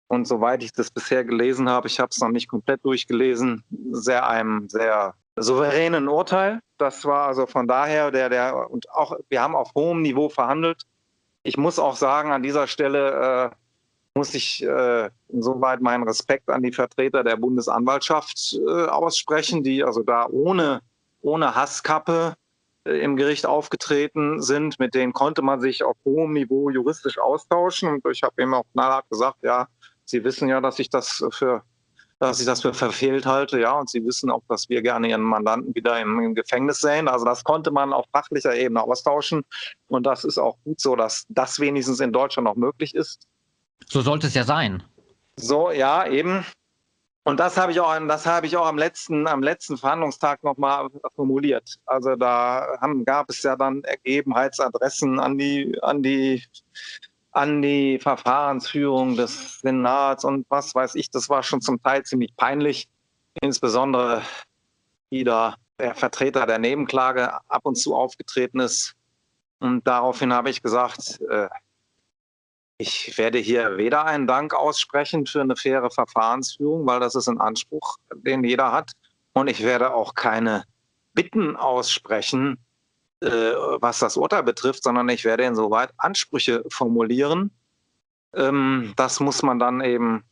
und 0.10 0.28
soweit 0.28 0.64
ich 0.64 0.74
das 0.74 0.90
bisher 0.90 1.24
gelesen 1.24 1.70
habe, 1.70 1.88
ich 1.88 2.00
habe 2.00 2.10
es 2.10 2.20
noch 2.20 2.30
nicht 2.30 2.48
komplett 2.48 2.84
durchgelesen, 2.84 3.64
sehr 3.92 4.28
einem 4.28 4.68
sehr 4.68 5.14
souveränen 5.36 6.08
Urteil. 6.08 6.62
Das 6.80 7.06
war 7.06 7.28
also 7.28 7.46
von 7.46 7.68
daher 7.68 8.10
der, 8.10 8.30
der, 8.30 8.72
und 8.72 8.90
auch, 8.90 9.16
wir 9.30 9.42
haben 9.42 9.56
auf 9.56 9.72
hohem 9.76 10.02
Niveau 10.02 10.28
verhandelt. 10.30 10.84
Ich 11.44 11.58
muss 11.58 11.78
auch 11.78 11.96
sagen, 11.96 12.32
an 12.32 12.42
dieser 12.42 12.66
Stelle 12.66 13.52
äh, 13.52 13.56
muss 14.16 14.34
ich 14.34 14.64
äh, 14.64 15.10
insoweit 15.28 15.82
meinen 15.82 16.04
Respekt 16.04 16.50
an 16.50 16.64
die 16.64 16.74
Vertreter 16.74 17.24
der 17.24 17.38
Bundesanwaltschaft 17.38 18.60
äh, 18.68 18.86
aussprechen, 18.88 19.64
die 19.64 19.84
also 19.84 20.02
da 20.02 20.28
ohne 20.28 20.82
ohne 21.22 21.56
Hasskappe 21.56 22.36
äh, 22.86 23.00
im 23.00 23.16
Gericht 23.16 23.46
aufgetreten 23.46 24.42
sind. 24.42 24.80
Mit 24.80 24.94
denen 24.96 25.14
konnte 25.14 25.42
man 25.42 25.60
sich 25.62 25.84
auf 25.84 25.98
hohem 26.06 26.34
Niveau 26.34 26.70
juristisch 26.70 27.20
austauschen. 27.20 27.90
Und 27.90 28.12
ich 28.12 28.24
habe 28.24 28.42
ihm 28.42 28.54
auch 28.54 28.66
knallhart 28.74 29.10
gesagt, 29.10 29.38
ja, 29.44 29.68
Sie 30.06 30.24
wissen 30.24 30.50
ja, 30.50 30.60
dass 30.60 30.80
ich 30.80 30.90
das 30.90 31.24
für 31.32 31.64
dass 32.20 32.42
ich 32.42 32.46
das 32.46 32.62
für 32.62 32.74
verfehlt 32.74 33.26
halte, 33.26 33.62
ja, 33.62 33.72
und 33.72 33.90
Sie 33.90 34.04
wissen 34.04 34.30
auch, 34.30 34.42
dass 34.50 34.68
wir 34.68 34.82
gerne 34.82 35.08
Ihren 35.08 35.22
Mandanten 35.22 35.74
wieder 35.74 36.00
im, 36.02 36.20
im, 36.20 36.36
Gefängnis 36.36 36.80
sehen. 36.80 37.08
Also 37.08 37.24
das 37.24 37.46
konnte 37.46 37.72
man 37.72 37.94
auf 37.94 38.06
fachlicher 38.12 38.54
Ebene 38.54 38.84
austauschen 38.84 39.44
und 39.88 40.06
das 40.06 40.26
ist 40.26 40.38
auch 40.38 40.58
gut 40.66 40.82
so, 40.82 40.98
dass 40.98 41.26
das 41.30 41.60
wenigstens 41.62 42.02
in 42.02 42.12
Deutschland 42.12 42.46
noch 42.46 42.56
möglich 42.56 42.94
ist. 42.94 43.26
So 43.88 44.02
sollte 44.02 44.28
es 44.28 44.34
ja 44.34 44.44
sein. 44.44 44.84
So, 45.38 45.72
ja, 45.72 46.06
eben. 46.06 46.46
Und 47.30 47.40
das 47.40 47.58
habe 47.58 47.72
ich 47.72 47.80
auch, 47.80 47.96
das 48.08 48.26
habe 48.26 48.48
ich 48.48 48.58
auch 48.58 48.66
am 48.66 48.80
letzten, 48.80 49.28
am 49.28 49.44
letzten 49.44 49.78
Verhandlungstag 49.78 50.44
nochmal 50.44 50.88
formuliert. 51.16 51.76
Also 51.86 52.16
da 52.16 52.80
haben, 52.82 53.06
gab 53.06 53.30
es 53.30 53.44
ja 53.44 53.56
dann 53.56 53.84
Ergebenheitsadressen 53.84 55.20
an 55.20 55.38
die, 55.38 55.78
an 55.84 56.02
die, 56.02 56.44
an 57.32 57.62
die 57.62 58.00
Verfahrensführung 58.00 59.16
des 59.16 59.60
Senats 59.60 60.26
und 60.26 60.48
was 60.50 60.74
weiß 60.74 60.96
ich. 60.96 61.12
Das 61.12 61.30
war 61.30 61.44
schon 61.44 61.62
zum 61.62 61.80
Teil 61.84 62.02
ziemlich 62.02 62.36
peinlich, 62.36 62.90
insbesondere 63.42 64.24
wie 65.12 65.24
da 65.24 65.56
der 65.78 65.94
Vertreter 65.94 66.48
der 66.48 66.58
Nebenklage 66.58 67.32
ab 67.48 67.62
und 67.62 67.76
zu 67.76 67.96
aufgetreten 67.96 68.60
ist. 68.60 68.96
Und 69.60 69.86
daraufhin 69.86 70.34
habe 70.34 70.50
ich 70.50 70.64
gesagt, 70.64 71.22
äh, 71.30 71.48
ich 72.82 73.18
werde 73.18 73.40
hier 73.40 73.78
weder 73.78 74.06
einen 74.06 74.26
Dank 74.26 74.54
aussprechen 74.54 75.26
für 75.26 75.42
eine 75.42 75.58
faire 75.58 75.92
Verfahrensführung, 75.92 76.88
weil 76.88 77.02
das 77.02 77.14
ist 77.14 77.28
ein 77.28 77.40
Anspruch, 77.40 77.98
den 78.16 78.44
jeder 78.46 78.72
hat. 78.72 78.94
Und 79.34 79.50
ich 79.50 79.64
werde 79.64 79.94
auch 79.94 80.16
keine 80.16 80.64
Bitten 81.14 81.58
aussprechen, 81.58 82.58
äh, 83.20 83.28
was 83.28 84.00
das 84.00 84.16
Urteil 84.16 84.44
betrifft, 84.44 84.84
sondern 84.84 85.10
ich 85.10 85.26
werde 85.26 85.44
insoweit 85.44 85.92
Ansprüche 85.98 86.64
formulieren. 86.72 87.52
Ähm, 88.34 88.94
das 88.96 89.20
muss 89.20 89.44
man 89.44 89.60
dann 89.60 89.82
eben 89.82 90.24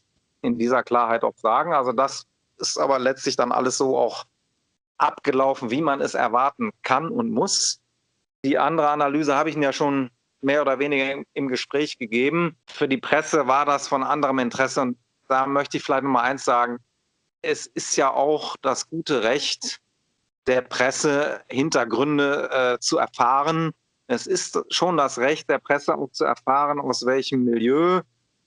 in 0.42 0.58
dieser 0.58 0.84
Klarheit 0.84 1.26
auch 1.26 1.36
sagen. 1.36 1.74
Also 1.74 1.92
das 1.92 2.28
ist 2.60 2.78
aber 2.78 2.98
letztlich 2.98 3.36
dann 3.36 3.52
alles 3.52 3.78
so 3.78 3.98
auch 3.98 4.24
abgelaufen, 4.98 5.70
wie 5.70 5.82
man 5.82 6.00
es 6.00 6.14
erwarten 6.14 6.72
kann 6.82 7.10
und 7.10 7.30
muss. 7.30 7.82
Die 8.46 8.58
andere 8.58 8.88
Analyse 8.88 9.36
habe 9.36 9.50
ich 9.50 9.58
ja 9.58 9.74
schon 9.74 10.12
mehr 10.42 10.62
oder 10.62 10.80
weniger 10.80 11.24
im, 11.34 11.48
Gespräch 11.48 11.98
gegeben. 11.98 12.56
Für 12.68 12.88
die 12.88 12.98
Presse 12.98 13.48
war 13.48 13.66
das 13.66 13.88
von 13.88 14.04
anderem 14.04 14.40
Interesse. 14.40 14.82
Und 14.82 14.98
da 15.28 15.46
möchte 15.46 15.78
ich 15.78 15.84
vielleicht 15.84 16.04
noch 16.04 16.12
mal 16.12 16.24
eins 16.24 16.46
sagen. 16.46 16.78
Es 17.42 17.66
ist 17.66 17.96
ja 17.96 18.12
auch 18.12 18.56
das 18.62 18.90
gute 18.90 19.24
Recht 19.24 19.80
der 20.48 20.62
Presse, 20.62 21.42
Hintergründe 21.50 22.50
äh, 22.52 22.80
zu 22.80 22.98
erfahren. 22.98 23.72
Es 24.08 24.28
ist 24.28 24.60
schon 24.70 24.98
das 24.98 25.18
Recht 25.18 25.50
der 25.50 25.60
Presse 25.60 25.96
auch 25.96 26.12
zu 26.12 26.24
erfahren, 26.24 26.80
aus 26.80 27.06
welchem 27.06 27.44
Milieu 27.44 28.02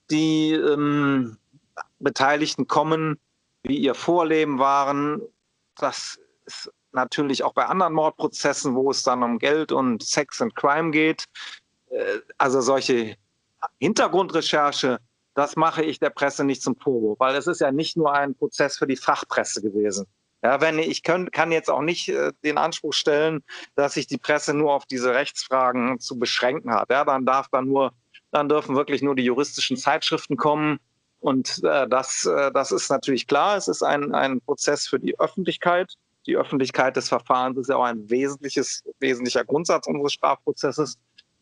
die 0.09 0.53
ähm, 0.53 1.37
Beteiligten 1.99 2.67
kommen, 2.67 3.19
wie 3.63 3.77
ihr 3.77 3.93
Vorleben 3.93 4.59
waren. 4.59 5.21
Das 5.75 6.19
ist 6.45 6.71
natürlich 6.91 7.43
auch 7.43 7.53
bei 7.53 7.65
anderen 7.65 7.93
Mordprozessen, 7.93 8.75
wo 8.75 8.91
es 8.91 9.03
dann 9.03 9.23
um 9.23 9.39
Geld 9.39 9.71
und 9.71 10.03
Sex 10.03 10.41
und 10.41 10.55
Crime 10.55 10.91
geht, 10.91 11.25
also 12.37 12.61
solche 12.61 13.15
Hintergrundrecherche, 13.79 14.99
das 15.33 15.55
mache 15.55 15.83
ich 15.83 15.99
der 15.99 16.09
Presse 16.09 16.43
nicht 16.43 16.61
zum 16.61 16.75
Vorwurf, 16.75 17.19
weil 17.19 17.35
es 17.35 17.47
ist 17.47 17.61
ja 17.61 17.71
nicht 17.71 17.97
nur 17.97 18.13
ein 18.13 18.35
Prozess 18.35 18.77
für 18.77 18.87
die 18.87 18.97
Fachpresse 18.97 19.61
gewesen. 19.61 20.05
Ja, 20.43 20.59
wenn 20.59 20.79
ich 20.79 21.03
können, 21.03 21.29
kann 21.29 21.51
jetzt 21.51 21.69
auch 21.69 21.81
nicht 21.81 22.09
äh, 22.09 22.31
den 22.43 22.57
Anspruch 22.57 22.93
stellen, 22.93 23.43
dass 23.75 23.93
sich 23.93 24.07
die 24.07 24.17
Presse 24.17 24.55
nur 24.55 24.73
auf 24.73 24.85
diese 24.85 25.13
Rechtsfragen 25.13 25.99
zu 25.99 26.17
beschränken 26.17 26.73
hat. 26.73 26.89
Ja, 26.89 27.05
dann 27.05 27.25
darf 27.25 27.47
dann 27.49 27.67
nur, 27.67 27.93
dann 28.31 28.49
dürfen 28.49 28.75
wirklich 28.75 29.03
nur 29.03 29.15
die 29.15 29.23
juristischen 29.23 29.77
Zeitschriften 29.77 30.37
kommen. 30.37 30.79
Und 31.19 31.61
äh, 31.63 31.87
das, 31.87 32.25
äh, 32.25 32.51
das 32.51 32.71
ist 32.71 32.89
natürlich 32.89 33.27
klar. 33.27 33.55
Es 33.55 33.67
ist 33.67 33.83
ein, 33.83 34.15
ein 34.15 34.41
Prozess 34.41 34.87
für 34.87 34.99
die 34.99 35.19
Öffentlichkeit. 35.19 35.93
Die 36.25 36.35
Öffentlichkeit 36.35 36.95
des 36.95 37.09
Verfahrens 37.09 37.59
ist 37.59 37.69
ja 37.69 37.75
auch 37.75 37.83
ein 37.83 38.09
wesentliches, 38.09 38.83
wesentlicher 38.99 39.45
Grundsatz 39.45 39.85
unseres 39.85 40.13
Strafprozesses. 40.13 40.97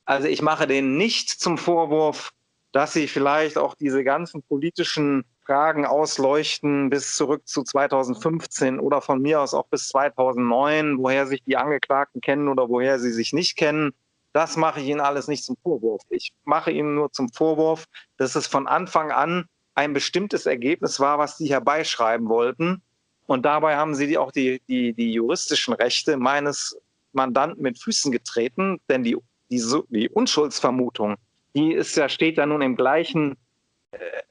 Also 0.10 0.28
ich 0.28 0.42
mache 0.42 0.66
denen 0.66 0.98
nicht 0.98 1.30
zum 1.30 1.60
Vorwurf, 1.60 2.32
dass 2.72 2.94
sie 2.94 3.08
vielleicht 3.08 3.60
auch 3.60 3.76
diese 3.76 4.04
ganzen 4.04 4.42
politischen 4.42 5.24
Fragen 5.46 5.86
ausleuchten 5.86 6.90
bis 6.90 7.16
zurück 7.16 7.48
zu 7.48 7.62
2015 7.62 8.80
oder 8.80 9.02
von 9.02 9.22
mir 9.22 9.40
aus 9.40 9.54
auch 9.54 9.68
bis 9.68 9.88
2009, 9.90 10.98
woher 10.98 11.28
sich 11.28 11.44
die 11.44 11.58
Angeklagten 11.58 12.22
kennen 12.22 12.48
oder 12.48 12.70
woher 12.70 12.98
sie 12.98 13.12
sich 13.12 13.34
nicht 13.34 13.56
kennen. 13.56 13.92
Das 14.34 14.58
mache 14.58 14.80
ich 14.80 14.88
Ihnen 14.88 15.00
alles 15.00 15.28
nicht 15.28 15.44
zum 15.44 15.58
Vorwurf. 15.62 16.02
Ich 16.10 16.34
mache 16.44 16.72
Ihnen 16.72 16.96
nur 16.96 17.12
zum 17.12 17.30
Vorwurf, 17.32 17.86
dass 18.18 18.34
es 18.34 18.48
von 18.48 18.66
Anfang 18.66 19.12
an 19.12 19.46
ein 19.76 19.94
bestimmtes 19.94 20.48
Ergebnis 20.48 21.00
war, 21.00 21.20
was 21.20 21.38
Sie 21.38 21.52
herbeischreiben 21.52 22.30
wollten. 22.30 22.82
Und 23.28 23.46
dabei 23.46 23.76
haben 23.76 23.94
Sie 23.94 24.18
auch 24.18 24.32
die, 24.32 24.60
die, 24.68 24.94
die 24.94 25.14
juristischen 25.14 25.76
Rechte 25.76 26.18
meines 26.18 26.80
Mandanten 27.12 27.62
mit 27.62 27.80
Füßen 27.80 28.12
getreten, 28.12 28.80
denn 28.90 29.04
die 29.04 29.16
die, 29.50 29.64
die 29.90 30.10
Unschuldsvermutung, 30.10 31.16
die 31.56 31.74
ist 31.74 31.96
ja, 31.96 32.10
steht 32.10 32.38
ja 32.38 32.46
nun 32.46 32.62
im 32.62 32.76
gleichen 32.76 33.38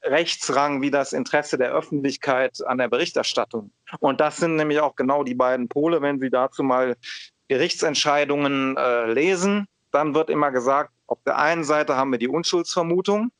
Rechtsrang 0.04 0.82
wie 0.82 0.90
das 0.90 1.12
Interesse 1.12 1.58
der 1.58 1.72
Öffentlichkeit 1.72 2.64
an 2.66 2.78
der 2.78 2.88
Berichterstattung. 2.88 3.70
Und 4.00 4.20
das 4.20 4.36
sind 4.36 4.56
nämlich 4.56 4.80
auch 4.80 4.94
genau 4.94 5.24
die 5.24 5.34
beiden 5.34 5.68
Pole, 5.68 6.00
wenn 6.00 6.20
Sie 6.20 6.30
dazu 6.30 6.62
mal 6.62 6.96
Gerichtsentscheidungen 7.48 8.76
äh, 8.76 9.12
lesen, 9.12 9.66
dann 9.90 10.14
wird 10.14 10.30
immer 10.30 10.50
gesagt, 10.50 10.92
auf 11.06 11.18
der 11.24 11.38
einen 11.38 11.64
Seite 11.64 11.96
haben 11.96 12.12
wir 12.12 12.18
die 12.18 12.28
Unschuldsvermutung 12.28 13.30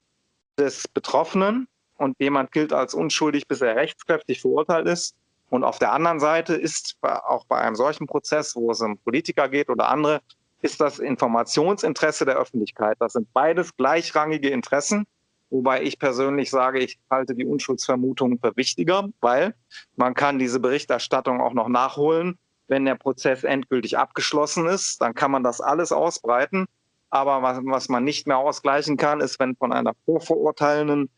des 0.59 0.89
Betroffenen 0.89 1.69
und 1.99 2.17
jemand 2.19 2.53
gilt 2.53 2.73
als 2.73 2.95
unschuldig, 2.95 3.47
bis 3.47 3.61
er 3.61 3.77
rechtskräftig 3.77 4.41
verurteilt 4.41 4.87
ist. 4.87 5.15
Und 5.51 5.65
auf 5.65 5.79
der 5.79 5.93
anderen 5.93 6.21
Seite 6.21 6.55
ist 6.55 6.97
auch 7.03 7.45
bei 7.47 7.59
einem 7.59 7.77
solchen 7.77 8.07
Prozess, 8.07 8.57
wo 8.57 8.71
es 8.71 8.81
um 8.81 8.99
Politiker 8.99 9.49
geht 9.49 9.69
oder 9.69 9.89
andere, 9.89 10.21
ist 10.63 10.81
das 10.81 10.99
Informationsinteresse 10.99 12.25
der 12.25 12.37
Öffentlichkeit. 12.37 12.97
Das 13.01 13.13
sind 13.13 13.33
beides 13.33 13.77
gleichrangige 13.77 14.51
Interessen. 14.51 15.07
Wobei 15.51 15.83
ich 15.83 15.99
persönlich 15.99 16.51
sage, 16.51 16.79
ich 16.81 16.99
halte 17.11 17.35
die 17.35 17.47
Unschuldsvermutung 17.47 18.39
für 18.39 18.55
wichtiger, 18.57 19.09
weil 19.21 19.55
man 19.97 20.15
kann 20.15 20.39
diese 20.39 20.61
Berichterstattung 20.61 21.41
auch 21.41 21.55
noch 21.55 21.69
nachholen, 21.69 22.39
wenn 22.67 22.85
der 22.85 22.97
Prozess 22.97 23.45
endgültig 23.45 23.97
abgeschlossen 23.97 24.67
ist. 24.67 25.01
Dann 25.01 25.15
kann 25.15 25.31
man 25.31 25.43
das 25.43 25.61
alles 25.61 25.91
ausbreiten. 25.91 26.67
Aber 27.11 27.43
was, 27.43 27.61
was 27.65 27.89
man 27.89 28.05
nicht 28.05 28.27
mehr 28.27 28.37
ausgleichen 28.37 28.99
kann, 28.99 29.21
ist, 29.21 29.41
wenn 29.41 29.57
von 29.57 29.73
einer 29.73 29.95
vorverurteilenden 30.05 31.09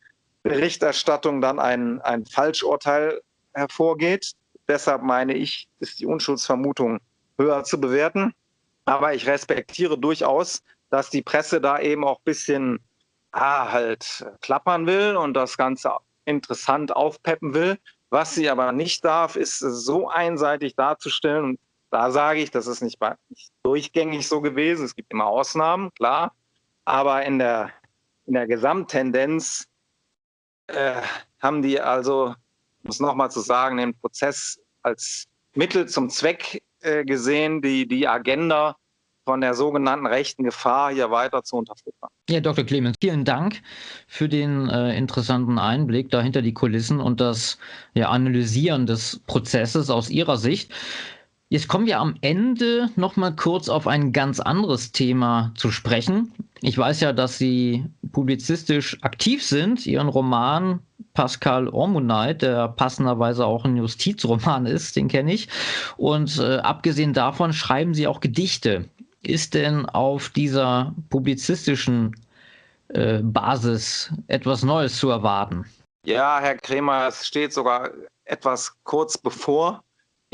Berichterstattung 0.43 1.41
dann 1.41 1.59
ein, 1.59 1.99
ein 2.01 2.25
Falschurteil 2.25 3.21
hervorgeht. 3.53 4.33
Deshalb 4.69 5.03
meine 5.03 5.33
ich, 5.33 5.67
ist 5.79 5.99
die 5.99 6.05
Unschuldsvermutung 6.05 6.99
höher 7.37 7.65
zu 7.65 7.81
bewerten. 7.81 8.33
Aber 8.85 9.13
ich 9.13 9.27
respektiere 9.27 9.97
durchaus, 9.97 10.63
dass 10.89 11.09
die 11.09 11.21
Presse 11.21 11.61
da 11.61 11.79
eben 11.79 12.03
auch 12.03 12.19
ein 12.19 12.23
bisschen 12.25 12.79
ah, 13.31 13.71
halt 13.71 14.25
klappern 14.41 14.85
will 14.87 15.15
und 15.15 15.33
das 15.33 15.57
Ganze 15.57 15.91
interessant 16.25 16.95
aufpeppen 16.95 17.53
will. 17.53 17.77
Was 18.09 18.35
sie 18.35 18.49
aber 18.49 18.71
nicht 18.71 19.05
darf, 19.05 19.35
ist 19.35 19.59
so 19.59 20.09
einseitig 20.09 20.75
darzustellen. 20.75 21.43
Und 21.45 21.59
da 21.91 22.11
sage 22.11 22.41
ich, 22.41 22.51
das 22.51 22.67
ist 22.67 22.81
nicht, 22.81 22.99
nicht 23.29 23.51
durchgängig 23.63 24.27
so 24.27 24.41
gewesen. 24.41 24.85
Es 24.85 24.95
gibt 24.95 25.11
immer 25.13 25.27
Ausnahmen, 25.27 25.93
klar. 25.93 26.33
Aber 26.83 27.23
in 27.23 27.39
der, 27.39 27.71
in 28.25 28.33
der 28.33 28.47
Gesamttendenz 28.47 29.67
äh, 30.67 31.01
haben 31.39 31.61
die 31.61 31.79
also, 31.79 32.35
muss 32.83 32.99
nochmal 32.99 33.31
zu 33.31 33.39
sagen, 33.39 33.77
den 33.77 33.97
Prozess 33.97 34.59
als 34.81 35.27
Mittel 35.53 35.87
zum 35.87 36.09
Zweck 36.09 36.60
äh, 36.81 37.05
gesehen, 37.05 37.61
die, 37.61 37.87
die 37.87 38.07
Agenda 38.07 38.75
von 39.25 39.41
der 39.41 39.53
sogenannten 39.53 40.07
rechten 40.07 40.43
Gefahr 40.43 40.91
hier 40.91 41.11
weiter 41.11 41.43
zu 41.43 41.57
unterfüttern. 41.57 42.09
Ja, 42.29 42.39
Dr. 42.39 42.63
Clemens, 42.63 42.97
vielen 42.99 43.23
Dank 43.23 43.61
für 44.07 44.27
den 44.27 44.67
äh, 44.69 44.97
interessanten 44.97 45.59
Einblick 45.59 46.09
dahinter 46.09 46.41
die 46.41 46.53
Kulissen 46.53 46.99
und 46.99 47.21
das 47.21 47.57
ja, 47.93 48.09
Analysieren 48.09 48.85
des 48.87 49.21
Prozesses 49.27 49.89
aus 49.89 50.09
Ihrer 50.09 50.37
Sicht. 50.37 50.71
Jetzt 51.51 51.67
kommen 51.67 51.85
wir 51.85 51.99
am 51.99 52.15
Ende 52.21 52.89
noch 52.95 53.17
mal 53.17 53.35
kurz 53.35 53.67
auf 53.67 53.85
ein 53.85 54.13
ganz 54.13 54.39
anderes 54.39 54.93
Thema 54.93 55.51
zu 55.55 55.69
sprechen. 55.69 56.31
Ich 56.61 56.77
weiß 56.77 57.01
ja, 57.01 57.11
dass 57.11 57.37
Sie 57.37 57.83
publizistisch 58.13 58.97
aktiv 59.01 59.43
sind. 59.43 59.85
Ihren 59.85 60.07
Roman 60.07 60.79
Pascal 61.13 61.67
Ormuneit, 61.67 62.41
der 62.41 62.69
passenderweise 62.69 63.45
auch 63.45 63.65
ein 63.65 63.75
Justizroman 63.75 64.65
ist, 64.65 64.95
den 64.95 65.09
kenne 65.09 65.33
ich. 65.33 65.49
Und 65.97 66.39
äh, 66.39 66.59
abgesehen 66.59 67.11
davon 67.11 67.51
schreiben 67.51 67.93
Sie 67.93 68.07
auch 68.07 68.21
Gedichte 68.21 68.85
ist 69.21 69.53
denn 69.53 69.85
auf 69.87 70.29
dieser 70.29 70.95
publizistischen 71.09 72.15
äh, 72.93 73.19
Basis 73.21 74.09
etwas 74.27 74.63
Neues 74.63 74.95
zu 74.95 75.09
erwarten? 75.09 75.65
Ja, 76.05 76.39
Herr 76.39 76.55
Kremer, 76.55 77.09
es 77.09 77.27
steht 77.27 77.51
sogar 77.51 77.89
etwas 78.23 78.73
kurz 78.85 79.17
bevor. 79.17 79.83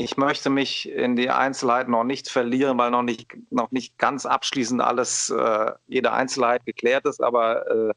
Ich 0.00 0.16
möchte 0.16 0.48
mich 0.48 0.88
in 0.88 1.16
die 1.16 1.28
Einzelheiten 1.28 1.90
noch 1.90 2.04
nicht 2.04 2.28
verlieren, 2.28 2.78
weil 2.78 2.92
noch 2.92 3.02
nicht, 3.02 3.36
noch 3.50 3.72
nicht 3.72 3.98
ganz 3.98 4.26
abschließend 4.26 4.80
alles, 4.80 5.28
äh, 5.28 5.72
jede 5.88 6.12
Einzelheit 6.12 6.64
geklärt 6.64 7.04
ist, 7.04 7.20
aber 7.20 7.68
äh, 7.68 7.92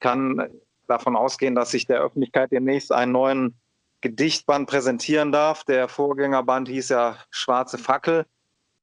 kann 0.00 0.50
davon 0.86 1.16
ausgehen, 1.16 1.54
dass 1.54 1.70
sich 1.70 1.86
der 1.86 2.00
Öffentlichkeit 2.00 2.52
demnächst 2.52 2.92
einen 2.92 3.12
neuen 3.12 3.54
Gedichtband 4.02 4.68
präsentieren 4.68 5.32
darf. 5.32 5.64
Der 5.64 5.88
Vorgängerband 5.88 6.68
hieß 6.68 6.90
ja 6.90 7.16
Schwarze 7.30 7.78
Fackel. 7.78 8.26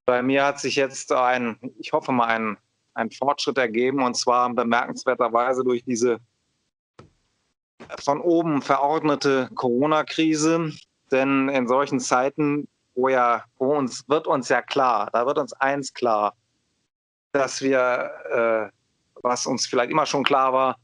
Bei 0.06 0.24
mir 0.24 0.46
hat 0.46 0.60
sich 0.60 0.76
jetzt 0.76 1.12
ein, 1.12 1.60
ich 1.78 1.94
hoffe 1.94 2.12
mal, 2.12 2.26
ein, 2.26 2.58
ein 2.96 3.12
Fortschritt 3.12 3.60
ergeben 3.60 4.02
und 4.02 4.16
zwar 4.16 4.52
bemerkenswerterweise 4.52 5.64
durch 5.64 5.84
diese 5.84 6.18
von 8.04 8.20
oben 8.20 8.64
verordnete 8.64 9.50
Corona-Krise. 9.54 10.72
Denn 11.12 11.50
in 11.50 11.68
solchen 11.68 12.00
Zeiten, 12.00 12.68
wo 12.96 13.10
ja, 13.10 13.44
wo 13.58 13.76
uns 13.76 14.08
wird 14.08 14.28
uns 14.28 14.50
ja 14.50 14.62
klar, 14.62 15.10
da 15.12 15.26
wird 15.26 15.38
uns 15.38 15.54
eins 15.54 15.94
klar, 15.94 16.34
dass 17.32 17.62
wir, 17.62 18.72
äh, 18.72 19.20
was 19.22 19.46
uns 19.46 19.68
vielleicht 19.68 19.92
immer 19.92 20.06
schon 20.06 20.24
klar 20.24 20.54
war, 20.54 20.78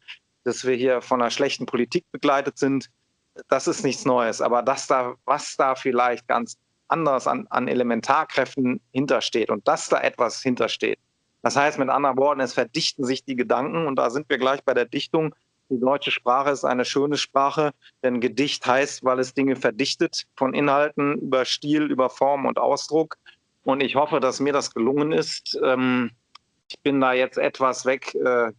dass 0.43 0.65
wir 0.65 0.75
hier 0.75 1.01
von 1.01 1.21
einer 1.21 1.31
schlechten 1.31 1.65
Politik 1.65 2.05
begleitet 2.11 2.57
sind. 2.57 2.89
Das 3.47 3.67
ist 3.67 3.83
nichts 3.83 4.05
Neues. 4.05 4.41
Aber 4.41 4.61
das 4.61 4.87
da, 4.87 5.13
was 5.25 5.55
da 5.55 5.75
vielleicht 5.75 6.27
ganz 6.27 6.57
anderes 6.87 7.27
an, 7.27 7.47
an 7.49 7.67
Elementarkräften 7.67 8.81
hintersteht 8.91 9.49
und 9.49 9.67
dass 9.67 9.87
da 9.87 10.01
etwas 10.01 10.41
hintersteht. 10.41 10.99
Das 11.41 11.55
heißt 11.55 11.79
mit 11.79 11.89
anderen 11.89 12.17
Worten, 12.17 12.41
es 12.41 12.53
verdichten 12.53 13.05
sich 13.05 13.23
die 13.23 13.35
Gedanken 13.35 13.87
und 13.87 13.95
da 13.95 14.09
sind 14.09 14.29
wir 14.29 14.37
gleich 14.37 14.63
bei 14.63 14.73
der 14.73 14.85
Dichtung. 14.85 15.33
Die 15.71 15.79
deutsche 15.79 16.11
Sprache 16.11 16.49
ist 16.49 16.65
eine 16.65 16.83
schöne 16.83 17.15
Sprache, 17.15 17.71
denn 18.03 18.19
Gedicht 18.19 18.65
heißt, 18.65 19.05
weil 19.05 19.19
es 19.19 19.33
Dinge 19.33 19.55
verdichtet, 19.55 20.23
von 20.35 20.53
Inhalten 20.53 21.13
über 21.13 21.45
Stil, 21.45 21.83
über 21.89 22.09
Form 22.09 22.45
und 22.45 22.59
Ausdruck. 22.59 23.15
Und 23.63 23.81
ich 23.81 23.95
hoffe, 23.95 24.19
dass 24.19 24.41
mir 24.41 24.51
das 24.51 24.73
gelungen 24.73 25.13
ist. 25.13 25.57
Ähm, 25.63 26.11
ich 26.67 26.77
bin 26.81 26.99
da 26.99 27.13
jetzt 27.13 27.37
etwas 27.37 27.85
weg 27.85 28.13
äh, 28.15 28.51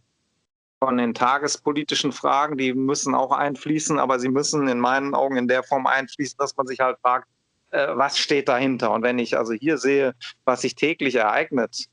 von 0.79 0.97
den 0.97 1.13
tagespolitischen 1.13 2.11
Fragen. 2.11 2.57
Die 2.57 2.73
müssen 2.73 3.13
auch 3.13 3.31
einfließen, 3.31 3.99
aber 3.99 4.17
sie 4.17 4.29
müssen 4.29 4.67
in 4.67 4.79
meinen 4.79 5.13
Augen 5.13 5.37
in 5.37 5.47
der 5.47 5.61
Form 5.61 5.85
einfließen, 5.85 6.37
dass 6.39 6.57
man 6.57 6.65
sich 6.65 6.79
halt 6.79 6.97
fragt, 7.01 7.27
äh, 7.69 7.89
was 7.95 8.17
steht 8.17 8.49
dahinter. 8.49 8.89
Und 8.89 9.03
wenn 9.03 9.19
ich 9.19 9.37
also 9.37 9.53
hier 9.53 9.77
sehe, 9.77 10.15
was 10.45 10.61
sich 10.61 10.73
täglich 10.73 11.13
ereignet, 11.13 11.85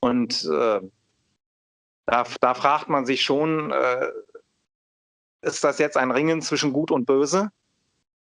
und 0.00 0.44
äh, 0.44 0.80
da, 2.06 2.24
da, 2.40 2.54
fragt 2.54 2.88
man 2.88 3.04
sich 3.04 3.22
schon, 3.22 3.72
ist 5.42 5.64
das 5.64 5.78
jetzt 5.78 5.96
ein 5.96 6.10
Ringen 6.10 6.42
zwischen 6.42 6.72
Gut 6.72 6.90
und 6.90 7.06
Böse? 7.06 7.50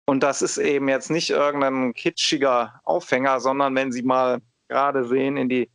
Und 0.06 0.22
das 0.22 0.42
ist 0.42 0.58
eben 0.58 0.88
jetzt 0.88 1.10
nicht 1.10 1.30
irgendein 1.30 1.94
kitschiger 1.94 2.80
Aufhänger, 2.84 3.40
sondern 3.40 3.74
wenn 3.74 3.92
Sie 3.92 4.02
mal 4.02 4.40
gerade 4.68 5.04
sehen 5.04 5.36
in 5.36 5.48
die 5.48 5.70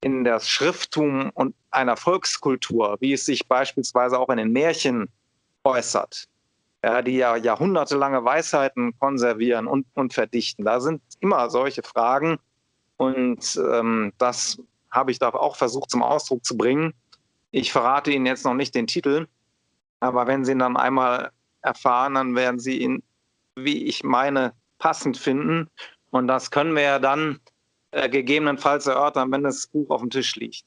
in 0.00 0.24
das 0.24 0.48
Schrifttum 0.48 1.30
und 1.34 1.54
einer 1.70 1.96
Volkskultur, 1.96 2.96
wie 3.00 3.12
es 3.12 3.24
sich 3.24 3.48
beispielsweise 3.48 4.18
auch 4.18 4.28
in 4.28 4.36
den 4.36 4.52
Märchen 4.52 5.08
äußert, 5.64 6.28
ja, 6.84 7.02
die 7.02 7.16
ja 7.16 7.36
jahrhundertelange 7.36 8.24
Weisheiten 8.24 8.96
konservieren 8.98 9.66
und, 9.66 9.86
und 9.94 10.14
verdichten. 10.14 10.64
Da 10.64 10.80
sind 10.80 11.02
immer 11.20 11.50
solche 11.50 11.82
Fragen 11.82 12.38
und 12.96 13.60
ähm, 13.72 14.12
das 14.18 14.58
habe 14.90 15.10
ich 15.10 15.18
da 15.18 15.30
auch 15.30 15.56
versucht 15.56 15.90
zum 15.90 16.02
Ausdruck 16.02 16.44
zu 16.44 16.56
bringen. 16.56 16.94
Ich 17.50 17.72
verrate 17.72 18.12
Ihnen 18.12 18.26
jetzt 18.26 18.44
noch 18.44 18.54
nicht 18.54 18.74
den 18.74 18.86
Titel, 18.86 19.26
aber 20.00 20.26
wenn 20.26 20.44
Sie 20.44 20.52
ihn 20.52 20.58
dann 20.60 20.76
einmal 20.76 21.30
erfahren, 21.62 22.14
dann 22.14 22.34
werden 22.34 22.60
Sie 22.60 22.78
ihn, 22.78 23.02
wie 23.56 23.84
ich 23.84 24.04
meine, 24.04 24.52
passend 24.78 25.16
finden. 25.16 25.68
Und 26.10 26.28
das 26.28 26.50
können 26.50 26.74
wir 26.74 26.82
ja 26.82 26.98
dann 26.98 27.40
äh, 27.90 28.08
gegebenenfalls 28.08 28.86
erörtern, 28.86 29.30
wenn 29.32 29.42
das 29.42 29.66
Buch 29.66 29.90
auf 29.90 30.00
dem 30.00 30.10
Tisch 30.10 30.36
liegt. 30.36 30.64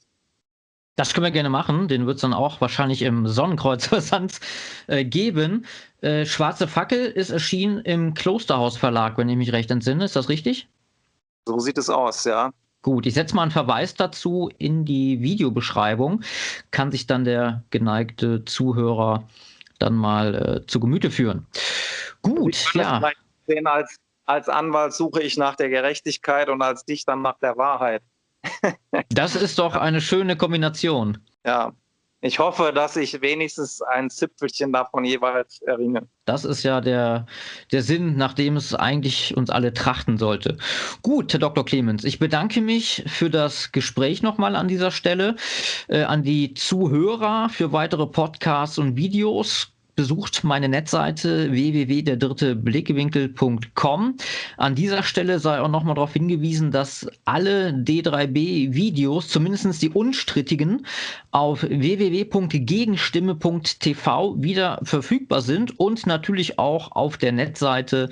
Das 0.98 1.14
können 1.14 1.24
wir 1.24 1.32
gerne 1.32 1.50
machen. 1.50 1.88
Den 1.88 2.06
wird 2.06 2.18
es 2.18 2.22
dann 2.22 2.34
auch 2.34 2.62
wahrscheinlich 2.62 3.02
im 3.02 3.28
Sonnenkreuz-Versand 3.28 4.40
äh, 4.88 5.06
geben. 5.06 5.66
Äh, 6.02 6.26
Schwarze 6.26 6.68
Fackel 6.68 7.06
ist 7.06 7.30
erschienen 7.30 7.80
im 7.80 8.14
Klosterhaus 8.14 8.78
Verlag, 8.78 9.18
wenn 9.18 9.30
ich 9.30 9.38
mich 9.38 9.54
recht 9.54 9.72
entsinne. 9.72 10.06
Ist 10.06 10.16
das 10.16 10.30
richtig? 10.30 10.68
So 11.48 11.58
sieht 11.60 11.78
es 11.78 11.90
aus, 11.90 12.26
ja. 12.26 12.52
Gut, 12.82 13.06
ich 13.06 13.14
setze 13.14 13.36
mal 13.36 13.44
einen 13.44 13.52
Verweis 13.52 13.94
dazu 13.94 14.50
in 14.58 14.86
die 14.86 15.22
Videobeschreibung. 15.22 16.24
Kann 16.72 16.92
sich 16.92 17.06
dann 17.06 17.26
der 17.26 17.64
geneigte 17.70 18.44
Zuhörer 18.46 19.28
dann 19.78 19.96
mal 19.96 20.36
äh, 20.36 20.66
zu 20.68 20.80
Gemüte 20.80 21.12
führen. 21.12 21.46
Gut, 22.22 22.74
ja. 22.74 23.02
Als, 23.66 23.98
als 24.26 24.50
Anwalt 24.50 24.94
suche 24.94 25.22
ich 25.22 25.38
nach 25.38 25.56
der 25.56 25.70
Gerechtigkeit 25.70 26.50
und 26.50 26.62
als 26.62 26.86
Dichter 26.86 27.16
nach 27.16 27.38
der 27.40 27.58
Wahrheit. 27.58 28.02
das 29.10 29.36
ist 29.36 29.60
doch 29.60 29.76
eine 29.76 30.02
schöne 30.02 30.36
Kombination. 30.36 31.20
Ja, 31.46 31.74
ich 32.22 32.38
hoffe, 32.38 32.72
dass 32.74 32.96
ich 32.96 33.20
wenigstens 33.22 33.82
ein 33.82 34.10
Zipfelchen 34.10 34.72
davon 34.72 35.04
jeweils 35.04 35.62
erringe. 35.64 36.08
Das 36.26 36.46
ist 36.46 36.62
ja 36.64 36.80
der, 36.80 37.26
der 37.72 37.82
Sinn, 37.82 38.16
nach 38.16 38.34
dem 38.34 38.56
es 38.58 38.76
eigentlich 38.76 39.36
uns 39.36 39.50
alle 39.50 39.74
trachten 39.74 40.18
sollte. 40.18 40.58
Gut, 41.02 41.34
Herr 41.34 41.40
Dr. 41.40 41.66
Clemens, 41.66 42.04
ich 42.04 42.20
bedanke 42.20 42.62
mich 42.62 43.04
für 43.08 43.32
das 43.32 43.72
Gespräch 43.72 44.22
nochmal 44.22 44.56
an 44.56 44.68
dieser 44.68 44.92
Stelle, 44.92 45.36
äh, 45.88 46.04
an 46.04 46.22
die 46.22 46.54
Zuhörer 46.54 47.50
für 47.50 47.72
weitere 47.74 48.06
Podcasts 48.06 48.78
und 48.78 48.96
Videos 48.96 49.74
besucht 50.02 50.44
meine 50.44 50.68
Netseite 50.68 51.52
www.derdritteblickwinkel.com. 51.52 54.18
An 54.58 54.74
dieser 54.74 55.04
Stelle 55.04 55.38
sei 55.38 55.62
auch 55.62 55.68
nochmal 55.68 55.94
darauf 55.94 56.14
hingewiesen, 56.14 56.72
dass 56.72 57.06
alle 57.24 57.70
D3B-Videos, 57.70 59.28
zumindest 59.28 59.80
die 59.84 59.90
unstrittigen, 59.90 60.88
auf 61.30 61.62
www.gegenstimme.tv 61.62 64.42
wieder 64.42 64.80
verfügbar 64.82 65.42
sind 65.42 65.80
und 65.80 66.08
natürlich 66.08 66.58
auch 66.58 66.94
auf 66.94 67.18
der 67.18 67.32
Netseite 67.32 68.10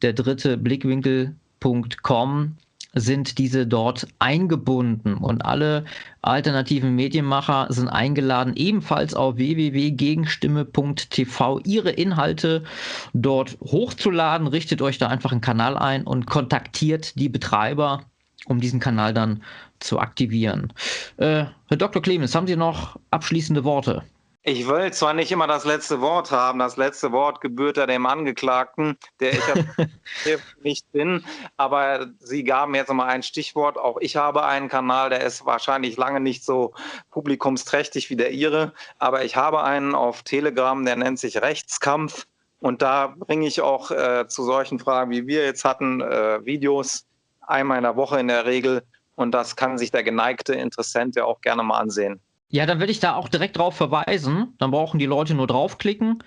der 0.00 0.14
dritte 0.14 0.56
Blickwinkel.com 0.56 2.56
sind 2.96 3.38
diese 3.38 3.66
dort 3.66 4.06
eingebunden 4.18 5.14
und 5.14 5.44
alle 5.44 5.84
alternativen 6.22 6.96
Medienmacher 6.96 7.66
sind 7.68 7.88
eingeladen, 7.88 8.54
ebenfalls 8.56 9.14
auf 9.14 9.36
www.gegenstimme.tv 9.36 11.60
ihre 11.64 11.90
Inhalte 11.90 12.64
dort 13.12 13.58
hochzuladen. 13.60 14.48
Richtet 14.48 14.82
euch 14.82 14.98
da 14.98 15.06
einfach 15.08 15.30
einen 15.30 15.42
Kanal 15.42 15.76
ein 15.76 16.04
und 16.04 16.26
kontaktiert 16.26 17.20
die 17.20 17.28
Betreiber, 17.28 18.04
um 18.46 18.60
diesen 18.60 18.80
Kanal 18.80 19.12
dann 19.12 19.42
zu 19.78 20.00
aktivieren. 20.00 20.72
Äh, 21.18 21.44
Herr 21.68 21.76
Dr. 21.76 22.00
Clemens, 22.00 22.34
haben 22.34 22.46
Sie 22.46 22.56
noch 22.56 22.98
abschließende 23.10 23.62
Worte? 23.64 24.04
Ich 24.48 24.68
will 24.68 24.92
zwar 24.92 25.12
nicht 25.12 25.32
immer 25.32 25.48
das 25.48 25.64
letzte 25.64 26.00
Wort 26.00 26.30
haben, 26.30 26.60
das 26.60 26.76
letzte 26.76 27.10
Wort 27.10 27.40
gebührt 27.40 27.78
ja 27.78 27.86
dem 27.86 28.06
Angeklagten, 28.06 28.96
der 29.18 29.32
ich 29.32 29.40
nicht 30.62 30.92
bin, 30.92 31.24
aber 31.56 32.06
Sie 32.20 32.44
gaben 32.44 32.76
jetzt 32.76 32.92
mal 32.92 33.06
ein 33.06 33.24
Stichwort. 33.24 33.76
Auch 33.76 33.98
ich 34.00 34.14
habe 34.14 34.44
einen 34.44 34.68
Kanal, 34.68 35.10
der 35.10 35.24
ist 35.24 35.44
wahrscheinlich 35.46 35.96
lange 35.96 36.20
nicht 36.20 36.44
so 36.44 36.74
publikumsträchtig 37.10 38.08
wie 38.08 38.14
der 38.14 38.30
Ihre, 38.30 38.72
aber 39.00 39.24
ich 39.24 39.34
habe 39.34 39.64
einen 39.64 39.96
auf 39.96 40.22
Telegram, 40.22 40.84
der 40.84 40.94
nennt 40.94 41.18
sich 41.18 41.42
Rechtskampf. 41.42 42.28
Und 42.60 42.82
da 42.82 43.16
bringe 43.18 43.48
ich 43.48 43.62
auch 43.62 43.90
äh, 43.90 44.28
zu 44.28 44.44
solchen 44.44 44.78
Fragen, 44.78 45.10
wie 45.10 45.26
wir 45.26 45.44
jetzt 45.44 45.64
hatten, 45.64 46.00
äh, 46.00 46.44
Videos 46.44 47.04
einmal 47.40 47.78
in 47.78 47.82
der 47.82 47.96
Woche 47.96 48.20
in 48.20 48.28
der 48.28 48.46
Regel. 48.46 48.84
Und 49.16 49.32
das 49.32 49.56
kann 49.56 49.76
sich 49.76 49.90
der 49.90 50.04
geneigte 50.04 50.54
Interessent 50.54 51.16
ja 51.16 51.24
auch 51.24 51.40
gerne 51.40 51.64
mal 51.64 51.80
ansehen. 51.80 52.20
Ja, 52.48 52.66
dann 52.66 52.78
würde 52.78 52.92
ich 52.92 53.00
da 53.00 53.16
auch 53.16 53.28
direkt 53.28 53.58
drauf 53.58 53.76
verweisen. 53.76 54.54
Dann 54.58 54.70
brauchen 54.70 54.98
die 54.98 55.06
Leute 55.06 55.34
nur 55.34 55.46
draufklicken 55.46 56.22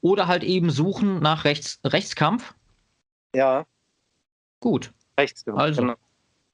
oder 0.00 0.28
halt 0.28 0.44
eben 0.44 0.70
suchen 0.70 1.20
nach 1.20 1.44
Rechts 1.44 1.80
Rechtskampf. 1.84 2.54
Ja. 3.34 3.66
Gut. 4.60 4.92
Rechtskampf. 5.18 5.58
Also. 5.58 5.82
Genau. 5.82 5.94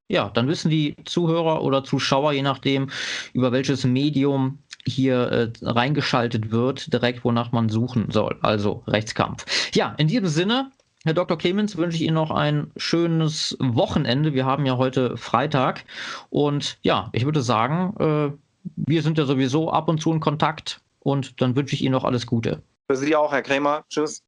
Ja, 0.08 0.28
dann 0.28 0.48
wissen 0.48 0.70
die 0.70 0.96
Zuhörer 1.04 1.62
oder 1.62 1.84
Zuschauer, 1.84 2.32
je 2.32 2.42
nachdem, 2.42 2.90
über 3.32 3.52
welches 3.52 3.84
Medium 3.84 4.58
hier 4.84 5.30
äh, 5.30 5.52
reingeschaltet 5.62 6.50
wird, 6.50 6.92
direkt 6.92 7.24
wonach 7.24 7.52
man 7.52 7.68
suchen 7.68 8.10
soll. 8.10 8.36
Also 8.42 8.82
Rechtskampf. 8.88 9.46
Ja, 9.72 9.94
in 9.98 10.08
diesem 10.08 10.26
Sinne, 10.26 10.72
Herr 11.04 11.14
Dr. 11.14 11.38
Clemens, 11.38 11.76
wünsche 11.76 11.96
ich 11.96 12.02
Ihnen 12.02 12.14
noch 12.14 12.32
ein 12.32 12.72
schönes 12.76 13.56
Wochenende. 13.60 14.34
Wir 14.34 14.46
haben 14.46 14.66
ja 14.66 14.76
heute 14.78 15.16
Freitag. 15.16 15.84
Und 16.28 16.78
ja, 16.82 17.08
ich 17.12 17.24
würde 17.24 17.40
sagen, 17.40 17.94
äh, 18.00 18.36
wir 18.76 19.02
sind 19.02 19.18
ja 19.18 19.24
sowieso 19.24 19.70
ab 19.70 19.88
und 19.88 20.00
zu 20.00 20.12
in 20.12 20.20
Kontakt 20.20 20.80
und 21.00 21.40
dann 21.40 21.56
wünsche 21.56 21.74
ich 21.74 21.82
Ihnen 21.82 21.92
noch 21.92 22.04
alles 22.04 22.26
Gute. 22.26 22.62
Für 22.90 22.96
Sie 22.96 23.14
auch, 23.16 23.32
Herr 23.32 23.42
Krämer. 23.42 23.84
Tschüss. 23.88 24.22